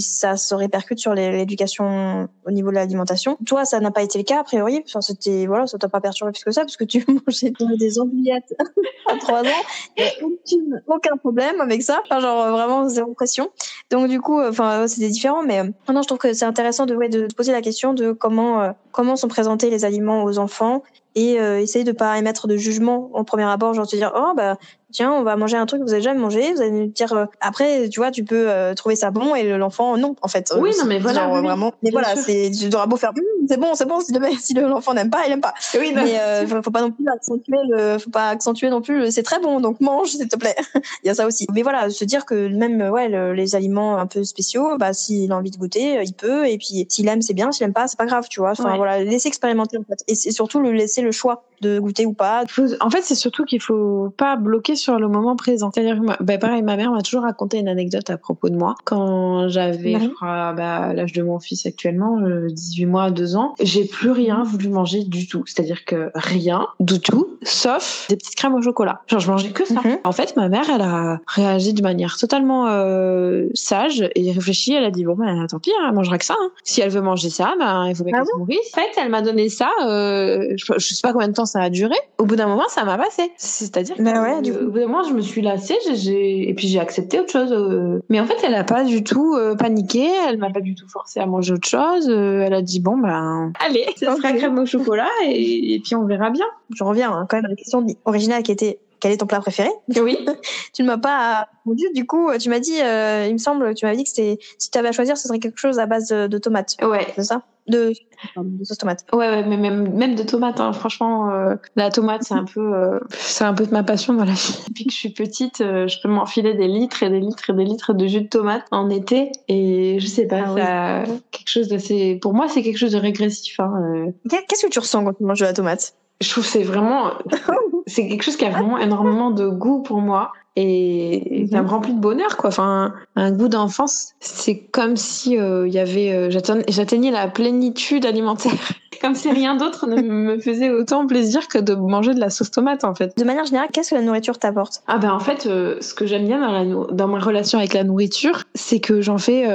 ça 0.00 0.36
se 0.36 0.54
répercute 0.54 0.98
sur 0.98 1.14
l'éducation 1.14 2.28
au 2.44 2.50
niveau 2.50 2.70
de 2.70 2.74
l'alimentation. 2.74 3.36
Toi, 3.46 3.64
ça 3.64 3.80
n'a 3.80 3.90
pas 3.90 4.02
été 4.02 4.18
le 4.18 4.24
cas 4.24 4.40
a 4.40 4.44
priori. 4.44 4.82
Enfin, 4.86 5.00
c'était 5.00 5.46
voilà, 5.46 5.66
ça 5.66 5.78
t'a 5.78 5.88
pas 5.88 6.00
perturbé 6.00 6.32
plus 6.32 6.44
que 6.44 6.50
ça 6.50 6.62
parce 6.62 6.76
que 6.76 6.84
tu 6.84 7.04
mangeais 7.26 7.52
des 7.78 7.98
andouillettes 7.98 8.54
à 9.06 9.16
trois 9.16 9.42
ans. 9.42 9.62
Il 9.96 10.04
y 10.04 10.06
a 10.06 10.78
aucun 10.86 11.16
problème 11.16 11.60
avec 11.60 11.82
ça. 11.82 12.00
Enfin, 12.04 12.20
genre 12.20 12.50
vraiment 12.50 12.88
zéro 12.88 13.12
pression. 13.14 13.50
Donc 13.90 14.08
du 14.08 14.20
coup, 14.20 14.40
enfin, 14.40 14.86
c'était 14.88 15.08
différent. 15.08 15.42
Mais 15.42 15.62
maintenant, 15.62 16.02
je 16.02 16.08
trouve 16.08 16.18
que 16.18 16.32
c'est 16.32 16.44
intéressant 16.44 16.86
de, 16.86 16.94
ouais, 16.94 17.08
de 17.08 17.26
poser 17.34 17.52
la 17.52 17.62
question 17.62 17.94
de 17.94 18.12
comment 18.26 18.60
euh, 18.60 18.72
comment 18.90 19.14
sont 19.14 19.28
présentés 19.28 19.70
les 19.70 19.84
aliments 19.84 20.24
aux 20.24 20.38
enfants 20.38 20.82
et 21.14 21.40
euh, 21.40 21.60
essayer 21.60 21.84
de 21.84 21.92
pas 21.92 22.18
émettre 22.18 22.48
de 22.48 22.56
jugement 22.56 23.10
en 23.14 23.22
premier 23.22 23.44
abord, 23.44 23.72
genre 23.72 23.86
te 23.86 23.94
dire 23.94 24.12
oh 24.16 24.32
bah 24.36 24.58
tiens, 24.96 25.12
on 25.12 25.22
va 25.22 25.36
manger 25.36 25.58
un 25.58 25.66
truc 25.66 25.80
que 25.80 25.86
vous 25.86 25.92
avez 25.92 26.02
jamais 26.02 26.18
mangé. 26.18 26.54
Vous 26.54 26.62
allez 26.62 26.70
nous 26.70 26.86
dire 26.86 27.12
euh, 27.12 27.26
après, 27.40 27.88
tu 27.90 28.00
vois, 28.00 28.10
tu 28.10 28.24
peux 28.24 28.48
euh, 28.48 28.74
trouver 28.74 28.96
ça 28.96 29.10
bon 29.10 29.34
et 29.34 29.56
l'enfant 29.58 29.96
non, 29.98 30.16
en 30.22 30.28
fait. 30.28 30.52
Oui, 30.58 30.72
non, 30.78 30.86
mais 30.86 30.98
voilà, 30.98 31.28
vraiment. 31.28 31.72
Mais 31.82 31.90
voilà, 31.90 32.16
c'est 32.16 32.50
tu 32.50 32.74
auras 32.74 32.86
beau 32.86 32.96
faire, 32.96 33.10
hum, 33.10 33.46
c'est 33.46 33.60
bon, 33.60 33.74
c'est 33.74 33.84
bon. 33.84 34.00
Si 34.00 34.12
le 34.12 34.20
si 34.40 34.54
l'enfant 34.54 34.94
n'aime 34.94 35.10
pas, 35.10 35.26
il 35.26 35.32
aime 35.32 35.42
pas. 35.42 35.52
Oui, 35.78 35.92
mais 35.94 36.18
euh, 36.18 36.62
faut 36.62 36.70
pas 36.70 36.80
non 36.80 36.90
plus 36.90 37.06
accentuer 37.08 37.58
le, 37.68 37.98
faut 37.98 38.10
pas 38.10 38.30
accentuer 38.30 38.70
non 38.70 38.80
plus. 38.80 39.10
C'est 39.12 39.22
très 39.22 39.38
bon, 39.38 39.60
donc 39.60 39.80
mange, 39.80 40.08
s'il 40.08 40.26
te 40.26 40.36
plaît. 40.36 40.56
il 41.04 41.06
y 41.06 41.10
a 41.10 41.14
ça 41.14 41.26
aussi. 41.26 41.46
Mais 41.52 41.62
voilà, 41.62 41.90
se 41.90 42.04
dire 42.04 42.24
que 42.24 42.48
même 42.48 42.80
ouais, 42.80 43.34
les 43.34 43.54
aliments 43.54 43.98
un 43.98 44.06
peu 44.06 44.24
spéciaux, 44.24 44.78
bah 44.78 44.94
s'il 44.94 45.30
a 45.30 45.36
envie 45.36 45.50
de 45.50 45.58
goûter, 45.58 46.02
il 46.02 46.14
peut. 46.14 46.48
Et 46.48 46.56
puis 46.56 46.86
s'il 46.88 47.06
aime, 47.08 47.20
c'est 47.20 47.34
bien. 47.34 47.52
S'il 47.52 47.64
aime 47.64 47.74
pas, 47.74 47.86
c'est 47.86 47.98
pas 47.98 48.06
grave, 48.06 48.28
tu 48.30 48.40
vois. 48.40 48.52
Enfin 48.52 48.76
voilà, 48.76 49.04
laisser 49.04 49.28
expérimenter 49.28 49.76
en 49.76 49.82
fait. 49.82 50.02
Et 50.08 50.14
surtout 50.14 50.60
le 50.60 50.72
laisser 50.72 51.02
le 51.02 51.12
choix 51.12 51.44
de 51.60 51.78
goûter 51.78 52.06
ou 52.06 52.12
pas. 52.12 52.44
En 52.80 52.90
fait, 52.90 53.02
c'est 53.02 53.14
surtout 53.14 53.44
qu'il 53.44 53.60
faut 53.60 54.12
pas 54.16 54.36
bloquer 54.36 54.76
sur 54.76 54.98
le 54.98 55.08
moment 55.08 55.36
présent. 55.36 55.70
C'est-à-dire 55.74 56.00
que, 56.00 56.22
bah, 56.22 56.38
pareil, 56.38 56.62
ma 56.62 56.76
mère 56.76 56.90
m'a 56.92 57.02
toujours 57.02 57.22
raconté 57.22 57.58
une 57.58 57.68
anecdote 57.68 58.08
à 58.10 58.16
propos 58.16 58.48
de 58.48 58.56
moi. 58.56 58.74
Quand 58.84 59.48
j'avais, 59.48 59.98
je 60.00 60.08
crois, 60.08 60.52
bah, 60.52 60.92
l'âge 60.92 61.12
de 61.12 61.22
mon 61.22 61.38
fils 61.38 61.66
actuellement, 61.66 62.18
18 62.48 62.84
euh, 62.84 62.88
mois, 62.88 63.10
2 63.10 63.36
ans, 63.36 63.54
j'ai 63.60 63.84
plus 63.84 64.10
rien 64.10 64.42
voulu 64.42 64.68
manger 64.68 65.04
du 65.04 65.26
tout. 65.26 65.44
C'est-à-dire 65.46 65.84
que 65.84 66.10
rien 66.14 66.68
du 66.80 67.00
tout, 67.00 67.38
sauf 67.42 68.06
des 68.08 68.16
petites 68.16 68.36
crèmes 68.36 68.54
au 68.54 68.62
chocolat. 68.62 69.00
Genre, 69.06 69.20
je 69.20 69.30
mangeais 69.30 69.50
que 69.50 69.64
ça. 69.64 69.80
Mhm. 69.82 69.98
En 70.04 70.12
fait, 70.12 70.36
ma 70.36 70.48
mère, 70.48 70.68
elle 70.72 70.82
a 70.82 71.20
réagi 71.26 71.72
de 71.72 71.82
manière 71.82 72.16
totalement 72.18 72.66
euh, 72.68 73.48
sage 73.54 74.08
et 74.14 74.32
réfléchie. 74.32 74.74
Elle 74.74 74.84
a 74.84 74.90
dit, 74.90 75.04
bon, 75.04 75.14
ben, 75.14 75.46
tant 75.46 75.58
pis, 75.58 75.70
hein, 75.70 75.86
elle 75.88 75.94
mangera 75.94 76.18
que 76.18 76.24
ça. 76.24 76.36
Hein. 76.38 76.50
Si 76.64 76.80
elle 76.80 76.90
veut 76.90 77.00
manger 77.00 77.30
ça, 77.30 77.54
ben, 77.58 77.86
il 77.88 77.94
faut 77.94 78.04
bien 78.04 78.14
ah 78.16 78.18
qu'elle 78.18 78.26
se 78.26 78.38
nourrisse. 78.38 78.72
En 78.74 78.80
fait, 78.80 79.00
elle 79.00 79.10
m'a 79.10 79.22
donné 79.22 79.48
ça, 79.48 79.70
euh, 79.84 80.54
je, 80.56 80.64
je 80.76 80.94
sais 80.94 81.02
pas 81.02 81.12
combien 81.12 81.28
de 81.28 81.32
temps 81.32 81.45
ça 81.46 81.60
a 81.60 81.70
duré. 81.70 81.94
Au 82.18 82.24
bout 82.24 82.36
d'un 82.36 82.46
moment, 82.46 82.68
ça 82.68 82.84
m'a 82.84 82.98
passé. 82.98 83.32
C'est-à-dire 83.36 83.96
bah 83.98 84.22
ouais, 84.22 84.42
du 84.42 84.52
au 84.52 84.70
bout 84.70 84.78
d'un 84.78 84.86
moment, 84.86 85.04
je 85.04 85.14
me 85.14 85.20
suis 85.20 85.42
lassée, 85.42 85.76
j'ai 85.94 86.48
et 86.48 86.54
puis 86.54 86.68
j'ai 86.68 86.80
accepté 86.80 87.20
autre 87.20 87.30
chose. 87.30 87.52
Euh. 87.52 88.00
Mais 88.08 88.20
en 88.20 88.26
fait, 88.26 88.36
elle 88.44 88.54
a 88.54 88.64
pas 88.64 88.84
du 88.84 89.04
tout 89.04 89.34
euh, 89.34 89.54
paniqué, 89.54 90.08
elle 90.28 90.38
m'a 90.38 90.50
pas 90.50 90.60
du 90.60 90.74
tout 90.74 90.88
forcé 90.88 91.20
à 91.20 91.26
manger 91.26 91.54
autre 91.54 91.68
chose. 91.68 92.08
Elle 92.08 92.54
a 92.54 92.62
dit 92.62 92.80
bon 92.80 92.98
ben 92.98 93.52
allez, 93.66 93.86
ça 93.96 94.14
sera 94.16 94.32
crème 94.32 94.58
au 94.58 94.66
chocolat 94.66 95.08
et, 95.24 95.80
puis 95.84 95.94
on 95.94 96.04
verra 96.04 96.30
bien. 96.30 96.46
Je 96.74 96.84
reviens 96.84 97.12
hein, 97.12 97.26
quand 97.28 97.36
même 97.36 97.46
à 97.46 97.48
la 97.48 97.56
question 97.56 97.86
originale 98.04 98.42
qui 98.42 98.52
était 98.52 98.78
quel 99.00 99.12
est 99.12 99.18
ton 99.18 99.26
plat 99.26 99.40
préféré? 99.40 99.70
Oui. 100.00 100.18
tu 100.74 100.82
ne 100.82 100.88
m'as 100.88 100.98
pas 100.98 101.48
répondu. 101.58 101.84
Du 101.94 102.06
coup, 102.06 102.30
tu 102.38 102.48
m'as 102.48 102.60
dit, 102.60 102.76
il 102.76 103.32
me 103.32 103.38
semble, 103.38 103.74
tu 103.74 103.84
m'avais 103.84 103.96
dit 103.96 104.04
que 104.04 104.10
c'était 104.10 104.38
si 104.58 104.70
tu 104.70 104.78
avais 104.78 104.88
à 104.88 104.92
choisir, 104.92 105.16
ce 105.16 105.28
serait 105.28 105.38
quelque 105.38 105.58
chose 105.58 105.78
à 105.78 105.86
base 105.86 106.08
de, 106.08 106.26
de 106.26 106.38
tomates. 106.38 106.76
Ouais. 106.82 107.06
C'est 107.16 107.24
ça? 107.24 107.42
De, 107.68 107.92
de 108.36 108.64
sauce 108.64 108.78
tomate. 108.78 109.04
Ouais, 109.12 109.28
ouais, 109.28 109.44
mais 109.44 109.56
même, 109.56 109.92
même 109.92 110.14
de 110.14 110.22
tomates. 110.22 110.60
Hein. 110.60 110.72
Franchement, 110.72 111.32
euh, 111.32 111.56
la 111.74 111.90
tomate, 111.90 112.22
c'est 112.22 112.34
un 112.34 112.44
peu, 112.44 112.74
euh, 112.74 113.00
c'est 113.10 113.44
un 113.44 113.54
peu 113.54 113.66
de 113.66 113.72
ma 113.72 113.82
passion 113.82 114.14
dans 114.14 114.24
la 114.24 114.32
vie. 114.32 114.64
Depuis 114.68 114.84
que 114.84 114.92
je 114.92 114.96
suis 114.96 115.10
petite, 115.10 115.60
euh, 115.60 115.88
je 115.88 116.00
peux 116.00 116.08
m'enfiler 116.08 116.54
des 116.54 116.68
litres 116.68 117.02
et 117.02 117.10
des 117.10 117.20
litres 117.20 117.50
et 117.50 117.52
des 117.52 117.64
litres 117.64 117.92
de 117.92 118.06
jus 118.06 118.22
de 118.22 118.28
tomate 118.28 118.64
en 118.70 118.88
été. 118.88 119.32
Et 119.48 119.98
je 119.98 120.06
sais 120.06 120.26
pas, 120.26 120.44
ah, 120.46 121.04
ça, 121.04 121.12
quelque 121.32 121.48
chose 121.48 121.68
d'assez. 121.68 122.18
Pour 122.22 122.34
moi, 122.34 122.48
c'est 122.48 122.62
quelque 122.62 122.78
chose 122.78 122.92
de 122.92 122.98
régressif. 122.98 123.58
Hein, 123.58 124.12
Qu'est-ce 124.28 124.66
que 124.66 124.70
tu 124.70 124.78
ressens 124.78 125.04
quand 125.04 125.14
tu 125.14 125.24
manges 125.24 125.40
de 125.40 125.44
la 125.44 125.52
tomate? 125.52 125.94
Je 126.20 126.30
trouve 126.30 126.44
c'est 126.44 126.62
vraiment, 126.62 127.12
c'est 127.86 128.08
quelque 128.08 128.22
chose 128.22 128.36
qui 128.36 128.44
a 128.44 128.50
vraiment 128.50 128.78
énormément 128.78 129.30
de 129.30 129.48
goût 129.48 129.82
pour 129.82 130.00
moi 130.00 130.32
et 130.56 131.46
ça 131.50 131.62
me 131.62 131.68
remplit 131.68 131.92
de 131.92 132.00
bonheur 132.00 132.36
quoi. 132.36 132.48
Enfin 132.48 132.94
un 133.14 133.30
goût 133.30 133.48
d'enfance 133.48 134.14
c'est 134.20 134.58
comme 134.58 134.96
si 134.96 135.32
il 135.32 135.38
euh, 135.38 135.68
y 135.68 135.78
avait 135.78 136.12
euh, 136.12 136.30
j'atteignais 136.30 137.10
la 137.10 137.28
plénitude 137.28 138.06
alimentaire. 138.06 138.52
Comme 139.02 139.14
si 139.14 139.30
rien 139.30 139.56
d'autre 139.56 139.86
ne 139.86 140.00
me 140.00 140.40
faisait 140.40 140.70
autant 140.70 141.06
plaisir 141.06 141.48
que 141.48 141.58
de 141.58 141.74
manger 141.74 142.14
de 142.14 142.18
la 142.18 142.30
sauce 142.30 142.50
tomate 142.50 142.82
en 142.82 142.94
fait. 142.94 143.14
De 143.18 143.24
manière 143.24 143.44
générale 143.44 143.68
qu'est-ce 143.70 143.90
que 143.90 143.94
la 143.94 144.00
nourriture 144.00 144.38
t'apporte? 144.38 144.82
Ah 144.86 144.96
ben 144.96 145.12
en 145.12 145.20
fait 145.20 145.44
euh, 145.44 145.76
ce 145.82 145.92
que 145.92 146.06
j'aime 146.06 146.26
bien 146.26 146.40
dans, 146.40 146.50
la, 146.50 146.64
dans 146.94 147.06
ma 147.06 147.18
relation 147.18 147.58
avec 147.58 147.74
la 147.74 147.84
nourriture 147.84 148.44
c'est 148.54 148.80
que 148.80 149.02
j'en 149.02 149.18
fais 149.18 149.46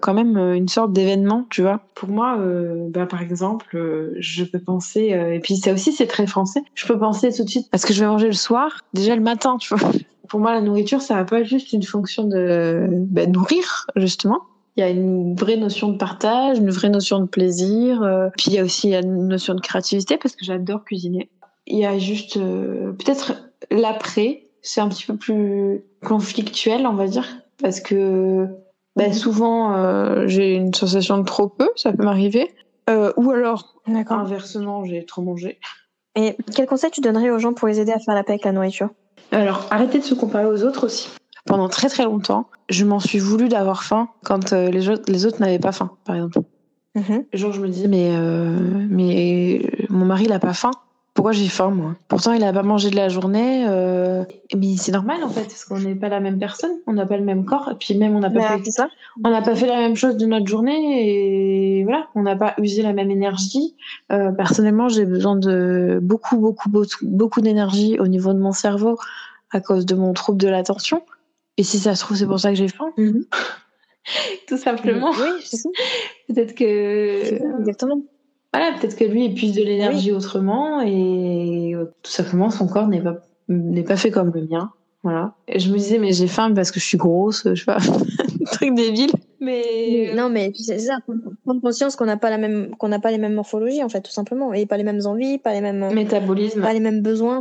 quand 0.00 0.14
même 0.14 0.38
une 0.38 0.68
sorte 0.68 0.94
d'événement 0.94 1.44
tu 1.50 1.60
vois. 1.60 1.82
Pour 1.94 2.08
moi 2.08 2.38
ben, 2.38 3.04
par 3.04 3.20
exemple 3.20 3.78
je 4.18 4.44
peux 4.44 4.60
penser 4.60 5.14
et 5.30 5.40
puis 5.40 5.56
ça 5.56 5.74
aussi 5.74 5.92
c'est 5.92 6.06
très 6.06 6.26
français 6.26 6.62
je 6.74 6.86
peux 6.86 6.98
penser 6.98 7.30
tout 7.34 7.44
de 7.44 7.50
suite 7.50 7.68
parce 7.70 7.84
que 7.84 7.92
je 7.92 8.00
vais 8.00 8.06
manger 8.06 8.28
le 8.28 8.32
soir 8.32 8.80
déjà 8.94 9.14
le 9.14 9.22
matin 9.22 9.58
tu 9.58 9.74
vois 9.74 9.90
pour 10.28 10.40
moi, 10.40 10.52
la 10.52 10.60
nourriture, 10.60 11.02
ça 11.02 11.14
n'a 11.14 11.24
pas 11.24 11.42
juste 11.42 11.72
une 11.72 11.82
fonction 11.82 12.24
de 12.24 12.86
ben, 12.90 13.30
nourrir, 13.30 13.86
justement. 13.96 14.40
Il 14.76 14.80
y 14.80 14.82
a 14.82 14.90
une 14.90 15.34
vraie 15.34 15.56
notion 15.56 15.88
de 15.88 15.96
partage, 15.96 16.58
une 16.58 16.70
vraie 16.70 16.90
notion 16.90 17.20
de 17.20 17.26
plaisir. 17.26 18.02
Euh, 18.02 18.28
puis 18.36 18.48
il 18.48 18.52
y 18.54 18.58
a 18.58 18.64
aussi 18.64 18.94
une 18.94 19.26
notion 19.26 19.54
de 19.54 19.60
créativité 19.60 20.18
parce 20.18 20.36
que 20.36 20.44
j'adore 20.44 20.84
cuisiner. 20.84 21.30
Il 21.66 21.78
y 21.78 21.86
a 21.86 21.98
juste 21.98 22.36
euh, 22.36 22.92
peut-être 22.92 23.50
l'après, 23.70 24.44
c'est 24.60 24.82
un 24.82 24.88
petit 24.88 25.06
peu 25.06 25.16
plus 25.16 25.82
conflictuel, 26.04 26.86
on 26.86 26.92
va 26.92 27.06
dire, 27.06 27.26
parce 27.60 27.80
que 27.80 28.46
ben, 28.96 29.14
souvent 29.14 29.74
euh, 29.74 30.26
j'ai 30.26 30.54
une 30.54 30.74
sensation 30.74 31.18
de 31.18 31.24
trop 31.24 31.48
peu, 31.48 31.70
ça 31.74 31.92
peut 31.92 32.04
m'arriver. 32.04 32.50
ou 33.16 33.30
alors, 33.30 33.80
inversement, 33.86 34.84
j'ai 34.84 35.06
trop 35.06 35.22
mangé. 35.22 35.58
Et 36.16 36.36
quel 36.54 36.66
conseil 36.66 36.90
tu 36.90 37.00
donnerais 37.00 37.30
aux 37.30 37.38
gens 37.38 37.54
pour 37.54 37.66
les 37.66 37.80
aider 37.80 37.92
à 37.92 37.98
faire 37.98 38.14
la 38.14 38.24
paix 38.24 38.32
avec 38.32 38.44
la 38.44 38.52
nourriture? 38.52 38.90
Alors, 39.32 39.66
arrêtez 39.70 39.98
de 39.98 40.04
se 40.04 40.14
comparer 40.14 40.46
aux 40.46 40.62
autres 40.62 40.86
aussi. 40.86 41.08
Pendant 41.46 41.68
très 41.68 41.88
très 41.88 42.04
longtemps, 42.04 42.48
je 42.68 42.84
m'en 42.84 43.00
suis 43.00 43.18
voulu 43.18 43.48
d'avoir 43.48 43.84
faim 43.84 44.08
quand 44.24 44.52
euh, 44.52 44.70
les, 44.70 44.88
autres, 44.88 45.10
les 45.10 45.26
autres 45.26 45.40
n'avaient 45.40 45.58
pas 45.58 45.72
faim, 45.72 45.90
par 46.04 46.16
exemple. 46.16 46.40
Mm 46.94 47.18
Genre, 47.32 47.52
je 47.52 47.60
me 47.60 47.68
disais, 47.68 47.88
mais, 47.88 48.10
euh, 48.12 48.86
mais 48.88 49.70
mon 49.90 50.06
mari, 50.06 50.24
il 50.24 50.32
a 50.32 50.38
pas 50.38 50.54
faim. 50.54 50.70
Pourquoi 51.16 51.32
j'ai 51.32 51.48
faim, 51.48 51.70
moi? 51.70 51.96
Pourtant, 52.08 52.34
il 52.34 52.44
a 52.44 52.52
pas 52.52 52.62
mangé 52.62 52.90
de 52.90 52.96
la 52.96 53.08
journée. 53.08 53.64
Euh... 53.66 54.22
Mais 54.54 54.76
c'est 54.76 54.92
normal, 54.92 55.24
en 55.24 55.30
fait, 55.30 55.44
parce 55.44 55.64
qu'on 55.64 55.78
n'est 55.78 55.94
pas 55.94 56.10
la 56.10 56.20
même 56.20 56.38
personne, 56.38 56.72
on 56.86 56.92
n'a 56.92 57.06
pas 57.06 57.16
le 57.16 57.24
même 57.24 57.46
corps, 57.46 57.70
et 57.72 57.74
puis 57.74 57.96
même, 57.96 58.14
on 58.14 58.20
n'a 58.20 58.28
pas, 58.28 58.40
bah, 58.40 58.58
fait... 58.62 58.70
ça. 58.70 58.88
On 59.24 59.30
n'a 59.30 59.40
pas 59.40 59.56
fait 59.56 59.66
la 59.66 59.76
même 59.78 59.96
chose 59.96 60.18
de 60.18 60.26
notre 60.26 60.46
journée, 60.46 61.78
et 61.80 61.84
voilà, 61.84 62.06
on 62.14 62.22
n'a 62.22 62.36
pas 62.36 62.54
usé 62.58 62.82
la 62.82 62.92
même 62.92 63.10
énergie. 63.10 63.74
Euh, 64.12 64.30
personnellement, 64.30 64.90
j'ai 64.90 65.06
besoin 65.06 65.36
de 65.36 65.98
beaucoup, 66.02 66.36
beaucoup, 66.36 66.68
beaucoup, 66.68 67.06
beaucoup 67.06 67.40
d'énergie 67.40 67.98
au 67.98 68.08
niveau 68.08 68.34
de 68.34 68.38
mon 68.38 68.52
cerveau 68.52 68.98
à 69.52 69.60
cause 69.60 69.86
de 69.86 69.94
mon 69.94 70.12
trouble 70.12 70.38
de 70.38 70.48
l'attention. 70.48 71.02
Et 71.56 71.62
si 71.62 71.78
ça 71.78 71.94
se 71.94 72.04
trouve, 72.04 72.18
c'est 72.18 72.26
pour 72.26 72.40
ça 72.40 72.50
que 72.50 72.56
j'ai 72.56 72.68
faim. 72.68 72.90
Mhm. 72.98 73.24
Tout 74.46 74.58
simplement. 74.58 75.12
Oui. 75.12 75.60
Peut-être 76.28 76.54
que. 76.54 77.58
Exactement 77.60 78.02
voilà, 78.56 78.78
peut-être 78.78 78.96
que 78.96 79.04
lui 79.04 79.26
épuise 79.26 79.52
de 79.52 79.62
l'énergie 79.62 80.12
autrement 80.12 80.80
et 80.80 81.74
euh, 81.74 81.92
tout 82.02 82.10
simplement 82.10 82.48
son 82.48 82.66
corps 82.66 82.88
n'est 82.88 83.02
pas 83.02 83.16
n'est 83.48 83.82
pas 83.82 83.96
fait 83.96 84.10
comme 84.10 84.32
le 84.34 84.46
mien. 84.46 84.70
Voilà. 85.02 85.34
Et 85.46 85.58
je 85.58 85.70
me 85.70 85.76
disais 85.76 85.98
mais 85.98 86.12
j'ai 86.12 86.26
faim 86.26 86.52
parce 86.54 86.70
que 86.70 86.80
je 86.80 86.86
suis 86.86 86.96
grosse, 86.96 87.46
je 87.52 87.54
sais 87.54 87.66
pas, 87.66 87.78
truc 88.52 88.74
débile. 88.74 89.10
Mais 89.40 90.12
non 90.14 90.30
mais 90.30 90.52
c'est 90.54 90.78
ça, 90.78 90.96
prendre 91.44 91.60
conscience 91.60 91.96
qu'on 91.96 92.06
n'a 92.06 92.16
pas 92.16 92.30
la 92.30 92.38
même 92.38 92.74
qu'on 92.76 92.88
n'a 92.88 92.98
pas 92.98 93.10
les 93.10 93.18
mêmes 93.18 93.34
morphologies 93.34 93.84
en 93.84 93.90
fait 93.90 94.00
tout 94.00 94.10
simplement 94.10 94.54
et 94.54 94.64
pas 94.64 94.78
les 94.78 94.84
mêmes 94.84 95.04
envies, 95.04 95.36
pas 95.36 95.52
les 95.52 95.60
mêmes 95.60 95.92
métabolismes, 95.92 96.62
pas 96.62 96.72
les 96.72 96.80
mêmes 96.80 97.02
besoins. 97.02 97.40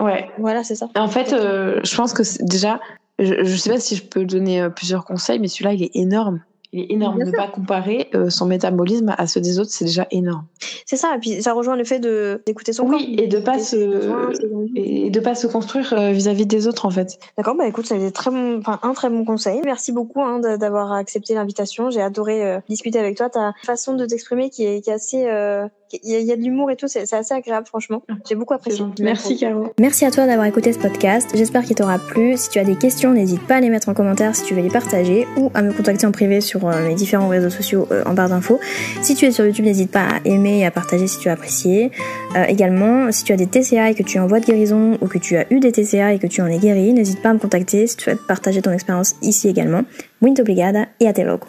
Ouais. 0.00 0.30
Voilà, 0.38 0.64
c'est 0.64 0.76
ça. 0.76 0.88
En 0.96 1.08
fait, 1.08 1.34
euh, 1.34 1.80
je 1.84 1.94
pense 1.94 2.14
que 2.14 2.22
déjà 2.42 2.80
je, 3.18 3.44
je 3.44 3.56
sais 3.56 3.68
pas 3.68 3.80
si 3.80 3.96
je 3.96 4.04
peux 4.04 4.24
donner 4.24 4.62
euh, 4.62 4.70
plusieurs 4.70 5.04
conseils 5.04 5.40
mais 5.40 5.48
celui-là 5.48 5.74
il 5.74 5.82
est 5.82 5.94
énorme 5.94 6.40
Il 6.72 6.80
est 6.80 6.92
énorme. 6.92 7.18
ne 7.22 7.30
pas 7.30 7.48
comparer 7.48 8.08
euh, 8.14 8.28
son 8.28 8.44
métabolisme 8.44 9.14
à 9.16 9.26
ceux 9.26 9.40
des 9.40 9.58
autres, 9.58 9.70
c'est 9.70 9.86
déjà 9.86 10.06
énorme. 10.10 10.44
C'est 10.84 10.96
ça, 10.96 11.14
et 11.16 11.18
puis 11.18 11.42
ça 11.42 11.54
rejoint 11.54 11.76
le 11.76 11.84
fait 11.84 11.98
de 11.98 12.42
d'écouter 12.44 12.74
son 12.74 12.86
corps. 12.86 12.98
Oui, 12.98 13.16
et 13.18 13.26
de 13.26 13.38
pas 13.38 13.58
se 13.58 14.12
et 14.76 15.08
de 15.08 15.20
pas 15.20 15.34
se 15.34 15.46
construire 15.46 15.94
euh, 15.94 16.10
vis-à-vis 16.10 16.44
des 16.44 16.68
autres 16.68 16.84
en 16.84 16.90
fait. 16.90 17.18
D'accord, 17.38 17.54
bah 17.54 17.66
écoute, 17.66 17.86
c'est 17.86 18.10
très 18.10 18.30
bon, 18.30 18.58
enfin 18.58 18.78
un 18.82 18.92
très 18.92 19.08
bon 19.08 19.24
conseil. 19.24 19.62
Merci 19.64 19.92
beaucoup 19.92 20.20
hein, 20.20 20.40
d'avoir 20.58 20.92
accepté 20.92 21.32
l'invitation. 21.32 21.90
J'ai 21.90 22.02
adoré 22.02 22.44
euh, 22.44 22.60
discuter 22.68 22.98
avec 22.98 23.16
toi. 23.16 23.30
Ta 23.30 23.54
façon 23.64 23.94
de 23.94 24.04
t'exprimer 24.04 24.50
qui 24.50 24.66
est, 24.66 24.82
qui 24.82 24.90
est 24.90 24.94
assez 24.94 25.26
il 25.92 26.10
y, 26.10 26.32
a, 26.32 26.36
de 26.36 26.42
l'humour 26.42 26.70
et 26.70 26.76
tout, 26.76 26.88
c'est 26.88 27.12
assez 27.12 27.34
agréable 27.34 27.66
franchement. 27.66 28.02
J'ai 28.28 28.34
beaucoup 28.34 28.54
apprécié. 28.54 28.84
Merci 29.00 29.36
Caro. 29.38 29.72
Merci 29.78 30.04
à 30.04 30.10
toi 30.10 30.26
d'avoir 30.26 30.46
écouté 30.46 30.72
ce 30.72 30.78
podcast. 30.78 31.30
J'espère 31.34 31.64
qu'il 31.64 31.76
t'aura 31.76 31.98
plu. 31.98 32.36
Si 32.36 32.50
tu 32.50 32.58
as 32.58 32.64
des 32.64 32.76
questions, 32.76 33.12
n'hésite 33.12 33.46
pas 33.46 33.56
à 33.56 33.60
les 33.60 33.70
mettre 33.70 33.88
en 33.88 33.94
commentaire 33.94 34.34
si 34.34 34.44
tu 34.44 34.54
veux 34.54 34.62
les 34.62 34.70
partager 34.70 35.26
ou 35.36 35.50
à 35.54 35.62
me 35.62 35.72
contacter 35.72 36.06
en 36.06 36.12
privé 36.12 36.40
sur 36.40 36.66
euh, 36.66 36.86
mes 36.86 36.94
différents 36.94 37.28
réseaux 37.28 37.50
sociaux 37.50 37.86
euh, 37.90 38.02
en 38.06 38.14
barre 38.14 38.28
d'infos. 38.28 38.60
Si 39.02 39.14
tu 39.14 39.26
es 39.26 39.30
sur 39.30 39.44
YouTube, 39.44 39.64
n'hésite 39.64 39.90
pas 39.90 40.06
à 40.06 40.20
aimer 40.24 40.60
et 40.60 40.66
à 40.66 40.70
partager 40.70 41.06
si 41.06 41.18
tu 41.18 41.28
as 41.28 41.32
apprécié. 41.32 41.90
Euh, 42.36 42.44
également, 42.44 43.10
si 43.12 43.24
tu 43.24 43.32
as 43.32 43.36
des 43.36 43.46
TCA 43.46 43.90
et 43.90 43.94
que 43.94 44.02
tu 44.02 44.18
es 44.18 44.20
en 44.20 44.26
voie 44.26 44.40
de 44.40 44.46
guérison 44.46 44.98
ou 45.00 45.06
que 45.06 45.18
tu 45.18 45.36
as 45.36 45.46
eu 45.52 45.60
des 45.60 45.72
TCA 45.72 46.14
et 46.14 46.18
que 46.18 46.26
tu 46.26 46.42
en 46.42 46.46
es 46.46 46.58
guéri, 46.58 46.92
n'hésite 46.92 47.22
pas 47.22 47.30
à 47.30 47.34
me 47.34 47.38
contacter 47.38 47.86
si 47.86 47.96
tu 47.96 48.04
souhaites 48.04 48.26
partager 48.26 48.62
ton 48.62 48.72
expérience 48.72 49.14
ici 49.22 49.48
également. 49.48 49.82
Muito 50.20 50.40
obrigada 50.40 50.86
et 51.00 51.08
à 51.08 51.12
te 51.12 51.20
logo. 51.20 51.46